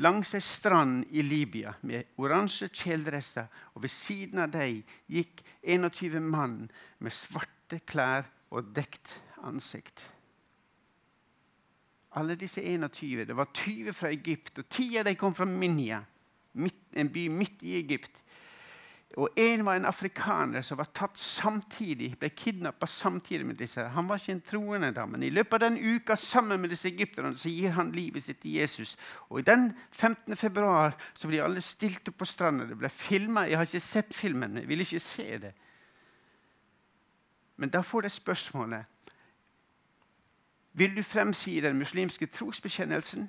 langs 0.00 0.34
ei 0.36 0.42
strand 0.44 1.08
i 1.10 1.24
Libya 1.24 1.72
med 1.88 2.12
oransje 2.20 2.68
kjeledresser, 2.68 3.48
og 3.74 3.82
ved 3.82 3.92
siden 3.92 4.44
av 4.44 4.52
dem 4.52 4.82
gikk 5.10 5.42
21 5.62 6.20
mann 6.22 6.68
med 7.02 7.14
svarte 7.14 7.80
klær 7.88 8.28
og 8.54 8.70
dekt 8.76 9.18
ansikt. 9.44 10.04
Alle 12.18 12.34
disse 12.38 12.62
21, 12.62 13.24
Det 13.24 13.36
var 13.36 13.50
20 13.54 13.92
fra 13.94 14.10
Egypt, 14.10 14.58
og 14.58 14.68
10 14.68 14.98
av 14.98 15.04
dem 15.06 15.16
kom 15.16 15.34
fra 15.34 15.46
Minya, 15.46 16.02
en 16.92 17.12
by 17.14 17.28
midt 17.30 17.62
i 17.62 17.76
Egypt. 17.78 18.22
Og 19.16 19.28
En 19.36 19.64
var 19.64 19.78
en 19.78 19.88
afrikaner 19.88 20.62
som 20.62 20.76
var 20.78 20.90
tatt 20.92 21.16
samtidig, 21.16 22.10
ble 22.20 22.28
kidnappa 22.28 22.86
samtidig 22.86 23.46
med 23.46 23.56
disse. 23.56 23.86
Han 23.94 24.08
var 24.08 24.20
ikke 24.20 24.34
en 24.36 24.42
troende, 24.44 24.90
da, 24.92 25.06
men 25.08 25.22
i 25.24 25.30
løpet 25.32 25.56
av 25.56 25.62
den 25.64 25.78
uka 25.96 26.16
sammen 26.16 26.60
med 26.60 26.70
disse 26.74 26.90
egypterne 26.90 27.32
så 27.34 27.48
gir 27.48 27.72
han 27.78 27.94
livet 27.94 28.22
sitt 28.22 28.42
til 28.42 28.58
Jesus. 28.60 28.96
Og 29.30 29.46
Den 29.46 29.72
15. 29.92 30.36
februar 30.36 30.94
så 31.14 31.28
ble 31.28 31.40
alle 31.42 31.64
stilt 31.64 32.08
opp 32.08 32.18
på 32.20 32.28
stranda. 32.28 32.66
Det 32.68 32.76
ble 32.78 32.90
filma. 32.92 33.46
Jeg 33.48 33.56
har 33.56 33.64
ikke 33.64 33.80
sett 33.80 34.14
filmen, 34.14 34.60
jeg 34.60 34.68
vil 34.68 34.84
ikke 34.84 35.00
se 35.00 35.38
det. 35.46 35.54
Men 37.56 37.72
da 37.74 37.82
får 37.82 38.02
de 38.02 38.10
spørsmålet 38.12 38.97
Vil 40.78 40.96
du 40.96 41.02
fremsi 41.02 41.60
den 41.60 41.78
muslimske 41.78 42.26
trosbekjennelsen, 42.26 43.28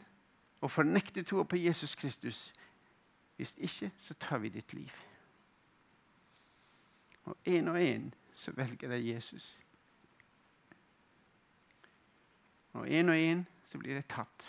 og 0.62 0.72
fornekte 0.72 1.24
troa 1.24 1.44
på 1.44 1.56
Jesus 1.56 1.96
Kristus. 1.96 2.54
Hvis 3.36 3.56
ikke, 3.58 3.92
så 3.98 4.14
tar 4.14 4.38
vi 4.38 4.50
ditt 4.50 4.74
liv. 4.74 4.92
Og 7.24 7.38
én 7.48 7.70
og 7.70 7.80
én 7.80 8.10
så 8.36 8.52
velger 8.52 8.90
de 8.90 9.14
Jesus. 9.14 9.60
Og 12.74 12.88
én 12.88 13.10
og 13.10 13.16
én 13.16 13.46
så 13.68 13.78
blir 13.78 13.96
de 13.96 14.02
tatt. 14.02 14.46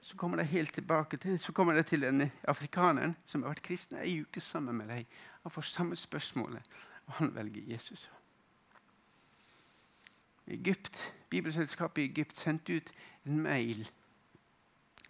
Så 0.00 0.16
kommer 0.16 0.36
de 0.36 0.44
helt 0.44 0.74
tilbake 0.74 1.16
til, 1.16 1.38
så 1.38 1.52
kommer 1.52 1.74
de 1.74 1.82
til 1.82 2.02
den 2.02 2.30
afrikaneren 2.42 3.16
som 3.26 3.42
har 3.42 3.54
vært 3.54 3.62
kristen 3.62 3.98
ei 3.98 4.20
uke 4.20 4.40
sammen 4.40 4.76
med 4.76 4.88
dem. 4.88 5.06
Han 5.42 5.50
får 5.52 5.62
samme 5.62 5.96
spørsmålet, 5.96 6.62
og 7.06 7.12
han 7.12 7.34
velger 7.34 7.72
Jesus. 7.72 8.10
Egypt, 10.46 11.12
Bibelselskapet 11.30 12.02
i 12.02 12.10
Egypt 12.10 12.36
sendte 12.36 12.76
ut 12.76 12.90
en 13.26 13.40
mail 13.40 13.84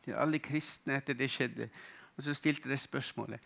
til 0.05 0.17
alle 0.19 0.39
kristne 0.39 0.99
etter 0.99 1.15
det 1.15 1.31
skjedde. 1.31 1.71
Og 2.17 2.23
Så 2.23 2.35
stilte 2.35 2.69
de 2.69 2.77
spørsmålet 2.77 3.41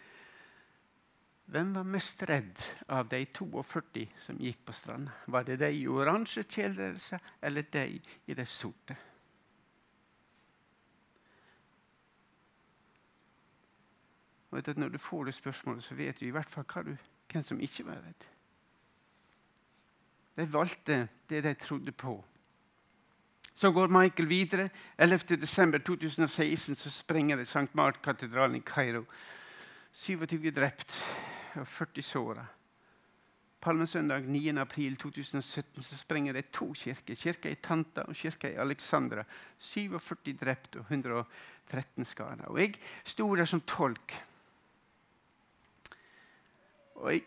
hvem 1.53 1.75
var 1.75 1.85
mest 1.85 2.23
redd 2.29 2.61
av 2.89 3.09
de 3.11 3.27
42 3.27 4.07
som 4.17 4.39
gikk 4.41 4.63
på 4.65 4.73
stranda? 4.73 5.13
Var 5.27 5.45
det 5.45 5.59
de 5.61 5.69
i 5.75 5.89
oransje 5.91 6.47
kjeledresser 6.49 7.21
eller 7.43 7.67
de 7.69 8.01
i 8.27 8.35
det 8.35 8.47
sorte? 8.49 8.97
Og 14.53 14.77
Når 14.77 14.89
du 14.89 14.99
får 14.99 15.25
det 15.25 15.35
spørsmålet, 15.35 15.85
så 15.85 15.95
vet 15.95 16.21
du 16.21 16.27
i 16.27 16.31
hvert 16.31 16.51
fall 16.51 16.85
du, 16.85 16.97
hvem 17.33 17.43
som 17.43 17.61
ikke 17.61 17.87
var 17.87 18.01
redd. 18.05 18.27
De 20.37 20.53
valgte 20.53 21.09
det 21.29 21.45
de 21.45 21.55
trodde 21.55 21.93
på. 21.93 22.25
Så 23.55 23.71
går 23.71 23.89
Michael 23.89 24.29
videre. 24.29 24.69
11.12.2016 24.99 26.75
så 26.75 26.91
sprenger 26.91 27.37
det 27.37 27.49
St. 27.49 27.69
Mark-katedralen 27.73 28.57
i 28.57 28.65
Kairo. 28.67 29.05
27 29.93 30.51
drept 30.51 30.97
og 31.61 31.67
40 31.69 32.03
såra. 32.03 32.47
Palmesøndag 33.63 34.25
9.4.2017 34.27 35.83
så 35.83 35.97
sprenger 35.97 36.33
det 36.33 36.51
to 36.51 36.73
kirker. 36.75 37.15
Kirka 37.15 37.51
i 37.51 37.61
Tanta 37.63 38.03
og 38.09 38.17
kirka 38.17 38.51
i 38.51 38.59
Alexandra. 38.59 39.23
47 39.59 40.33
drept 40.41 40.81
og 40.81 40.89
113 40.89 42.05
skada. 42.05 42.49
Og 42.49 42.59
jeg 42.61 42.75
sto 43.05 43.29
der 43.37 43.47
som 43.47 43.61
tolk. 43.61 44.17
Og 46.95 47.13
jeg 47.13 47.23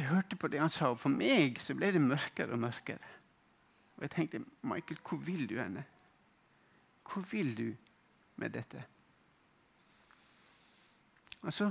jeg 0.00 0.08
hørte 0.08 0.36
på 0.36 0.48
det 0.48 0.60
han 0.62 0.72
sa, 0.72 0.94
og 0.94 1.00
for 1.00 1.12
meg 1.12 1.58
så 1.60 1.74
ble 1.76 1.90
det 1.92 2.00
mørkere 2.00 2.54
og 2.56 2.62
mørkere. 2.62 3.16
Og 4.00 4.06
jeg 4.06 4.10
tenkte, 4.10 4.44
Michael, 4.62 4.98
hvor 5.08 5.16
vil 5.16 5.48
du 5.48 5.58
henne? 5.60 5.84
Hvor 7.12 7.22
vil 7.30 7.56
du 7.58 7.76
med 8.36 8.50
dette? 8.50 8.84
Og 11.42 11.52
så 11.52 11.70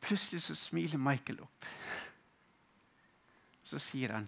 plutselig 0.00 0.42
så 0.42 0.54
smiler 0.54 0.98
Michael 0.98 1.40
opp. 1.40 1.66
Så 3.64 3.78
sier 3.78 4.12
han 4.14 4.26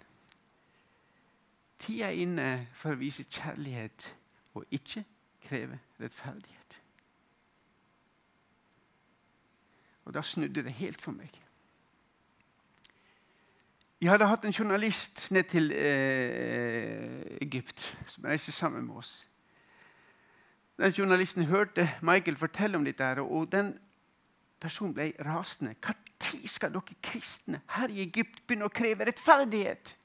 Tida 1.78 2.06
er 2.06 2.22
inne 2.22 2.46
for 2.74 2.94
å 2.94 3.00
vise 3.00 3.26
kjærlighet 3.26 4.08
og 4.54 4.64
ikke 4.70 5.04
kreve 5.42 5.78
rettferdighet. 5.98 6.80
Og 10.04 10.14
da 10.14 10.22
snudde 10.22 10.62
det 10.66 10.78
helt 10.78 11.02
for 11.02 11.14
meg. 11.18 11.34
Vi 13.98 14.06
hadde 14.06 14.28
hatt 14.30 14.44
en 14.46 14.54
journalist 14.54 15.24
ned 15.34 15.48
til 15.50 15.72
eh, 15.74 17.38
Egypt 17.42 17.82
som 18.06 18.28
reiste 18.30 18.54
sammen 18.54 18.86
med 18.86 19.00
oss. 19.00 19.28
Den 20.78 20.94
Journalisten 20.94 21.44
hørte 21.44 21.88
Michael 22.06 22.36
fortelle 22.36 22.78
om 22.78 22.84
dette, 22.86 23.04
og 23.20 23.52
den 23.52 23.72
personen 24.60 24.94
ble 24.94 25.10
rasende. 25.26 25.74
Når 25.82 26.46
skal 26.46 26.70
dere 26.74 26.98
kristne 27.02 27.60
her 27.74 27.90
i 27.90 28.04
Egypt 28.04 28.44
begynne 28.46 28.68
å 28.68 28.74
kreve 28.74 29.08
rettferdighet? 29.08 29.96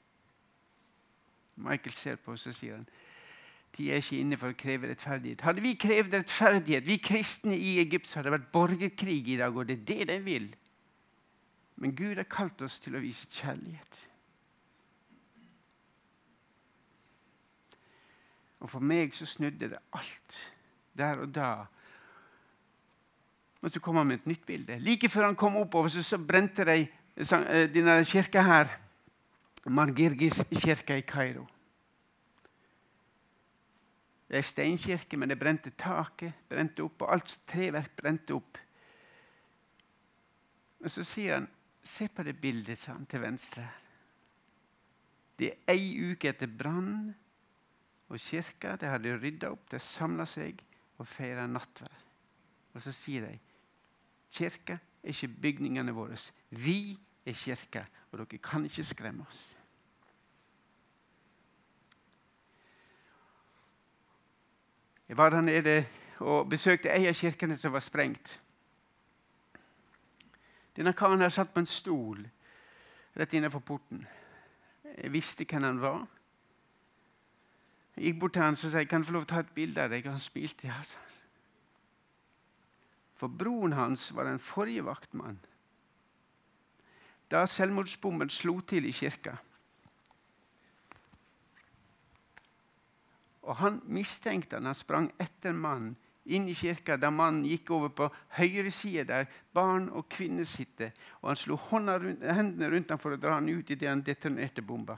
Michael 1.54 1.94
ser 1.94 2.18
på 2.18 2.34
oss 2.34 2.48
og 2.50 2.56
sier 2.56 2.80
han, 2.80 2.88
de 3.76 3.88
er 3.90 4.02
ikke 4.02 4.18
inne 4.22 4.38
for 4.38 4.50
å 4.50 4.58
kreve 4.58 4.90
rettferdighet. 4.90 5.42
Hadde 5.46 5.62
vi 5.62 5.76
krevd 5.78 6.14
rettferdighet, 6.14 6.86
vi 6.86 6.98
kristne 7.02 7.54
i 7.54 7.76
Egypt, 7.82 8.06
så 8.06 8.18
hadde 8.18 8.30
det 8.30 8.36
vært 8.38 8.52
borgerkrig 8.54 9.22
i 9.34 9.38
dag, 9.38 9.54
og 9.54 9.66
det 9.70 9.78
er 9.80 9.86
det 9.88 10.06
de 10.10 10.18
vil. 10.26 10.50
Men 11.76 11.94
Gud 11.96 12.16
har 12.16 12.28
kalt 12.30 12.62
oss 12.62 12.78
til 12.80 12.96
å 12.96 13.02
vise 13.02 13.26
kjærlighet. 13.30 14.02
Og 18.64 18.70
for 18.72 18.80
meg 18.80 19.12
så 19.12 19.26
snudde 19.28 19.68
det 19.74 19.80
alt 19.92 20.36
der 20.96 21.20
og 21.20 21.32
da. 21.34 21.66
Og 23.60 23.72
så 23.72 23.80
kom 23.80 23.98
han 24.00 24.08
med 24.08 24.22
et 24.22 24.30
nytt 24.30 24.46
bilde. 24.46 24.78
Like 24.80 25.08
før 25.08 25.28
han 25.28 25.36
kom 25.36 25.56
oppover, 25.56 25.88
så, 25.92 26.02
så 26.04 26.18
brente 26.20 26.64
de 26.64 26.78
eh, 26.84 27.66
denne 27.72 27.98
kirka 28.08 28.44
her. 28.44 28.72
Margirgis 29.64 30.42
kirke 30.60 30.98
i 31.00 31.04
Kairo. 31.08 31.46
Det 34.28 34.40
er 34.40 34.44
steinkirke, 34.48 35.16
men 35.16 35.30
det 35.30 35.38
brente 35.38 35.70
taket 35.78 36.48
brente 36.48 36.84
opp, 36.84 37.04
og 37.04 37.12
alt 37.14 37.36
treverk 37.48 37.92
brente 37.96 38.34
opp. 38.34 38.58
Og 40.84 40.90
Så 40.90 41.04
sier 41.04 41.38
han 41.38 41.48
Se 41.84 42.08
på 42.08 42.24
det 42.24 42.38
bildet 42.40 42.80
sånn, 42.80 43.04
til 43.06 43.20
venstre. 43.20 43.66
Det 45.36 45.50
er 45.50 45.74
ei 45.74 46.12
uke 46.12 46.30
etter 46.30 46.48
brannen, 46.48 47.12
og 48.08 48.20
kirka 48.20 48.76
de 48.80 48.88
hadde 48.88 49.16
rydda 49.18 49.50
opp. 49.52 49.66
De 49.72 49.80
samla 49.80 50.26
seg 50.28 50.60
og 51.00 51.08
feira 51.08 51.46
nattvær. 51.50 52.04
Og 52.74 52.82
så 52.82 52.92
sier 52.94 53.26
de 53.26 53.34
kirka 54.34 54.78
er 54.78 55.12
ikke 55.12 55.32
bygningene 55.44 55.94
våre. 55.94 56.16
Vi 56.50 56.96
er 57.24 57.36
kirka, 57.36 57.84
og 58.10 58.22
dere 58.22 58.40
kan 58.42 58.64
ikke 58.66 58.86
skremme 58.86 59.26
oss. 59.28 59.52
Jeg 65.08 65.16
var 65.16 65.30
der 65.30 65.40
nede 65.44 65.76
og 66.24 66.48
besøkte 66.48 66.88
ei 66.88 67.04
av 67.10 67.14
kirkene 67.18 67.56
som 67.60 67.74
var 67.74 67.84
sprengt. 67.84 68.38
Denne 70.74 70.94
karen 70.96 71.22
her 71.22 71.32
satt 71.32 71.52
på 71.54 71.62
en 71.62 71.70
stol 71.70 72.24
rett 73.14 73.34
innenfor 73.34 73.62
porten. 73.62 74.02
Jeg 74.94 75.12
visste 75.14 75.46
hvem 75.46 75.62
han 75.62 75.80
var. 75.82 76.04
Jeg 77.94 78.08
gikk 78.08 78.20
bort 78.20 78.34
til 78.34 78.42
han 78.42 78.58
og 78.58 78.62
sa 78.62 78.82
jeg 78.82 78.90
kan 78.90 79.06
få 79.06 79.14
lov 79.14 79.26
til 79.26 79.30
å 79.30 79.34
ta 79.36 79.44
et 79.44 79.54
bilde 79.54 79.82
av 79.84 79.92
deg. 79.94 80.06
Han 80.10 80.22
smilte. 80.22 80.66
Ja, 80.66 80.80
sa 80.82 80.98
For 83.14 83.30
broren 83.30 83.76
hans 83.78 84.08
var 84.12 84.26
den 84.26 84.42
forrige 84.42 84.84
vaktmann. 84.84 85.38
Da 87.30 87.46
selvmordsbomben 87.46 88.30
slo 88.30 88.58
til 88.60 88.84
i 88.86 88.92
kirka 88.92 89.38
Og 93.44 93.56
han 93.60 93.80
mistenkte 93.92 94.56
han, 94.56 94.68
han 94.68 94.76
sprang 94.76 95.10
etter 95.20 95.52
mannen 95.52 95.96
inn 96.24 96.48
i 96.48 96.54
kirka, 96.56 96.96
der 96.96 97.12
mannen 97.12 97.44
gikk 97.44 97.70
over 97.76 97.90
på 97.92 98.08
høyre 98.38 98.70
side, 98.72 99.04
der 99.08 99.26
barn 99.52 99.90
og 99.92 100.08
kvinner 100.08 100.46
sitter. 100.48 100.94
Og 101.20 101.30
han 101.30 101.40
slo 101.40 101.58
rundt, 101.70 102.22
hendene 102.24 102.70
rundt 102.72 102.90
ham 102.90 103.00
for 103.00 103.12
å 103.12 103.20
dra 103.20 103.36
han 103.36 103.48
ut 103.48 103.70
idet 103.70 103.90
han 103.90 104.04
detonerte 104.04 104.62
bomba. 104.64 104.96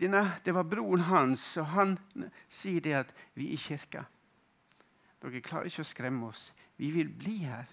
Denne, 0.00 0.22
det 0.44 0.54
var 0.56 0.64
broren 0.64 1.04
hans, 1.10 1.42
og 1.60 1.66
han 1.74 1.98
sier 2.48 2.80
det 2.80 2.94
at 3.02 3.10
vi 3.36 3.50
er 3.50 3.58
i 3.58 3.60
kirka. 3.60 4.06
Dere 5.20 5.42
klarer 5.44 5.68
ikke 5.68 5.84
å 5.84 5.90
skremme 5.90 6.30
oss. 6.30 6.46
Vi 6.80 6.88
vil 6.94 7.10
bli 7.12 7.42
her. 7.44 7.68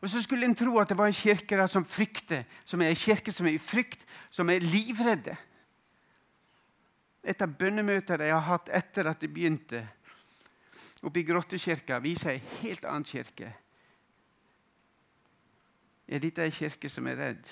Og 0.00 0.08
så 0.08 0.22
skulle 0.24 0.48
en 0.48 0.56
tro 0.56 0.78
at 0.80 0.88
det 0.88 0.96
var 0.96 1.10
en 1.10 1.16
kirke 1.16 1.66
som 1.68 1.84
frykter, 1.84 2.46
som 2.64 2.80
er 2.80 2.94
en 2.94 3.00
kirke 3.00 3.32
som 3.32 3.48
er 3.48 3.58
i 3.58 3.60
frykt, 3.60 4.06
som 4.32 4.48
er 4.48 4.64
livredde. 4.64 5.36
Et 7.26 7.42
av 7.42 7.54
bønnemøtene 7.58 8.28
jeg 8.28 8.36
har 8.36 8.46
hatt 8.46 8.68
etter 8.70 9.08
at 9.10 9.22
det 9.22 9.32
begynte, 9.34 9.82
oppe 11.02 11.20
i 11.20 11.26
Grottekirka, 11.26 11.98
viser 12.02 12.36
en 12.36 12.50
helt 12.60 12.86
annen 12.86 13.06
kirke. 13.08 13.50
Er 16.06 16.22
dette 16.22 16.44
en 16.46 16.54
kirke 16.54 16.90
som 16.92 17.08
er 17.10 17.18
redd? 17.18 17.50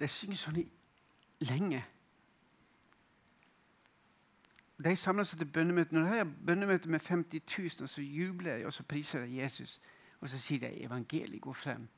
De 0.00 0.08
synger 0.08 0.40
sånn 0.40 0.60
lenge. 1.44 1.82
De 4.84 4.96
samler 4.96 5.28
seg 5.28 5.38
til 5.38 5.50
bønnemøte. 5.52 5.94
Når 5.94 6.02
de 6.02 6.16
har 6.16 6.28
bønnemøte 6.46 6.88
med 6.88 7.00
50 7.04 7.42
000, 7.80 7.88
så 7.88 8.02
jubler 8.02 8.58
de 8.58 8.66
og 8.66 8.72
så 8.72 8.82
priser 8.82 9.26
de 9.26 9.36
Jesus. 9.42 9.80
Og 10.20 10.28
så 10.28 10.38
sier 10.40 10.60
de 10.60 10.84
evangeliet 10.84 11.40
går 11.40 11.52
frem. 11.52 11.88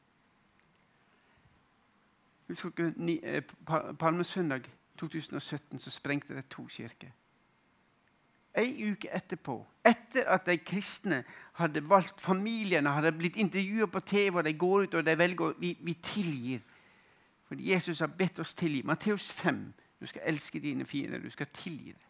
Husker 2.49 2.71
dere 2.77 3.19
eh, 3.23 3.43
Palmesøndag 3.99 4.67
2017 4.99 5.79
så 5.79 5.91
sprengte 5.91 6.35
det 6.35 6.47
to 6.51 6.67
kirker. 6.71 7.11
En 8.57 8.93
uke 8.93 9.09
etterpå, 9.09 9.55
etter 9.85 10.27
at 10.29 10.45
de 10.47 10.59
kristne 10.59 11.23
hadde 11.57 11.81
valgt 11.89 12.21
familiene, 12.21 12.91
hadde 12.93 13.15
blitt 13.17 13.37
intervjua 13.41 13.87
på 13.87 14.01
TV, 14.01 14.37
og 14.37 14.45
de 14.45 14.53
går 14.53 14.83
ut 14.83 14.95
og 14.95 15.07
de 15.07 15.19
velger 15.19 15.55
vi, 15.59 15.79
vi 15.81 15.95
tilgir. 15.95 16.61
Fordi 17.53 17.73
Jesus 17.73 18.01
har 18.01 18.07
bedt 18.07 18.39
oss 18.39 18.55
tilgi. 18.55 18.83
Matteus 18.83 19.33
5. 19.33 19.73
Du 20.01 20.07
skal 20.07 20.23
elske 20.25 20.61
dine 20.61 20.85
fiender. 20.85 21.19
Du 21.19 21.31
skal 21.31 21.47
tilgi 21.47 21.93
dem. 21.93 22.01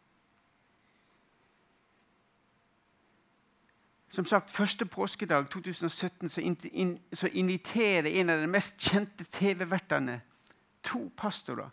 Som 4.08 4.24
sagt, 4.24 4.50
Første 4.50 4.86
påskedag 4.86 5.50
2017 5.50 6.28
så, 6.28 6.40
in, 6.72 6.98
så 7.12 7.26
inviterer 7.26 8.06
en 8.06 8.30
av 8.30 8.40
de 8.40 8.46
mest 8.46 8.78
kjente 8.78 9.24
TV-vertene 9.24 10.20
to 10.82 11.12
pastorer. 11.16 11.70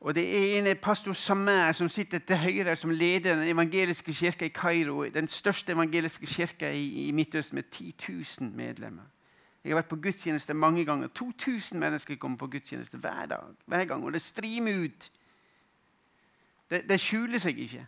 Og 0.00 0.14
Det 0.14 0.24
er 0.24 0.70
en 0.70 0.76
pastor 0.76 1.12
Samer 1.12 1.72
som 1.72 1.88
sitter 1.88 2.18
til 2.18 2.36
høyre, 2.36 2.76
som 2.76 2.90
leder 2.90 3.34
den 3.34 3.48
evangeliske 3.48 4.12
kirka 4.14 4.44
i 4.44 4.48
Kairo. 4.48 5.04
Den 5.04 5.28
største 5.28 5.72
evangeliske 5.72 6.26
kirka 6.26 6.72
i, 6.72 7.08
i 7.08 7.10
Midtøsten 7.10 7.54
med 7.54 7.62
10 7.70 7.94
000 8.40 8.52
medlemmer. 8.52 9.04
Jeg 9.64 9.70
har 9.70 9.82
vært 9.82 9.90
på 9.90 10.00
gudstjeneste 10.00 10.54
mange 10.54 10.84
ganger. 10.84 11.08
2000 11.08 11.78
mennesker 11.80 12.16
kommer 12.16 12.38
på 12.38 12.46
gudstjeneste 12.46 12.98
hver 12.98 13.26
dag. 13.26 13.54
hver 13.66 13.84
gang, 13.84 14.04
Og 14.04 14.12
det 14.12 14.22
strimer 14.22 14.84
ut. 14.84 15.10
Det, 16.70 16.88
det 16.88 17.00
skjuler 17.00 17.38
seg 17.38 17.58
ikke. 17.58 17.86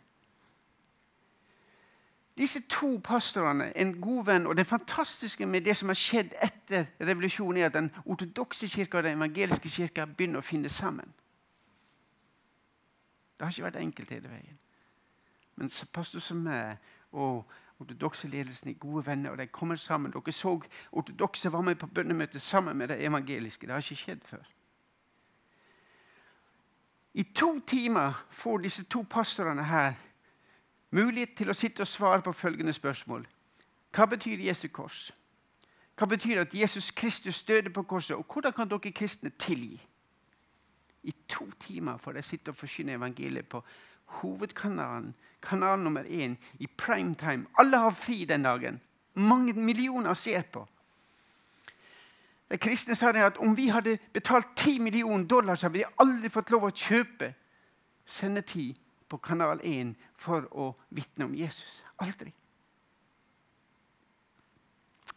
Disse 2.39 2.63
to 2.69 3.01
pastorene, 3.05 3.77
en 3.77 4.01
god 4.01 4.25
venn, 4.25 4.47
og 4.47 4.57
det 4.57 4.67
fantastiske 4.67 5.47
med 5.47 5.61
det 5.61 5.77
som 5.77 5.89
har 5.89 5.95
skjedd 5.95 6.33
etter 6.43 6.87
revolusjonen, 7.01 7.63
er 7.63 7.67
at 7.67 7.75
den 7.75 7.91
ortodokse 8.05 8.69
kirka 8.69 8.99
og 8.99 9.05
den 9.05 9.17
evangeliske 9.17 9.69
kirka 9.69 10.07
begynner 10.07 10.41
å 10.41 10.47
finne 10.47 10.69
sammen. 10.73 11.13
Det 13.37 13.45
har 13.45 13.53
ikke 13.53 13.69
vært 13.69 13.83
enkelt 13.83 14.11
hele 14.11 14.33
veien. 14.33 14.59
Men 15.57 15.71
pastor 15.93 16.21
som 16.25 16.41
meg 16.47 16.79
og 17.13 17.45
ortodokse 17.83 18.29
ledelsen 18.29 18.71
er 18.71 18.81
gode 18.81 19.07
venner, 19.07 19.31
og 19.31 19.39
de 19.39 19.47
kommer 19.47 19.77
sammen. 19.77 20.13
Dere 20.13 20.33
så 20.33 20.57
ortodokse 20.93 21.53
var 21.53 21.61
med 21.61 21.79
på 21.79 21.87
bønnemøtet 21.87 22.43
sammen 22.43 22.77
med 22.77 22.89
det 22.89 23.05
evangeliske. 23.05 23.67
Det 23.67 23.75
har 23.75 23.85
ikke 23.85 24.03
skjedd 24.03 24.25
før. 24.25 24.43
I 27.15 27.23
to 27.23 27.61
timer 27.67 28.25
får 28.31 28.59
disse 28.59 28.85
to 28.85 29.03
pastorene 29.03 29.65
her 29.65 29.95
mulighet 30.91 31.37
til 31.37 31.53
å 31.53 31.57
sitte 31.57 31.85
og 31.85 31.89
svare 31.89 32.23
på 32.25 32.33
følgende 32.33 32.73
spørsmål. 32.73 33.27
Hva 33.93 34.07
betyr 34.09 34.41
Jesu 34.41 34.69
kors? 34.73 35.11
Hva 35.97 36.09
betyr 36.09 36.41
at 36.41 36.55
Jesus 36.55 36.91
Kristus 36.91 37.43
døde 37.45 37.71
på 37.71 37.83
korset? 37.83 38.17
Og 38.17 38.25
hvordan 38.25 38.53
kan 38.53 38.69
dere 38.69 38.93
kristne 38.93 39.31
tilgi? 39.31 39.77
I 41.03 41.13
to 41.29 41.51
timer 41.61 41.97
får 41.99 42.13
de 42.13 42.23
sitte 42.23 42.53
og 42.53 42.57
forkynne 42.57 42.97
evangeliet 42.97 43.49
på 43.49 43.61
hovedkanalen, 44.21 45.15
kanal 45.43 45.79
nummer 45.79 46.05
én, 46.05 46.37
i 46.59 46.67
primetime. 46.67 47.47
Alle 47.59 47.77
har 47.77 47.91
fri 47.91 48.25
den 48.25 48.43
dagen. 48.43 48.81
Mange 49.15 49.53
millioner 49.53 50.15
ser 50.15 50.43
på. 50.43 50.67
De 52.51 52.59
kristne 52.59 52.95
sa 52.95 53.09
at 53.17 53.39
om 53.41 53.57
vi 53.57 53.69
hadde 53.73 53.99
betalt 54.13 54.47
10 54.57 54.79
millioner 54.79 55.25
dollar, 55.25 55.55
så 55.55 55.67
hadde 55.67 55.79
vi 55.79 55.85
aldri 55.99 56.29
fått 56.29 56.51
lov 56.51 56.69
å 56.69 56.75
kjøpe 56.77 57.33
sendetid 58.05 58.77
på 59.09 59.17
Kanal 59.17 59.61
1 59.65 59.95
for 60.17 60.45
å 60.53 60.75
vitne 60.91 61.25
om 61.25 61.35
Jesus. 61.35 61.83
Aldri. 61.97 62.33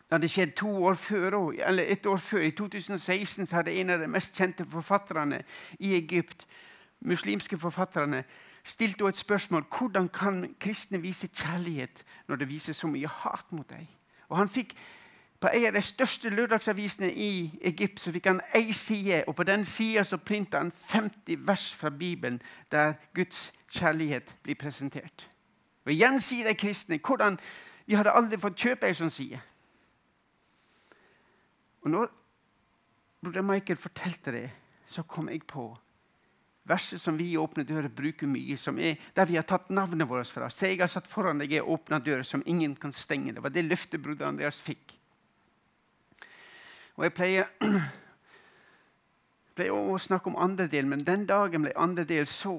Det 0.06 0.14
hadde 0.14 0.30
skjedd 0.30 0.56
to 0.56 0.70
år 0.86 0.96
før, 0.96 1.38
eller 1.66 1.92
et 1.92 2.06
år 2.06 2.18
før. 2.22 2.44
I 2.46 2.52
2016 2.56 3.48
hadde 3.52 3.74
en 3.74 3.90
av 3.90 4.04
de 4.04 4.08
mest 4.08 4.38
kjente 4.38 4.64
forfatterne 4.70 5.42
i 5.80 5.96
Egypt, 5.98 6.46
muslimske 7.00 7.58
forfatterne, 7.58 8.24
stilt 8.66 9.02
et 9.02 9.18
spørsmål 9.18 9.66
hvordan 9.70 10.10
kan 10.10 10.56
kristne 10.60 11.02
vise 11.02 11.28
kjærlighet 11.28 12.04
når 12.28 12.36
det 12.36 12.50
viser 12.50 12.74
så 12.74 12.88
mye 12.88 13.08
hat 13.08 13.52
mot 13.52 13.70
dem. 13.70 13.88
Og 14.30 14.38
Han 14.38 14.50
fikk 14.50 14.74
på 15.40 15.50
en 15.54 15.66
av 15.66 15.74
de 15.74 15.82
største 15.82 16.30
lørdagsavisene 16.30 17.12
i 17.14 17.60
Egypt 17.62 18.00
så 18.00 18.12
fikk 18.12 18.26
han 18.32 18.42
én 18.56 18.72
side, 18.74 19.24
og 19.28 19.36
på 19.36 19.44
den 19.44 19.66
sida 19.66 20.18
printa 20.18 20.58
han 20.58 20.72
50 20.72 21.48
vers 21.48 21.76
fra 21.76 21.90
Bibelen 21.90 22.42
der 22.72 22.94
Guds 23.14 23.54
kjærlighet 23.70 24.36
blir 24.44 24.56
presentert. 24.56 25.30
Og 25.86 25.92
Igjen 25.92 26.20
sier 26.20 26.48
de 26.48 26.56
kristne 26.56 26.98
hvordan 26.98 27.38
vi 27.86 27.94
hadde 27.94 28.12
aldri 28.12 28.40
fått 28.42 28.58
kjøpe 28.58 28.88
ei 28.88 28.98
sånn 28.98 29.14
side. 29.14 29.42
Og 31.86 31.92
når 31.94 32.10
broder 33.22 33.46
Michael 33.46 33.78
fortalte 33.78 34.32
det, 34.32 34.48
så 34.90 35.04
kom 35.04 35.30
jeg 35.30 35.44
på 35.46 35.68
verset 36.66 37.02
som 37.02 37.18
vi 37.18 37.32
i 37.32 37.38
Åpne 37.38 37.66
dører 37.68 37.92
bruker 37.94 38.30
mye, 38.30 38.58
er 38.82 39.10
der 39.16 39.30
vi 39.30 39.38
har 39.38 39.46
tatt 39.48 39.70
navnet 39.70 40.10
vårt 40.10 40.32
fra. 40.34 40.50
Se, 40.50 40.72
jeg 40.72 40.82
har 40.82 40.90
satt 40.92 41.10
foran 41.10 41.42
deg 41.42 41.54
ei 41.54 41.62
åpna 41.62 42.00
dør 42.00 42.24
som 42.26 42.44
ingen 42.46 42.76
kan 42.76 42.92
stenge. 42.92 43.34
Det 43.34 43.44
var 43.44 43.54
det 43.54 43.68
løftet 43.68 44.02
broder 44.02 44.28
Andreas 44.28 44.62
fikk. 44.66 44.98
Og 46.96 47.04
Jeg 47.04 47.14
pleier, 47.14 47.50
pleier 49.56 49.76
å 49.76 49.98
snakke 50.00 50.32
om 50.32 50.40
andre 50.42 50.68
del, 50.72 50.88
men 50.90 51.06
den 51.06 51.28
dagen 51.30 51.68
ble 51.68 51.76
andre 51.76 52.06
del 52.08 52.26
så 52.26 52.58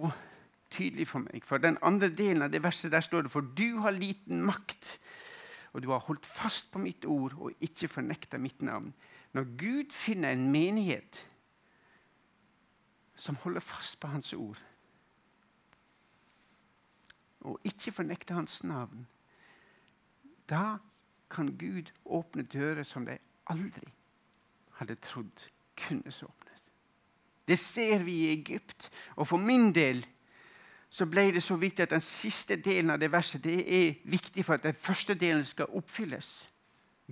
tydelig 0.71 1.09
for 1.09 1.25
meg. 1.25 1.45
For 1.47 1.63
den 1.63 1.79
andre 1.83 2.11
delen 2.13 2.45
av 2.47 2.53
det 2.53 2.63
verset 2.63 2.93
der 2.93 3.05
står 3.05 3.27
det 3.27 3.33
For 3.33 3.47
du 3.57 3.81
har 3.83 3.97
liten 3.97 4.45
makt, 4.47 4.99
og 5.73 5.83
du 5.83 5.91
har 5.91 6.05
holdt 6.07 6.27
fast 6.27 6.71
på 6.73 6.81
mitt 6.81 7.05
ord 7.05 7.35
og 7.37 7.65
ikke 7.65 7.91
fornekta 7.91 8.39
mitt 8.41 8.63
navn. 8.65 8.93
Når 9.37 9.51
Gud 9.61 9.93
finner 9.93 10.33
en 10.33 10.47
menighet 10.53 11.25
som 13.17 13.37
holder 13.43 13.61
fast 13.61 14.01
på 14.01 14.11
Hans 14.13 14.33
ord, 14.33 14.59
og 17.41 17.61
ikke 17.65 17.93
fornekter 17.93 18.35
Hans 18.35 18.65
navn, 18.65 19.07
da 20.51 20.79
kan 21.31 21.57
Gud 21.59 21.93
åpne 22.05 22.43
dører 22.43 22.83
som 22.83 23.07
de 23.07 23.19
aldri 23.51 23.89
hadde 24.79 24.99
trodd 25.03 25.49
kunne 25.77 26.13
så 26.13 26.27
åpnet. 26.27 26.53
Det 27.47 27.59
ser 27.59 28.03
vi 28.03 28.13
i 28.13 28.33
Egypt. 28.33 28.91
Og 29.17 29.29
for 29.29 29.37
min 29.37 29.75
del 29.75 30.07
så 30.91 31.07
ble 31.07 31.29
det 31.35 31.43
så 31.43 31.57
viktig 31.57 31.83
at 31.83 31.95
den 31.95 32.03
siste 32.03 32.57
delen 32.63 32.91
av 32.91 33.01
det 33.01 33.13
verset 33.13 33.45
det 33.45 33.59
er 33.63 34.01
viktig 34.05 34.45
for 34.45 34.55
at 34.55 34.67
den 34.67 34.75
første 34.75 35.15
delen 35.15 35.45
skal 35.45 35.71
oppfylles. 35.71 36.51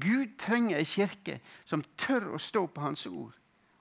Gud 0.00 0.38
trenger 0.38 0.78
en 0.78 0.88
kirke 0.88 1.38
som 1.64 1.84
tør 1.96 2.34
å 2.34 2.38
stå 2.38 2.66
på 2.66 2.82
Hans 2.82 3.06
ord. 3.06 3.34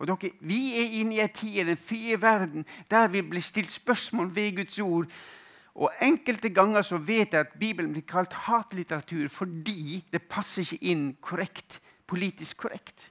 Og 0.04 0.08
dere, 0.08 0.32
Vi 0.40 0.76
er 0.76 1.00
inne 1.00 1.16
i 1.16 1.20
en 1.24 1.30
tid 1.32 1.62
i 1.62 1.64
den 1.64 1.78
frie 1.80 2.22
verden 2.22 2.66
der 2.92 3.08
vi 3.08 3.22
blir 3.22 3.42
stilt 3.42 3.70
spørsmål 3.70 4.36
ved 4.36 4.56
Guds 4.56 4.80
ord. 4.80 5.08
Og 5.76 5.92
Enkelte 6.02 6.50
ganger 6.50 6.82
så 6.82 6.98
vet 6.98 7.32
jeg 7.34 7.40
at 7.40 7.56
Bibelen 7.60 7.94
blir 7.94 8.04
kalt 8.04 8.34
hatlitteratur 8.34 9.30
fordi 9.32 10.04
det 10.12 10.28
passer 10.28 10.62
ikke 10.62 10.92
inn 10.92 11.16
korrekt, 11.22 11.80
politisk 12.08 12.58
korrekt. 12.58 13.10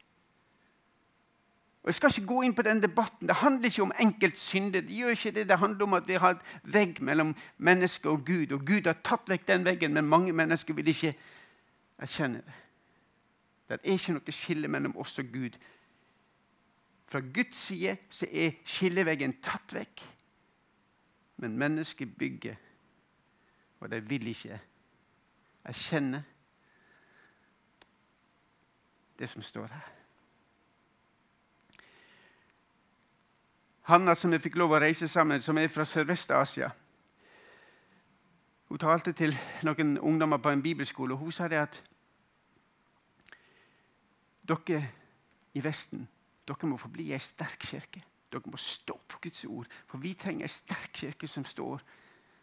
Og 1.82 1.88
Jeg 1.88 1.94
skal 1.94 2.12
ikke 2.12 2.26
gå 2.26 2.42
inn 2.42 2.54
på 2.54 2.62
den 2.62 2.82
debatten. 2.82 3.28
Det 3.28 3.36
handler 3.36 3.66
ikke 3.66 3.82
om 3.82 3.92
enkeltsynder. 4.00 4.80
Det 4.80 4.96
gjør 4.96 5.08
ikke 5.08 5.30
det. 5.30 5.48
Det 5.48 5.58
handler 5.58 5.82
om 5.82 5.94
at 5.94 6.08
vi 6.08 6.14
har 6.14 6.30
et 6.30 6.58
vegg 6.62 7.02
mellom 7.02 7.36
menneske 7.58 8.08
og 8.10 8.26
Gud. 8.26 8.52
Og 8.52 8.66
Gud 8.66 8.86
har 8.86 9.00
tatt 9.04 9.28
vekk 9.28 9.48
den 9.48 9.64
veggen, 9.64 9.94
men 9.94 10.04
mange 10.04 10.32
mennesker 10.32 10.74
vil 10.74 10.88
ikke 10.88 11.14
erkjenne 11.98 12.44
det. 12.44 12.58
Det 13.68 13.80
er 13.80 13.96
ikke 13.96 14.12
noe 14.12 14.32
skille 14.36 14.68
mellom 14.68 14.96
oss 15.00 15.18
og 15.18 15.32
Gud. 15.32 15.56
Fra 17.12 17.20
Guds 17.20 17.56
side 17.56 17.96
så 18.08 18.26
er 18.32 18.54
skilleveggen 18.64 19.34
tatt 19.44 19.74
vekk. 19.76 20.00
Men 21.44 21.58
mennesket 21.60 22.14
bygger, 22.16 22.54
og 23.80 23.90
de 23.92 23.98
vil 24.08 24.30
ikke 24.30 24.56
erkjenne 25.68 26.22
det 29.18 29.28
som 29.28 29.44
står 29.44 29.66
her. 29.74 29.90
Hanna 33.90 34.14
som 34.16 34.32
vi 34.32 34.40
fikk 34.40 34.56
lov 34.56 34.72
å 34.72 34.80
reise 34.80 35.10
sammen, 35.10 35.42
som 35.42 35.60
er 35.60 35.68
fra 35.68 35.84
Sørvest-Asia. 35.84 36.70
Hun 38.72 38.80
talte 38.80 39.12
til 39.12 39.36
noen 39.68 39.98
ungdommer 39.98 40.40
på 40.40 40.48
en 40.48 40.64
bibelskole, 40.64 41.12
og 41.12 41.26
hun 41.26 41.36
sa 41.36 41.52
det 41.52 41.60
at 41.60 41.82
dere 44.48 44.82
i 45.52 45.60
Vesten 45.60 46.08
dere 46.52 46.68
må 46.68 46.76
forbli 46.80 47.12
ei 47.14 47.20
sterk 47.22 47.64
kirke. 47.64 48.02
Dere 48.32 48.52
må 48.52 48.60
stå 48.60 48.96
på 49.08 49.20
Guds 49.24 49.44
ord, 49.48 49.68
for 49.88 50.00
vi 50.02 50.14
trenger 50.18 50.44
ei 50.44 50.52
sterk 50.52 50.90
kirke 50.96 51.28
som 51.28 51.44
står, 51.48 51.80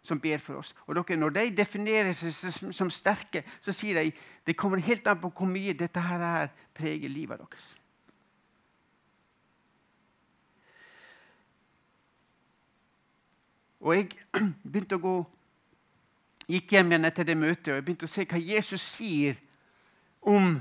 som 0.06 0.22
ber 0.22 0.42
for 0.42 0.62
oss. 0.62 0.74
Og 0.88 0.96
dere, 0.96 1.18
Når 1.18 1.30
de 1.30 1.50
definerer 1.58 2.14
seg 2.14 2.74
som 2.74 2.90
sterke, 2.90 3.44
så 3.62 3.72
sier 3.76 4.02
de 4.02 4.12
det 4.46 4.58
kommer 4.58 4.82
helt 4.82 5.08
an 5.08 5.22
på 5.22 5.30
hvor 5.30 5.50
mye 5.50 5.74
dette 5.78 6.02
her 6.02 6.50
preger 6.74 7.10
livet 7.10 7.40
deres. 7.40 7.78
Og 13.80 13.96
jeg 13.96 14.10
begynte 14.72 14.98
å 14.98 15.04
gå, 15.04 15.16
gikk 16.50 16.74
hjem 16.74 16.92
igjen 16.92 17.08
etter 17.08 17.28
det 17.28 17.38
møtet 17.38 17.70
og 17.70 17.78
jeg 17.78 17.86
begynte 17.86 18.10
å 18.10 18.12
se 18.12 18.26
hva 18.26 18.42
Jesus 18.42 18.82
sier 18.82 19.38
om 20.26 20.58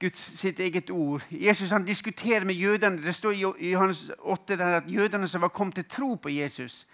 Guds 0.00 0.20
sitt 0.40 0.60
eget 0.60 0.90
ord. 0.90 1.22
Jesus 1.30 1.70
han 1.70 1.84
diskuterer 1.84 2.44
med 2.44 2.54
jødene. 2.54 3.02
Det 3.02 3.14
står 3.14 3.32
i 3.58 3.70
Johannes 3.70 4.10
8 4.18 4.56
der 4.56 4.76
at 4.76 4.88
jødene 4.88 5.28
som 5.28 5.42
var 5.42 5.48
kommet 5.48 5.74
til 5.74 5.84
tro 5.84 6.14
på 6.14 6.28
Jesus. 6.28 6.86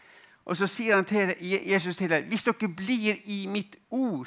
Og 0.44 0.56
så 0.56 0.66
sier 0.66 0.94
han 0.94 1.04
til, 1.04 1.34
Jesus 1.40 1.96
til 1.96 2.10
dem 2.10 2.26
hvis 2.30 2.44
dere 2.44 2.68
blir 2.68 3.22
i 3.24 3.46
mitt 3.46 3.76
ord, 3.90 4.26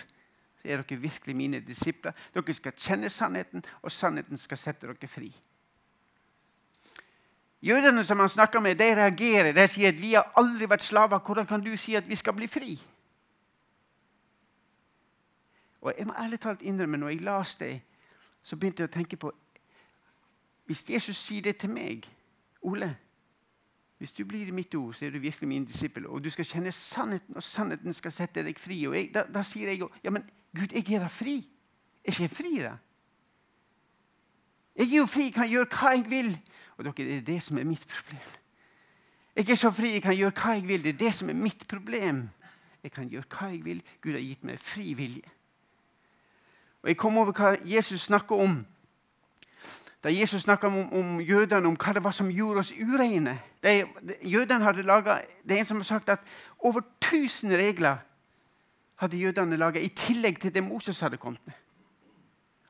så 0.62 0.68
er 0.68 0.82
dere 0.82 1.00
virkelig 1.00 1.36
mine 1.36 1.60
disipler. 1.60 2.16
Dere 2.34 2.54
skal 2.54 2.76
kjenne 2.76 3.10
sannheten, 3.10 3.64
og 3.82 3.92
sannheten 3.92 4.38
skal 4.38 4.58
sette 4.58 4.88
dere 4.88 5.08
fri. 5.08 5.32
Jødene 7.62 8.04
som 8.04 8.20
han 8.20 8.30
snakker 8.30 8.60
med, 8.60 8.76
de 8.76 8.96
reagerer. 8.96 9.52
De 9.52 9.68
sier 9.68 9.92
at 9.92 10.00
vi 10.02 10.14
har 10.14 10.32
aldri 10.40 10.70
vært 10.70 10.84
slaver. 10.84 11.20
Hvordan 11.20 11.48
kan 11.48 11.64
du 11.64 11.76
si 11.78 11.96
at 11.96 12.08
vi 12.08 12.16
skal 12.16 12.34
bli 12.34 12.48
fri? 12.48 12.80
Og 15.82 15.94
Jeg 15.98 16.08
må 16.08 16.14
ærlig 16.20 16.40
talt 16.40 16.62
innrømme, 16.62 16.98
når 16.98 17.10
jeg 17.10 17.22
leste 17.22 17.66
det, 17.66 17.82
så 18.44 18.58
begynte 18.58 18.84
jeg 18.84 18.90
å 18.90 18.94
tenke 18.94 19.18
på 19.20 19.32
Hvis 20.70 20.84
Jesus 20.90 21.18
sier 21.18 21.42
det 21.42 21.58
til 21.58 21.72
meg 21.74 22.06
Ole, 22.62 22.92
hvis 24.00 24.14
du 24.14 24.24
blir 24.26 24.48
i 24.48 24.52
mitt 24.56 24.76
ord, 24.76 24.94
så 24.94 25.06
er 25.06 25.12
du 25.12 25.20
virkelig 25.20 25.48
min 25.48 25.66
disippel. 25.66 26.06
Og 26.08 26.24
du 26.24 26.30
skal 26.30 26.46
kjenne 26.46 26.72
sannheten, 26.72 27.36
og 27.36 27.44
sannheten 27.44 27.94
skal 27.94 28.14
sette 28.16 28.44
deg 28.48 28.60
fri. 28.60 28.78
Og 28.88 28.96
jeg, 28.96 29.10
da, 29.14 29.26
da, 29.28 29.44
sier 29.44 29.74
jeg 29.74 29.82
jo 29.82 29.90
ja, 30.04 30.12
men 30.16 30.24
Gud, 30.56 30.72
jeg 30.72 30.86
er 30.96 31.04
da 31.04 31.10
fri. 31.12 31.42
Er 32.04 32.14
ikke 32.14 32.24
jeg 32.24 32.32
fri, 32.32 32.52
da? 32.64 32.78
Jeg 34.80 34.88
er 34.88 34.96
jo 35.02 35.10
fri, 35.12 35.26
kan 35.36 35.50
gjøre 35.52 35.68
hva 35.74 35.92
jeg 35.98 36.06
vil. 36.12 36.32
Og 36.78 36.86
dere, 36.88 36.96
det 36.96 37.18
er 37.18 37.26
det 37.28 37.42
som 37.44 37.60
er 37.60 37.68
mitt 37.68 37.84
problem. 37.92 38.32
Jeg 39.36 39.50
er 39.50 39.60
så 39.60 39.72
fri, 39.72 39.92
jeg 39.98 40.06
kan 40.06 40.16
gjøre 40.16 40.36
hva 40.38 40.56
jeg 40.56 40.68
vil. 40.68 40.86
Det 40.86 40.94
er 40.94 41.02
det 41.04 41.12
som 41.20 41.30
er 41.30 41.38
mitt 41.42 41.68
problem. 41.68 42.24
Jeg 42.84 42.96
kan 42.96 43.12
gjøre 43.12 43.28
hva 43.36 43.52
jeg 43.52 43.66
vil. 43.68 43.84
Gud 44.00 44.16
har 44.16 44.24
gitt 44.24 44.48
meg 44.48 44.64
fri 44.64 44.94
vilje. 44.96 45.36
Og 46.84 46.90
Jeg 46.90 46.98
kom 46.98 47.18
over 47.18 47.32
hva 47.32 47.56
Jesus 47.66 48.02
snakker 48.02 48.36
om. 48.36 48.66
Da 50.04 50.10
Jesus 50.10 50.42
snakka 50.42 50.68
om, 50.68 50.94
om, 50.94 51.22
jødene, 51.22 51.68
om 51.68 51.76
hva 51.76 51.94
det 51.94 52.04
var 52.04 52.16
som 52.16 52.30
gjorde 52.32 52.60
oss 52.60 52.72
ureine 52.72 53.40
de, 53.64 53.84
de, 54.00 54.16
jødene 54.24 54.64
hadde 54.64 54.84
laget, 54.88 55.26
Det 55.44 55.56
er 55.56 55.60
en 55.60 55.66
som 55.66 55.78
har 55.78 55.84
sagt 55.84 56.10
at 56.10 56.20
over 56.60 56.82
1000 57.04 57.52
regler 57.52 57.98
hadde 58.96 59.18
jødene 59.18 59.58
laga, 59.58 59.80
i 59.80 59.88
tillegg 59.88 60.40
til 60.40 60.54
det 60.54 60.64
Moses 60.64 61.00
hadde 61.00 61.18
kommet 61.18 61.42
med. 61.46 61.54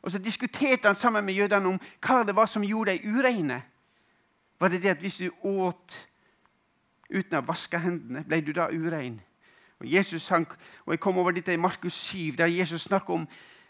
Og 0.02 0.12
Så 0.12 0.18
diskuterte 0.18 0.88
han 0.88 0.96
sammen 0.96 1.26
med 1.26 1.34
jødene 1.34 1.68
om 1.68 1.80
hva 2.08 2.24
det 2.24 2.36
var 2.36 2.46
som 2.46 2.64
gjorde 2.64 2.98
dem 2.98 3.16
ureine. 3.16 3.62
Var 4.60 4.68
det 4.68 4.82
det 4.82 4.90
at 4.90 4.98
hvis 4.98 5.18
du 5.18 5.30
åt 5.44 6.08
uten 7.10 7.38
å 7.38 7.46
vaske 7.46 7.80
hendene, 7.80 8.24
ble 8.24 8.42
du 8.42 8.52
da 8.52 8.70
urein? 8.72 9.22
Og, 9.80 9.94
Jesus, 9.94 10.28
han, 10.30 10.46
og 10.86 10.94
Jeg 10.94 11.00
kom 11.00 11.18
over 11.18 11.32
dette 11.32 11.54
i 11.54 11.58
Markus 11.58 11.94
7, 11.94 12.36
der 12.38 12.46
Jesus 12.46 12.82
snakker 12.82 13.14
om 13.14 13.28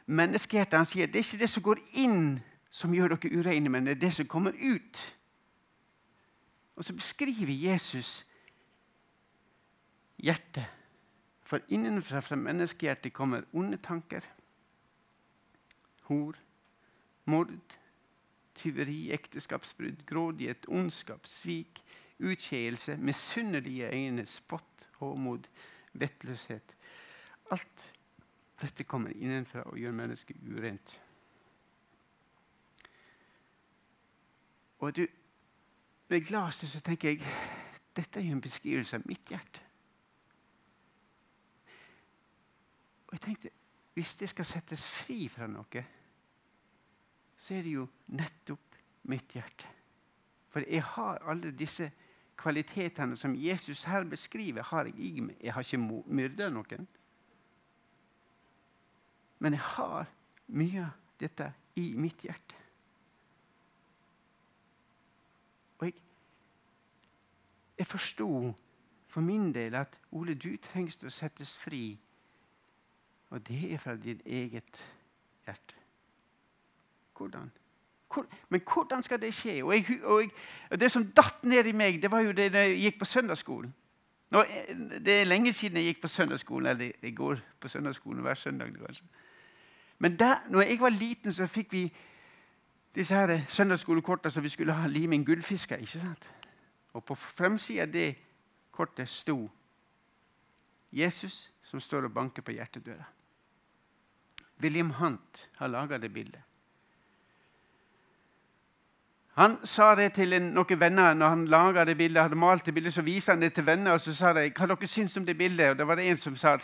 menneskehjertet. 0.09 0.77
Han 0.77 0.89
sier 0.89 1.09
det 1.09 1.21
er 1.21 1.27
ikke 1.27 1.43
det 1.43 1.51
som 1.51 1.65
går 1.65 1.81
inn, 2.01 2.39
som 2.69 2.93
gjør 2.93 3.15
dere 3.15 3.39
ureine, 3.39 3.71
men 3.71 3.87
det 3.87 3.97
er 3.97 4.03
det 4.05 4.11
som 4.17 4.29
kommer 4.29 4.57
ut. 4.57 5.03
Og 6.79 6.85
så 6.85 6.95
beskriver 6.95 7.53
Jesus 7.53 8.23
hjertet. 10.17 10.65
For 11.49 11.65
innenfra 11.73 12.21
fra 12.21 12.37
menneskehjertet 12.37 13.13
kommer 13.13 13.47
onde 13.57 13.79
tanker, 13.81 14.21
hor, 16.05 16.37
mord, 17.25 17.77
tyveri, 18.59 19.07
ekteskapsbrudd, 19.15 20.03
grådighet, 20.05 20.67
ondskap, 20.69 21.25
svik, 21.25 21.81
utkjeelse, 22.19 22.97
misunnelige 23.01 23.89
øyne, 23.89 24.25
spott, 24.29 24.87
håmod, 25.01 25.49
vettløshet. 25.93 26.75
Alt 27.51 27.93
dette 28.61 28.83
kommer 28.83 29.13
innenfra 29.15 29.63
og 29.69 29.79
gjør 29.79 29.95
mennesket 29.95 30.43
urent. 30.43 30.99
Og 34.79 34.95
du, 34.95 35.07
Med 36.09 36.25
glasset 36.25 36.69
så 36.69 36.79
tenker 36.81 37.09
jeg 37.11 37.19
dette 37.95 38.19
er 38.19 38.25
jo 38.25 38.33
en 38.33 38.41
beskrivelse 38.41 38.97
av 38.97 39.03
mitt 39.05 39.29
hjerte. 39.29 39.61
Og 43.07 43.13
jeg 43.13 43.21
tenkte, 43.21 43.49
Hvis 43.93 44.15
det 44.15 44.29
skal 44.29 44.45
settes 44.45 44.85
fri 44.87 45.27
fra 45.27 45.47
noe, 45.47 45.81
så 47.37 47.53
er 47.53 47.65
det 47.65 47.73
jo 47.73 47.87
nettopp 48.15 48.77
mitt 49.11 49.33
hjerte. 49.35 49.67
For 50.49 50.63
jeg 50.63 50.83
har 50.95 51.19
alle 51.27 51.51
disse 51.51 51.89
kvalitetene 52.39 53.17
som 53.17 53.35
Jesus 53.35 53.83
her 53.83 54.03
beskriver, 54.03 54.63
har 54.63 54.87
jeg 54.87 54.99
i 54.99 55.19
meg. 55.19 55.35
Jeg 55.43 55.53
har 55.53 55.65
ikke 55.65 56.03
myrda 56.07 56.49
noen. 56.49 56.87
Men 59.39 59.55
jeg 59.55 59.63
har 59.75 60.09
mye 60.47 60.83
av 60.83 60.95
dette 61.19 61.51
i 61.79 61.93
mitt 61.99 62.23
hjerte. 62.23 62.55
Og 65.79 65.87
jeg, 65.87 65.95
jeg 67.77 67.87
forsto 67.87 68.29
for 69.09 69.25
min 69.25 69.53
del 69.55 69.75
at 69.75 69.97
Ole, 70.11 70.35
du 70.35 70.51
trengs 70.61 70.99
å 71.03 71.11
settes 71.13 71.55
fri. 71.57 71.97
Og 73.29 73.41
det 73.47 73.61
er 73.73 73.81
fra 73.81 73.95
ditt 73.97 74.21
eget 74.25 74.83
hjerte. 75.45 75.75
Hvordan? 77.17 77.49
Hvor, 78.13 78.25
men 78.49 78.61
hvordan 78.61 79.03
skal 79.03 79.21
det 79.21 79.33
skje? 79.33 79.63
Og, 79.63 79.73
jeg, 79.75 79.99
og, 80.03 80.21
jeg, 80.21 80.31
og, 80.71 80.79
Det 80.79 80.91
som 80.91 81.05
datt 81.05 81.43
ned 81.43 81.67
i 81.67 81.75
meg, 81.75 82.01
det 82.01 82.11
var 82.11 82.23
jo 82.25 82.31
det 82.31 82.51
da 82.53 82.63
jeg 82.65 82.79
gikk 82.85 82.99
på 82.99 83.05
søndagsskolen. 83.05 83.73
Nå, 84.29 84.43
det 85.05 85.13
er 85.21 85.25
lenge 85.29 85.53
siden 85.53 85.77
jeg 85.77 85.93
gikk 85.93 86.01
på 86.01 86.11
søndagsskolen. 86.13 86.69
Eller 86.69 86.91
jeg 87.01 87.15
går 87.17 87.41
på 87.59 87.67
søndagsskolen 87.67 88.21
hver 88.25 88.37
søndag. 88.37 88.73
Altså. 88.87 89.03
Men 89.99 90.15
da 90.15 90.39
når 90.49 90.61
jeg 90.61 90.79
var 90.79 90.89
liten, 90.89 91.33
så 91.33 91.47
fikk 91.47 91.73
vi 91.73 91.83
disse 92.95 93.15
her 93.15 93.41
søndagsskolekortene 93.47 94.31
som 94.31 94.43
vi 94.43 94.49
skulle 94.49 94.73
ha 94.73 94.87
lime 94.87 95.15
inn 95.15 95.25
gullfisker. 95.25 95.77
ikke 95.77 95.99
sant? 95.99 96.29
Og 96.93 97.03
på 97.05 97.15
fremsida 97.15 97.83
av 97.83 97.93
det 97.93 98.15
kortet 98.71 99.09
sto 99.09 99.49
Jesus 100.91 101.51
som 101.63 101.79
står 101.79 102.07
og 102.07 102.13
banker 102.13 102.41
på 102.41 102.55
hjertedøra. 102.55 103.05
William 104.61 104.91
Hunt 104.91 105.49
har 105.57 105.67
laga 105.67 105.97
det 105.97 106.13
bildet. 106.13 106.41
Han 109.39 109.55
sa 109.63 109.93
det 109.95 110.13
til 110.17 110.35
noen 110.41 110.79
venner 110.79 111.13
når 111.15 111.29
han 111.29 111.45
laga 111.47 111.85
det 111.87 111.95
bildet, 111.97 112.23
hadde 112.23 112.35
malt 112.35 112.65
det 112.65 112.73
bildet, 112.73 112.93
så 112.93 113.01
viste 113.01 113.31
han 113.31 113.41
det 113.41 113.53
til 113.53 113.65
venner 113.65 113.95
og 113.95 114.01
så 114.03 114.13
sa 114.13 114.33
de, 114.35 114.49
hva 114.51 114.67
dere 114.67 114.87
syns 114.87 115.15
om 115.17 115.25
det 115.25 115.37
bildet. 115.37 115.69
Og 115.71 115.77
da 115.79 115.87
var 115.87 115.95
det 115.95 116.09
en 116.09 116.19
som 116.19 116.35
sa, 116.35 116.57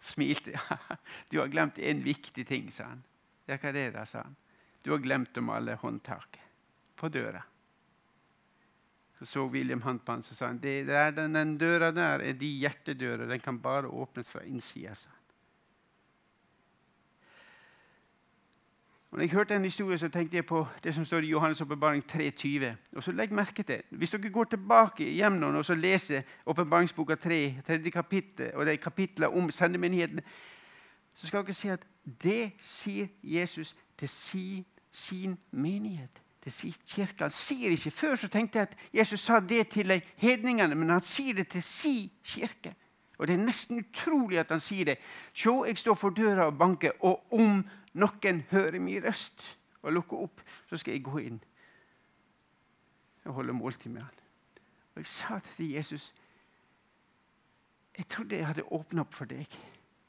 smilte. 0.00 0.60
du 1.30 1.38
har 1.38 1.48
glemt 1.52 1.78
en 1.78 2.02
viktig 2.04 2.46
ting, 2.48 2.70
sa 2.72 2.90
han. 2.92 3.04
Ja, 3.46 3.58
hva 3.58 3.72
er 3.72 3.92
det 3.94 4.06
sa 4.08 4.24
han. 4.24 4.36
Du 4.84 4.92
har 4.94 5.02
glemt 5.04 5.36
å 5.36 5.44
male 5.44 5.76
håndtaket 5.80 6.40
på 6.96 7.08
døra. 7.12 7.42
Så 9.18 9.26
så 9.26 9.46
William 9.52 9.82
Hunt 9.84 10.04
på 10.04 10.14
han 10.14 10.22
og 10.24 10.36
sa 10.36 10.46
han, 10.46 10.60
det 10.62 10.86
der, 10.88 11.10
den, 11.12 11.36
den 11.36 11.58
døra 11.60 11.90
der 11.92 12.22
er 12.24 12.36
de 12.40 12.48
hjertedører. 12.62 13.26
Den 13.28 13.42
kan 13.44 13.58
bare 13.60 13.88
åpnes 13.88 14.30
fra 14.32 14.44
innsida. 14.48 14.94
Og 19.10 19.18
når 19.18 19.22
jeg 19.22 19.30
hørte 19.30 19.54
en 19.54 19.64
historie, 19.64 19.98
så 19.98 20.08
tenkte 20.08 20.36
jeg 20.36 20.46
på 20.46 20.66
det 20.84 20.94
som 20.94 21.04
står 21.04 21.18
i 21.18 21.32
Johannes' 21.34 21.62
åpenbaring 21.62 22.04
3,20. 22.12 22.66
Og 22.96 23.02
så 23.02 23.12
legg 23.12 23.32
merke 23.32 23.62
til, 23.62 23.82
Hvis 23.90 24.10
dere 24.10 24.30
går 24.30 24.44
tilbake 24.44 25.04
hjem 25.04 25.32
nå 25.32 25.46
og 25.58 25.64
så 25.64 25.74
leser 25.74 26.22
åpenbaringsboka 26.46 27.14
3, 27.14 27.56
tredje 27.66 27.90
kapittel, 27.90 28.50
og 28.54 28.66
det 28.66 28.72
er 28.72 28.76
kapitler 28.76 29.26
om 29.26 29.50
sendemenigheten, 29.50 30.20
så 31.14 31.26
skal 31.26 31.42
dere 31.42 31.54
se 31.54 31.70
at 31.70 31.86
det 32.22 32.52
sier 32.60 33.06
Jesus 33.22 33.76
til 33.98 34.08
sin, 34.08 34.64
sin 34.92 35.38
menighet. 35.50 36.22
Til 36.42 36.52
sin 36.52 36.74
kirke. 36.86 37.20
Han 37.20 37.30
sier 37.30 37.70
ikke 37.70 37.90
Før 37.90 38.14
så 38.14 38.28
tenkte 38.28 38.58
jeg 38.58 38.68
at 38.68 38.76
Jesus 38.94 39.20
sa 39.20 39.40
det 39.40 39.68
til 39.68 39.88
de 39.88 40.00
hedningene, 40.16 40.74
men 40.74 40.88
han 40.88 41.00
sier 41.00 41.34
det 41.34 41.48
til 41.48 41.62
sin 41.62 42.10
kirke. 42.24 42.74
Og 43.18 43.26
Det 43.26 43.34
er 43.34 43.44
nesten 43.44 43.78
utrolig 43.78 44.38
at 44.38 44.48
han 44.48 44.60
sier 44.60 44.84
det. 44.84 44.96
Se, 45.34 45.50
jeg 45.66 45.78
står 45.78 45.94
for 45.94 46.10
døra 46.10 46.46
og 46.46 46.58
banker, 46.58 46.90
og 47.04 47.32
om 47.32 47.64
noen 47.98 48.44
hører 48.50 48.78
min 48.78 49.02
røst 49.04 49.56
og 49.82 49.92
lukker 49.92 50.22
opp, 50.26 50.42
så 50.68 50.76
skal 50.76 50.94
jeg 50.94 51.04
gå 51.04 51.18
inn 51.24 51.40
og 53.24 53.34
holde 53.36 53.52
måltid 53.56 53.90
med 53.90 54.02
han. 54.02 54.20
Og 54.94 55.02
Jeg 55.02 55.06
sa 55.06 55.38
til 55.56 55.70
Jesus 55.74 56.12
jeg 58.00 58.06
trodde 58.08 58.36
jeg 58.36 58.46
hadde 58.46 58.62
åpna 58.72 59.02
opp 59.04 59.12
for 59.14 59.28
deg 59.28 59.44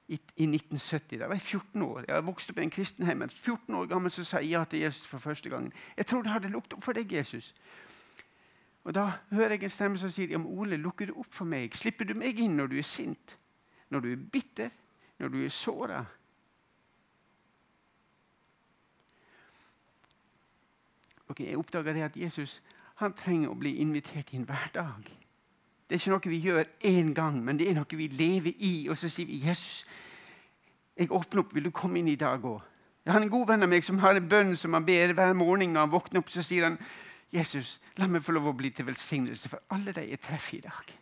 i, 0.07 0.15
i 0.15 0.45
1970. 0.47 1.17
Da 1.19 1.27
var 1.27 1.35
jeg 1.35 1.41
14 1.41 1.81
år. 1.81 2.05
Jeg 2.07 2.25
vokste 2.27 2.53
opp 2.53 2.61
i 2.61 2.63
en 2.63 2.71
kristenheim. 2.71 3.23
Men 3.23 3.29
14 3.29 3.75
år 3.75 3.89
gammel 3.91 4.13
så 4.13 4.23
sa 4.23 4.39
jeg 4.39 4.53
ja 4.53 4.61
til 4.63 4.83
Jesus 4.85 5.07
for 5.09 5.19
første 5.19 5.51
gangen. 5.51 5.73
Jeg 5.97 6.07
trodde 6.07 6.29
jeg 6.29 6.37
hadde 6.37 6.53
lukket 6.53 6.77
opp 6.77 6.85
for 6.85 6.95
deg, 6.95 7.11
Jesus. 7.11 7.51
Og 8.83 8.95
Da 8.95 9.05
hører 9.31 9.57
jeg 9.57 9.63
en 9.63 9.73
stemme 9.75 9.99
som 9.99 10.09
sier 10.09 10.31
ja, 10.31 10.39
men 10.39 10.47
Ole, 10.47 10.77
lukker 10.77 11.11
du 11.11 11.17
opp 11.19 11.33
for 11.33 11.45
meg? 11.45 11.75
Slipper 11.75 12.07
du 12.07 12.15
meg 12.17 12.39
inn 12.39 12.55
når 12.57 12.71
du 12.71 12.77
er 12.79 12.87
sint? 12.87 13.35
Når 13.89 14.05
du 14.05 14.11
er 14.13 14.23
bitter? 14.37 14.71
Når 15.19 15.35
du 15.35 15.37
er 15.43 15.53
såra? 15.53 15.99
Okay, 21.31 21.47
jeg 21.47 21.57
oppdaga 21.57 21.95
at 22.05 22.17
Jesus 22.19 22.59
han 22.99 23.13
trenger 23.17 23.49
å 23.49 23.57
bli 23.57 23.77
invitert 23.81 24.33
inn 24.35 24.43
hver 24.45 24.69
dag. 24.75 25.05
Det 25.87 25.95
er 25.95 26.01
ikke 26.01 26.11
noe 26.13 26.31
vi 26.31 26.39
gjør 26.43 26.67
én 26.87 27.13
gang, 27.15 27.39
men 27.43 27.57
det 27.59 27.69
er 27.69 27.75
noe 27.75 27.97
vi 27.97 28.07
lever 28.07 28.53
i. 28.59 28.87
Og 28.89 28.97
så 28.97 29.09
sier 29.09 29.27
vi, 29.27 29.39
'Jesus, 29.39 29.85
jeg 30.97 31.11
åpner 31.11 31.41
opp. 31.41 31.55
Vil 31.55 31.63
du 31.63 31.71
komme 31.71 31.99
inn 31.99 32.07
i 32.07 32.15
dag 32.15 32.43
òg?' 32.45 32.61
Jeg 33.05 33.13
har 33.13 33.21
en 33.21 33.29
god 33.29 33.47
venn 33.47 33.63
av 33.63 33.69
meg 33.69 33.83
som 33.83 33.99
har 33.99 34.15
en 34.15 34.29
bønn 34.29 34.55
som 34.55 34.73
han 34.73 34.85
ber 34.85 35.13
hver 35.13 35.33
morgen 35.33 35.73
når 35.73 35.79
han 35.79 35.91
våkner 35.91 36.19
opp. 36.19 36.29
Så 36.29 36.43
sier 36.43 36.63
han, 36.63 36.77
'Jesus, 37.31 37.81
la 37.97 38.07
meg 38.07 38.23
få 38.23 38.31
lov 38.31 38.47
å 38.47 38.53
bli 38.53 38.69
til 38.69 38.85
velsignelse 38.85 39.49
for 39.49 39.59
alle 39.69 39.91
de 39.91 40.09
jeg 40.09 40.19
treffer 40.19 40.57
i 40.57 40.61
dag.' 40.61 40.97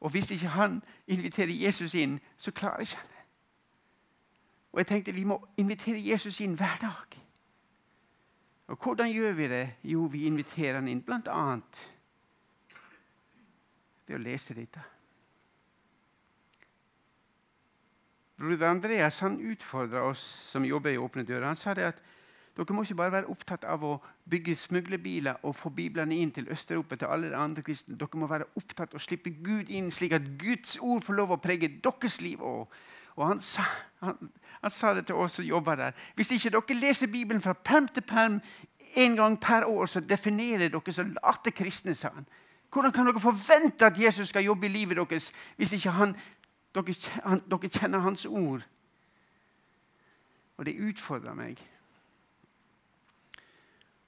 Og 0.00 0.10
hvis 0.10 0.30
ikke 0.30 0.48
han 0.48 0.82
inviterer 1.06 1.52
Jesus 1.52 1.94
inn, 1.94 2.20
så 2.38 2.50
klarer 2.50 2.80
ikke 2.80 2.96
han 2.96 3.06
det. 3.06 3.24
Og 4.72 4.78
jeg 4.78 4.86
tenkte 4.86 5.12
vi 5.12 5.24
må 5.24 5.46
invitere 5.56 6.08
Jesus 6.10 6.40
inn 6.40 6.54
hver 6.54 6.76
dag. 6.80 7.23
Og 8.66 8.78
hvordan 8.80 9.12
gjør 9.12 9.32
vi 9.36 9.48
det? 9.48 9.64
Jo, 9.84 10.06
vi 10.08 10.24
inviterer 10.26 10.80
han 10.80 10.88
inn 10.88 11.02
bl.a. 11.04 11.44
ved 14.06 14.16
å 14.16 14.22
lese 14.22 14.56
dette. 14.56 14.84
Broder 18.34 18.66
Andreas 18.66 19.20
han 19.22 19.38
utfordra 19.40 20.02
oss 20.08 20.22
som 20.50 20.64
jobber 20.66 20.94
i 20.94 20.98
Åpne 20.98 21.22
dører. 21.24 21.46
Han 21.46 21.58
sa 21.58 21.74
det 21.76 21.92
at 21.92 22.00
dere 22.54 22.74
må 22.74 22.84
ikke 22.86 22.96
bare 22.98 23.12
være 23.16 23.30
opptatt 23.30 23.64
av 23.66 23.82
å 23.82 23.92
bygge 24.30 24.54
smuglerbiler 24.58 25.42
og 25.42 25.56
få 25.58 25.72
biblene 25.74 26.20
inn 26.22 26.30
til 26.30 26.48
Øst-Europa. 26.50 26.96
til 26.96 27.06
alle 27.06 27.30
de 27.30 27.36
andre 27.36 27.62
kristne. 27.62 27.98
Dere 27.98 28.18
må 28.18 28.26
være 28.26 28.46
opptatt 28.56 28.94
av 28.94 29.00
å 29.00 29.02
slippe 29.02 29.30
Gud 29.30 29.68
inn, 29.68 29.90
slik 29.90 30.12
at 30.12 30.38
Guds 30.38 30.78
ord 30.80 31.02
får 31.02 31.14
lov 31.14 31.30
å 31.30 31.42
prege 31.42 31.68
deres 31.82 32.20
liv 32.22 32.38
òg. 32.42 32.68
Og 33.16 33.28
han 33.28 33.40
sa, 33.40 33.62
han, 34.02 34.30
han 34.60 34.70
sa, 34.70 34.94
det 34.94 35.06
til 35.06 35.14
oss 35.14 35.38
som 35.38 35.44
jobber 35.44 35.78
der. 35.78 35.92
Hvis 36.14 36.32
ikke 36.34 36.50
dere 36.56 36.78
leser 36.80 37.06
Bibelen 37.06 37.42
fra 37.42 37.52
perm 37.52 37.88
til 37.88 38.02
perm 38.02 38.40
en 38.96 39.16
gang 39.16 39.40
per 39.40 39.66
år, 39.66 39.86
så 39.86 40.00
definerer 40.00 40.68
dere 40.68 40.92
som 40.92 41.14
late 41.14 41.50
kristne, 41.50 41.94
sa 41.94 42.10
han. 42.14 42.26
Hvordan 42.72 42.92
kan 42.92 43.06
dere 43.06 43.20
forvente 43.20 43.86
at 43.86 44.00
Jesus 44.00 44.28
skal 44.28 44.44
jobbe 44.44 44.66
i 44.66 44.68
livet 44.68 44.96
deres 44.96 45.32
hvis 45.56 45.72
ikke 45.72 45.90
han, 45.90 46.16
dere, 46.74 46.94
han, 47.24 47.42
dere 47.50 47.70
kjenner 47.70 47.98
hans 47.98 48.26
ord? 48.26 48.66
Og 50.56 50.66
det 50.66 50.78
utfordra 50.78 51.34
meg. 51.34 51.58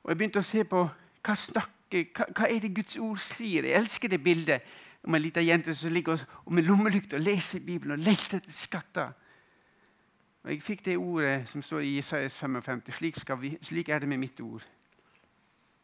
Og 0.03 0.11
Jeg 0.11 0.19
begynte 0.19 0.43
å 0.43 0.47
se 0.47 0.65
på 0.65 0.83
hva, 1.27 1.35
snakker, 1.35 2.11
hva, 2.15 2.27
hva 2.31 2.51
er 2.51 2.61
det 2.63 2.75
Guds 2.75 2.99
ord 3.03 3.19
sier. 3.19 3.67
Jeg 3.67 3.79
elsker 3.79 4.11
det 4.11 4.23
bildet 4.23 4.63
om 5.07 5.15
ei 5.15 5.23
lita 5.23 5.41
jente 5.41 5.75
som 5.75 5.93
ligger 5.95 6.23
med 6.51 6.67
lommelykt 6.67 7.15
og 7.15 7.23
leser 7.23 7.63
Bibelen 7.63 7.95
og 7.95 8.03
leter 8.03 8.41
etter 8.41 8.53
skatter. 8.53 9.13
Og 10.43 10.51
Jeg 10.51 10.63
fikk 10.63 10.85
det 10.85 10.97
ordet 10.99 11.49
som 11.51 11.63
står 11.63 11.85
i 11.87 11.99
Isaias 11.99 12.35
55. 12.35 12.83
Slik, 12.95 13.17
vi, 13.41 13.57
slik, 13.63 13.89
er 13.89 13.99
det 14.03 14.09
med 14.09 14.19
mitt 14.19 14.41
ord. 14.41 14.67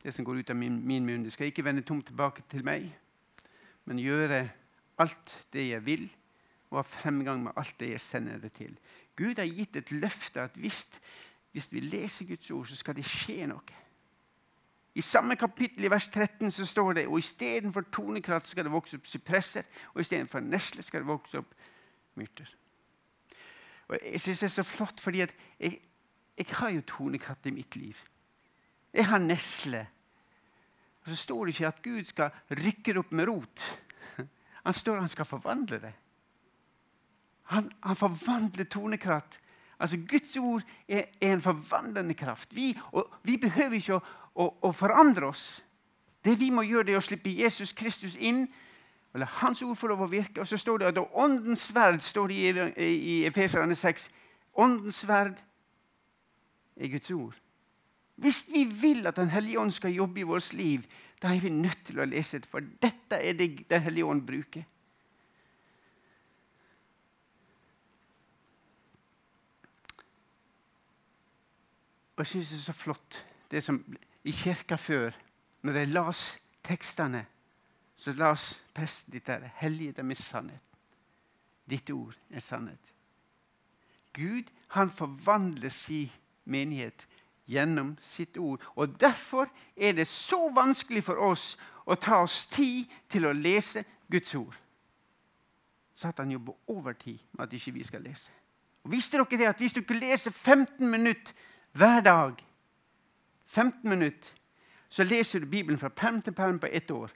Det 0.03 0.14
som 0.14 0.25
går 0.25 0.43
ut 0.43 0.51
av 0.51 0.57
min, 0.57 0.81
min 0.87 1.07
munn. 1.07 1.25
Det 1.25 1.33
skal 1.33 1.51
ikke 1.51 1.64
vende 1.64 1.83
tomt 1.87 2.07
tilbake 2.07 2.43
til 2.51 2.64
meg, 2.66 2.89
men 3.85 4.03
gjøre 4.03 4.49
alt 5.03 5.35
det 5.53 5.68
jeg 5.68 5.87
vil, 5.87 6.09
og 6.70 6.81
ha 6.81 6.83
fremgang 6.87 7.43
med 7.43 7.59
alt 7.59 7.75
det 7.81 7.91
jeg 7.91 8.01
sender 8.01 8.39
det 8.43 8.53
til. 8.53 8.75
Gud 9.16 9.39
har 9.39 9.47
gitt 9.47 9.77
et 9.77 9.91
løfte 9.93 10.43
at 10.43 10.55
hvis, 10.59 10.87
hvis 11.53 11.73
vi 11.73 11.81
leser 11.81 12.27
Guds 12.27 12.51
ord, 12.51 12.66
så 12.66 12.77
skal 12.77 12.97
det 12.97 13.07
skje 13.07 13.47
noe. 13.51 13.82
I 14.95 15.01
samme 15.01 15.36
kapittel 15.40 15.84
i 15.84 15.90
vers 15.90 16.09
13 16.09 16.51
så 16.53 16.66
står 16.66 16.93
det 16.93 17.07
og 17.09 17.18
istedenfor 17.18 17.86
tonekratt 17.93 18.49
skal 18.49 18.66
det 18.66 18.72
vokse 18.74 18.99
opp 19.01 19.07
sypresser, 19.09 19.64
og 19.95 20.01
istedenfor 20.01 20.45
nesle 20.45 20.84
skal 20.84 21.01
det 21.01 21.09
vokse 21.09 21.40
opp 21.40 21.55
myrter. 22.20 22.51
Og 23.88 23.99
Jeg 24.03 24.20
synes 24.20 24.40
det 24.40 24.47
er 24.47 24.57
så 24.57 24.62
flott, 24.62 25.01
fordi 25.01 25.20
at 25.20 25.32
jeg, 25.61 25.80
jeg 26.38 26.47
har 26.59 26.70
jo 26.70 26.84
tonekratt 26.86 27.47
i 27.47 27.51
mitt 27.51 27.76
liv. 27.76 27.97
Jeg 28.93 29.07
har 29.07 29.18
nesle. 29.18 29.86
Og 31.03 31.09
Så 31.09 31.16
står 31.16 31.45
det 31.45 31.55
ikke 31.55 31.66
at 31.66 31.82
Gud 31.82 32.05
skal 32.05 32.30
rykke 32.51 32.93
det 32.93 32.99
opp 32.99 33.12
med 33.12 33.28
rot. 33.28 33.64
Han 34.64 34.72
står 34.72 35.01
han 35.01 35.09
skal 35.09 35.24
forvandle 35.26 35.80
det. 35.80 35.93
Han, 37.51 37.72
han 37.82 37.97
forvandler 37.97 38.64
tonekratt. 38.64 39.40
Altså 39.82 39.99
Guds 40.09 40.36
ord 40.36 40.62
er, 40.88 41.05
er 41.20 41.32
en 41.32 41.43
forvandlende 41.43 42.14
kraft. 42.14 42.55
Vi, 42.55 42.78
vi 43.22 43.36
behøver 43.36 43.80
ikke 43.80 43.97
å 43.99 44.05
og, 44.35 44.59
og 44.64 44.74
forandre 44.76 45.28
oss. 45.28 45.62
Det 46.24 46.39
vi 46.41 46.51
må 46.51 46.62
gjøre, 46.62 46.87
det 46.89 46.95
er 46.95 47.03
å 47.03 47.05
slippe 47.05 47.33
Jesus 47.35 47.72
Kristus 47.76 48.16
inn 48.16 48.47
la 49.18 49.28
Hans 49.43 49.62
ord 49.62 49.76
få 49.76 49.91
lov 49.91 50.07
å 50.07 50.11
virke. 50.11 50.41
Og 50.41 50.49
så 50.49 50.57
står 50.57 50.80
det 50.80 50.91
at 50.93 51.01
åndens 51.20 51.68
sverd 51.68 52.03
står 52.05 52.33
det 52.33 52.68
i, 52.80 52.93
i 52.97 53.16
Efeserane 53.28 53.76
6. 53.76 54.09
Åndens 54.62 55.03
sverd 55.05 55.41
er 56.76 56.93
Guds 56.93 57.11
ord. 57.12 57.39
Hvis 58.22 58.47
vi 58.53 58.64
vil 58.64 59.07
at 59.07 59.16
Den 59.16 59.33
hellige 59.33 59.61
ånd 59.61 59.72
skal 59.72 59.93
jobbe 59.93 60.20
i 60.20 60.28
vårt 60.28 60.53
liv, 60.53 60.85
da 61.22 61.33
er 61.33 61.41
vi 61.41 61.51
nødt 61.53 61.85
til 61.85 62.01
å 62.01 62.07
lese 62.09 62.39
det, 62.39 62.49
for 62.49 62.61
dette 62.61 63.18
er 63.18 63.37
det 63.37 63.68
Den 63.68 63.83
hellige 63.83 64.07
ånd 64.07 64.24
bruker. 64.26 64.64
Og 72.12 72.24
jeg 72.24 72.26
syns 72.26 72.51
det 72.53 72.59
er 72.59 72.66
så 72.68 72.72
flott, 72.76 73.24
det 73.51 73.62
som 73.64 73.80
i 74.25 74.33
kirka 74.33 74.77
før, 74.77 75.11
når 75.62 75.73
de 75.73 75.87
las 75.87 76.39
tekstene, 76.62 77.27
så 77.97 78.12
las 78.12 78.64
presten 78.75 79.12
ditt 79.12 79.27
der, 79.27 79.51
hellige 79.61 79.93
dem 79.93 80.11
i 80.11 80.14
sannhet. 80.14 80.62
Ditt 81.70 81.91
ord 81.91 82.16
er 82.31 82.41
sannhet. 82.41 82.93
Gud 84.12 84.51
han 84.75 84.91
forvandler 84.91 85.68
sin 85.68 86.11
menighet 86.45 87.07
gjennom 87.47 87.97
sitt 88.01 88.37
ord. 88.37 88.61
Og 88.75 89.01
Derfor 89.01 89.47
er 89.77 89.93
det 89.93 90.07
så 90.07 90.51
vanskelig 90.55 91.05
for 91.05 91.20
oss 91.23 91.57
å 91.87 91.95
ta 91.95 92.23
oss 92.23 92.47
tid 92.47 92.91
til 93.09 93.27
å 93.27 93.33
lese 93.33 93.85
Guds 94.11 94.35
ord. 94.35 94.57
Satan 95.95 96.31
jobber 96.31 96.55
overtid 96.66 97.18
med 97.33 97.47
at 97.47 97.53
ikke 97.53 97.75
vi 97.77 97.85
skal 97.85 98.03
lese. 98.03 98.33
Og 98.85 98.91
Visste 98.93 99.18
dere 99.18 99.39
det 99.39 99.49
at 99.49 99.61
hvis 99.62 99.77
ikke 99.79 99.99
leser 99.99 100.31
15 100.31 100.91
minutter 100.91 101.35
hver 101.73 102.01
dag 102.05 102.41
15 103.53 103.91
minutter, 103.91 104.31
så 104.89 105.05
leser 105.05 105.41
du 105.41 105.47
Bibelen 105.47 105.79
fra 105.79 105.89
perm 105.89 106.23
til 106.23 106.33
perm 106.33 106.59
på 106.59 106.69
ett 106.73 106.91
år. 106.91 107.11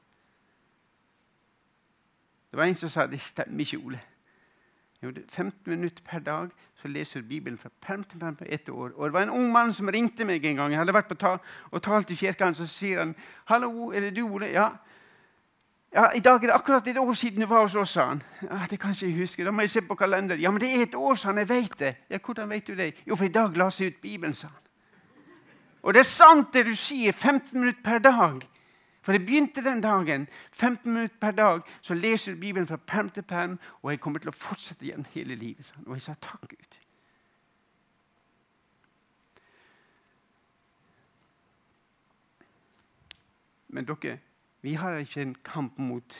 Det 2.50 2.58
var 2.58 2.64
en 2.64 2.74
som 2.74 2.88
sa 2.88 3.06
det 3.06 3.20
stemmer 3.20 3.64
ikke, 3.64 3.78
Ole. 3.84 4.00
Jo, 5.02 5.10
15 5.28 5.70
minutter 5.70 6.04
per 6.04 6.18
dag 6.18 6.50
så 6.74 6.88
leser 6.88 7.20
du 7.20 7.28
Bibelen 7.28 7.58
fra 7.58 7.68
perm 7.80 8.04
til 8.04 8.18
perm 8.18 8.36
på 8.36 8.44
ett 8.48 8.68
år. 8.68 8.92
Og 8.96 9.04
Det 9.04 9.12
var 9.12 9.22
en 9.22 9.30
ung 9.30 9.52
mann 9.52 9.72
som 9.72 9.88
ringte 9.88 10.24
meg 10.24 10.44
en 10.44 10.56
gang. 10.56 10.70
Jeg 10.70 10.78
hadde 10.78 10.94
vært 10.94 11.08
på 11.08 11.18
ta 11.20 11.36
og 11.70 11.82
talt 11.82 12.10
i 12.10 12.16
kirka. 12.16 12.52
Så 12.52 12.66
sier 12.66 12.98
han 12.98 13.14
'Hallo, 13.46 13.92
er 13.92 14.00
det 14.00 14.16
du, 14.16 14.26
Ole?' 14.26 14.52
Ja. 14.52 14.70
Ja, 15.92 16.10
I 16.14 16.20
dag 16.20 16.42
er 16.42 16.46
det 16.46 16.54
akkurat 16.54 16.86
et 16.86 16.98
år 16.98 17.12
siden 17.12 17.40
du 17.40 17.46
var 17.46 17.60
hos 17.60 17.74
oss, 17.74 17.90
sa 17.90 18.08
han. 18.08 18.22
Ja, 18.42 18.66
det 18.70 18.80
kan 18.80 18.90
ikke 18.90 19.06
jeg 19.06 19.18
huske. 19.18 19.44
Da 19.44 19.50
må 19.50 19.60
jeg 19.60 19.70
se 19.70 19.80
på 19.80 19.94
kalenderen. 19.94 20.40
Ja, 20.40 20.50
men 20.50 20.60
det 20.60 20.74
er 20.74 20.82
et 20.82 20.94
år, 20.94 21.14
sa 21.14 21.28
han. 21.28 21.38
Jeg 21.38 21.48
vet 21.48 21.78
det. 21.78 21.96
Ja, 22.10 22.18
Hvordan 22.18 22.50
vet 22.50 22.66
du 22.66 22.74
det? 22.74 22.94
Jo, 23.06 23.16
for 23.16 23.24
i 23.24 23.28
dag 23.28 23.56
la 23.56 23.70
jeg 23.78 23.86
ut 23.86 24.00
Bibelen, 24.00 24.34
sa 24.34 24.48
han. 24.48 24.65
Og 25.86 25.94
det 25.94 26.02
er 26.02 26.08
sant 26.10 26.50
det 26.50 26.64
du 26.66 26.74
sier, 26.74 27.14
15 27.14 27.54
minutter 27.54 27.82
per 27.84 28.00
dag. 28.02 28.40
For 29.06 29.14
det 29.14 29.22
begynte 29.22 29.62
den 29.62 29.80
dagen. 29.80 30.24
15 30.50 30.92
minutter 30.92 31.18
per 31.22 31.30
dag 31.30 31.60
så 31.80 31.94
leser 31.94 32.34
du 32.34 32.40
Bibelen 32.40 32.66
fra 32.66 32.76
perm 32.76 33.10
til 33.10 33.22
perm, 33.22 33.58
og 33.82 33.92
jeg 33.92 34.00
kommer 34.02 34.18
til 34.18 34.32
å 34.32 34.34
fortsette 34.34 34.82
igjen 34.82 35.06
hele 35.12 35.36
livet. 35.38 35.70
Og 35.86 35.94
jeg 35.94 36.02
sa 36.02 36.16
takk, 36.18 36.48
Gud. 36.50 36.78
Men 43.68 43.86
dere, 43.86 44.18
vi 44.66 44.74
har 44.74 44.98
ikke 44.98 45.22
en 45.22 45.36
kamp 45.44 45.78
mot 45.78 46.16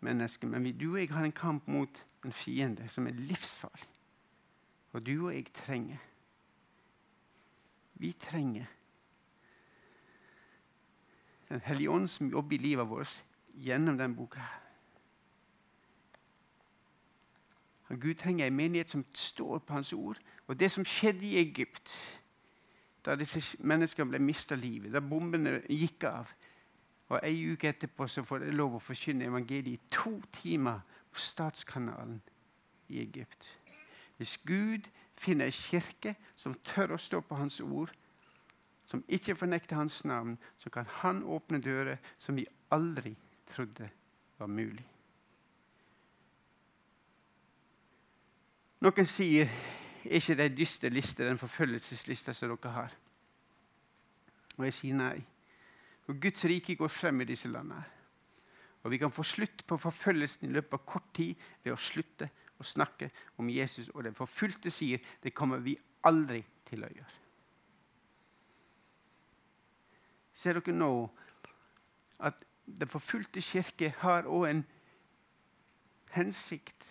mennesker, 0.00 0.50
men 0.50 0.66
du 0.78 0.88
og 0.92 0.98
jeg 0.98 1.12
har 1.14 1.24
en 1.24 1.32
kamp 1.32 1.68
mot 1.70 2.02
en 2.24 2.34
fiende 2.34 2.88
som 2.90 3.06
er 3.06 3.14
livsfarlig. 3.14 3.92
Og 4.92 5.06
du 5.06 5.14
og 5.28 5.34
jeg 5.34 5.46
trenger 5.54 6.02
Vi 7.96 8.10
trenger 8.12 8.66
den 11.48 11.60
hellige 11.64 11.90
ånd 11.90 12.08
som 12.10 12.30
jobber 12.30 12.56
i 12.56 12.58
livet 12.58 12.88
vårt 12.88 13.24
gjennom 13.54 13.98
denne 13.98 14.16
boka. 14.16 14.40
her. 14.40 14.62
Gud 17.96 18.14
trenger 18.14 18.46
en 18.46 18.56
menighet 18.56 18.90
som 18.90 19.04
står 19.12 19.58
på 19.58 19.72
hans 19.72 19.92
ord. 19.92 20.18
Og 20.46 20.60
det 20.60 20.70
som 20.70 20.84
skjedde 20.84 21.26
i 21.26 21.38
Egypt, 21.38 22.20
da 23.06 23.14
disse 23.14 23.56
menneskene 23.60 24.10
ble 24.10 24.18
mista 24.18 24.54
livet, 24.54 24.92
da 24.92 25.00
bombene 25.00 25.60
gikk 25.70 26.04
av 26.04 26.32
og 27.08 27.20
Ei 27.22 27.52
uke 27.52 27.68
etterpå 27.70 28.08
så 28.10 28.24
får 28.26 28.42
de 28.42 28.54
lov 28.54 28.76
å 28.76 28.82
forkynne 28.82 29.28
evangeliet 29.28 29.78
i 29.78 29.90
to 29.94 30.16
timer 30.40 30.80
på 31.12 31.20
Statskanalen 31.22 32.18
i 32.90 32.98
Egypt. 33.04 33.46
Hvis 34.16 34.38
Gud 34.42 34.88
finner 35.16 35.46
en 35.46 35.54
kirke 35.54 36.16
som 36.34 36.56
tør 36.66 36.96
å 36.96 36.98
stå 36.98 37.20
på 37.22 37.38
Hans 37.38 37.60
ord, 37.60 37.92
som 38.86 39.04
ikke 39.08 39.36
fornekter 39.36 39.76
hans 39.76 40.04
navn, 40.04 40.36
så 40.58 40.70
kan 40.70 40.86
han 41.02 41.24
åpne 41.24 41.60
dører 41.62 41.98
som 42.18 42.38
vi 42.38 42.46
aldri 42.70 43.16
trodde 43.50 43.88
var 44.38 44.50
mulig. 44.50 44.84
Noen 48.84 49.08
sier 49.08 49.50
er 50.06 50.20
ikke 50.20 50.36
det 50.38 50.46
en 50.46 50.58
dyster 50.58 50.92
liste, 50.92 51.24
den 51.26 51.40
forfølgelseslista 51.40 52.34
som 52.36 52.52
dere 52.52 52.74
har. 52.74 52.94
Og 54.56 54.68
jeg 54.68 54.76
sier 54.76 54.98
nei. 54.98 55.16
For 56.06 56.18
Guds 56.22 56.44
rike 56.46 56.76
går 56.78 56.92
frem 56.92 57.24
i 57.24 57.28
disse 57.28 57.50
landene. 57.50 57.82
Og 58.86 58.92
vi 58.92 59.00
kan 59.02 59.10
få 59.10 59.24
slutt 59.26 59.64
på 59.66 59.78
forfølgelsen 59.82 60.46
i 60.46 60.52
løpet 60.54 60.76
av 60.78 60.84
kort 60.86 61.08
tid 61.16 61.34
ved 61.64 61.74
å 61.74 61.80
slutte 61.80 62.28
å 62.62 62.64
snakke 62.64 63.10
om 63.42 63.50
Jesus. 63.50 63.90
Og 63.90 64.06
den 64.06 64.14
forfulgte 64.14 64.70
sier 64.70 65.02
det 65.22 65.34
kommer 65.34 65.58
vi 65.64 65.74
aldri 66.06 66.44
til 66.68 66.86
å 66.86 66.92
gjøre. 66.94 67.25
Ser 70.36 70.58
dere 70.58 70.74
nå 70.76 70.90
at 72.20 72.42
den 72.66 72.90
forfulgte 72.90 73.40
kirke 73.40 73.92
har 74.02 74.28
òg 74.28 74.48
en 74.50 74.64
hensikt? 76.16 76.84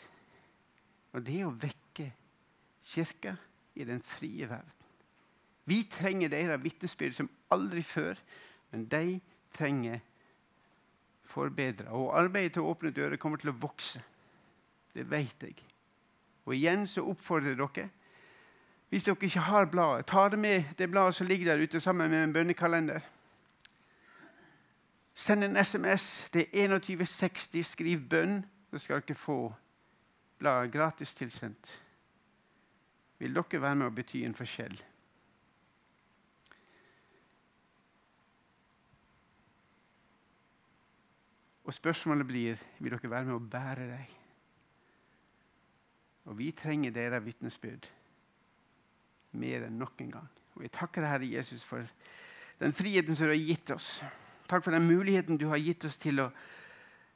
Og 1.13 1.23
det 1.25 1.39
er 1.39 1.47
å 1.47 1.53
vekke 1.53 2.09
kirka 2.85 3.35
i 3.75 3.85
den 3.87 4.01
frie 4.03 4.49
verden. 4.49 4.71
Vi 5.65 5.83
trenger 5.89 6.29
deres 6.29 6.61
vitnesbyrd 6.61 7.15
som 7.17 7.29
aldri 7.53 7.81
før, 7.81 8.19
men 8.71 8.85
de 8.89 9.19
trenger 9.55 10.01
forbedra. 11.25 11.89
Og 11.89 12.13
arbeidet 12.17 12.53
til 12.53 12.65
å 12.65 12.73
åpne 12.73 12.93
dører 12.93 13.17
kommer 13.21 13.41
til 13.41 13.49
å 13.53 13.57
vokse. 13.57 14.01
Det 14.93 15.07
vet 15.09 15.43
jeg. 15.43 15.57
Og 16.45 16.53
igjen 16.55 16.85
så 16.87 17.03
oppfordrer 17.09 17.57
dere 17.57 17.89
Hvis 18.89 19.07
dere 19.07 19.25
ikke 19.25 19.47
har 19.49 19.65
bladet, 19.65 20.05
ta 20.07 20.29
det 20.29 20.37
med 20.39 20.75
det 20.77 20.87
bladet 20.89 21.15
som 21.15 21.27
ligger 21.27 21.51
der 21.51 21.63
ute 21.63 21.79
sammen 21.81 22.09
med 22.09 22.23
en 22.23 22.33
bønnekalender. 22.33 23.01
Send 25.15 25.43
en 25.43 25.57
SMS. 25.57 26.29
Det 26.33 26.49
er 26.53 26.67
2160. 26.67 27.65
Skriv 27.65 27.99
'bønn', 27.99 28.45
så 28.71 28.77
skal 28.77 29.01
dere 29.01 29.15
få 29.15 29.53
bladet 30.37 30.71
gratis 30.71 31.13
tilsendt. 31.13 31.81
Vil 33.19 33.35
dere 33.35 33.61
være 33.61 33.75
med 33.75 33.85
og 33.85 33.95
bety 33.95 34.17
en 34.17 34.35
forskjell? 34.35 34.83
Og 41.63 41.73
spørsmålet 41.73 42.27
blir 42.27 42.59
vil 42.79 42.91
dere 42.91 43.09
være 43.09 43.25
med 43.25 43.35
å 43.35 43.39
bære 43.39 43.87
dem. 43.87 44.05
Og 46.25 46.37
vi 46.37 46.51
trenger 46.51 46.91
deres 46.91 47.25
vitnesbyrd 47.25 47.87
mer 49.31 49.65
enn 49.67 49.79
noen 49.79 50.11
gang. 50.11 50.29
Og 50.55 50.61
Jeg 50.61 50.71
takker 50.71 51.07
Herre 51.07 51.31
Jesus, 51.31 51.63
for 51.63 51.83
den 52.59 52.73
friheten 52.73 53.15
som 53.15 53.27
du 53.27 53.33
har 53.33 53.41
gitt 53.41 53.71
oss. 53.71 54.03
Takk 54.47 54.63
for 54.63 54.75
den 54.75 54.87
muligheten 54.87 55.39
du 55.41 55.47
har 55.49 55.61
gitt 55.61 55.85
oss 55.85 55.97
til 55.97 56.21
å 56.21 56.29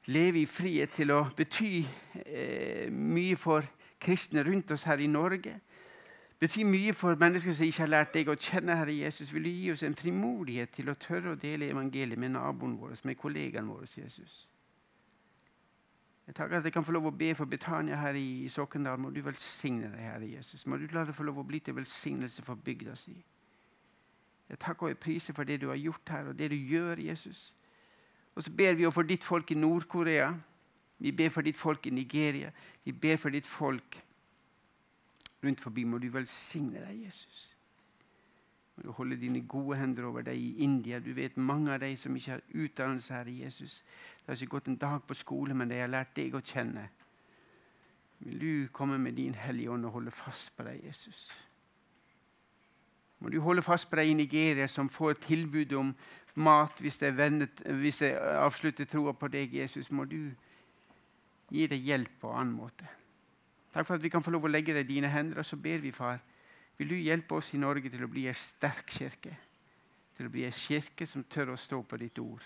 leve 0.10 0.42
i 0.42 0.50
frihet, 0.50 0.94
til 0.96 1.12
å 1.14 1.24
bety 1.38 1.84
eh, 2.26 2.88
mye 2.90 3.38
for 3.38 3.66
kristne 4.02 4.44
rundt 4.48 4.72
oss 4.72 4.88
her 4.90 5.02
i 5.04 5.10
Norge. 5.12 5.60
Bety 6.40 6.64
mye 6.64 6.94
for 6.96 7.20
mennesker 7.20 7.54
som 7.54 7.68
ikke 7.68 7.84
har 7.84 7.92
lært 7.92 8.14
deg 8.16 8.30
å 8.32 8.38
kjenne 8.40 8.78
Herre 8.80 8.96
Jesus. 8.96 9.34
Vil 9.36 9.44
du 9.44 9.52
gi 9.52 9.74
oss 9.74 9.84
en 9.84 9.98
frimodighet 9.98 10.72
til 10.72 10.90
å 10.90 10.96
tørre 10.96 11.34
å 11.34 11.40
dele 11.40 11.68
evangeliet 11.74 12.20
med 12.20 12.32
naboen 12.38 12.78
vår, 12.80 12.96
med 13.04 13.20
kollegaen 13.20 13.68
våre, 13.68 13.90
Jesus? 13.92 14.48
Jeg 16.30 16.38
takker 16.38 16.60
at 16.60 16.64
jeg 16.64 16.74
kan 16.74 16.86
få 16.86 16.94
lov 16.94 17.10
å 17.10 17.18
be 17.18 17.34
for 17.36 17.50
Betania 17.50 17.98
her 17.98 18.16
i 18.16 18.48
Sokndal. 18.54 19.00
Må 19.02 19.10
du 19.10 19.20
velsigne 19.26 19.90
deg, 19.90 20.00
Herre 20.06 20.30
Jesus. 20.30 20.64
Må 20.70 20.78
du 20.78 20.86
la 20.94 21.04
det 21.06 21.16
få 21.18 21.26
lov 21.26 21.42
å 21.42 21.46
bli 21.46 21.60
til 21.66 21.76
velsignelse 21.76 22.46
for 22.46 22.62
bygda 22.64 22.94
si. 22.96 23.18
Jeg 24.50 24.60
takker 24.60 24.90
og 24.90 24.98
priser 24.98 25.34
for 25.34 25.44
det 25.44 25.62
du 25.62 25.70
har 25.70 25.78
gjort 25.78 26.10
her, 26.10 26.32
og 26.32 26.40
det 26.40 26.50
du 26.52 26.56
gjør, 26.56 26.96
Jesus. 26.96 27.56
Og 28.36 28.44
så 28.44 28.52
ber 28.52 28.74
vi 28.74 28.92
for 28.92 29.04
ditt 29.04 29.24
folk 29.24 29.52
i 29.52 29.56
Nord-Korea. 29.56 30.34
Vi 31.00 31.12
ber 31.12 31.30
for 31.30 31.42
ditt 31.42 31.58
folk 31.58 31.86
i 31.88 31.90
Nigeria. 31.90 32.52
Vi 32.84 32.92
ber 32.92 33.18
for 33.18 33.30
ditt 33.30 33.48
folk 33.48 34.04
rundt 35.44 35.62
forbi. 35.62 35.84
Må 35.84 35.98
du 35.98 36.10
velsigne 36.10 36.82
deg, 36.82 37.06
Jesus. 37.06 37.56
Må 38.76 38.84
du 38.84 38.92
holde 38.92 39.20
dine 39.20 39.42
gode 39.48 39.78
hender 39.78 40.08
over 40.08 40.22
deg 40.22 40.40
i 40.40 40.64
India. 40.64 41.00
Du 41.00 41.14
vet 41.14 41.38
mange 41.38 41.74
av 41.74 41.80
de 41.80 41.92
som 41.98 42.16
ikke 42.16 42.32
har 42.32 42.46
utdannelse 42.54 43.14
her 43.14 43.28
i 43.28 43.42
Jesus. 43.44 43.84
De 44.24 44.32
har 44.32 44.40
ikke 44.40 44.56
gått 44.56 44.68
en 44.68 44.80
dag 44.80 45.04
på 45.04 45.14
skole, 45.14 45.54
men 45.54 45.70
de 45.70 45.80
har 45.80 45.92
lært 45.92 46.16
deg 46.16 46.36
å 46.36 46.44
kjenne. 46.44 46.90
Vil 48.20 48.40
du 48.40 48.68
komme 48.76 48.98
med 48.98 49.16
din 49.16 49.36
Hellige 49.36 49.72
Ånd 49.72 49.86
og 49.86 49.92
holde 50.00 50.12
fast 50.12 50.56
på 50.58 50.64
deg, 50.68 50.82
Jesus? 50.84 51.30
Må 53.20 53.30
du 53.30 53.40
holde 53.44 53.64
fast 53.66 53.90
på 53.90 54.00
deg 54.00 54.12
i 54.12 54.18
Nigeria, 54.18 54.68
som 54.68 54.90
får 54.90 55.20
tilbud 55.26 55.74
om 55.76 55.92
mat 56.40 56.80
hvis 56.80 57.00
de, 57.02 57.12
vendet, 57.16 57.62
hvis 57.82 58.00
de 58.04 58.14
avslutter 58.16 58.88
troa 58.88 59.14
på 59.14 59.28
deg, 59.32 59.54
Jesus. 59.60 59.92
Må 59.92 60.06
du 60.08 60.32
gi 61.50 61.68
deg 61.68 61.84
hjelp 61.84 62.20
på 62.22 62.32
en 62.32 62.42
annen 62.42 62.56
måte. 62.56 62.88
Takk 63.74 63.86
for 63.86 64.00
at 64.00 64.04
vi 64.04 64.12
kan 64.14 64.24
få 64.26 64.34
lov 64.34 64.48
å 64.48 64.52
legge 64.52 64.74
det 64.74 64.88
i 64.88 64.94
dine 64.96 65.12
hender. 65.12 65.42
Og 65.42 65.46
så 65.46 65.60
ber 65.62 65.82
vi, 65.84 65.92
far, 65.94 66.22
vil 66.80 66.94
du 66.94 66.98
hjelpe 66.98 67.38
oss 67.38 67.54
i 67.54 67.62
Norge 67.62 67.92
til 67.92 68.06
å 68.06 68.12
bli 68.12 68.28
en 68.30 68.38
sterk 68.38 68.88
kirke? 68.96 69.36
Til 70.18 70.30
å 70.30 70.34
bli 70.34 70.46
en 70.48 70.56
kirke 70.56 71.08
som 71.08 71.26
tør 71.28 71.54
å 71.54 71.60
stå 71.60 71.82
på 71.84 72.00
ditt 72.02 72.20
ord. 72.24 72.46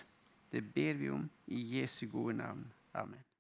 Det 0.53 0.61
ber 0.74 0.97
vi 0.99 1.13
om 1.13 1.24
i 1.53 1.61
Jesu 1.78 2.05
gode 2.11 2.38
navn. 2.41 2.65
Amen. 2.93 3.32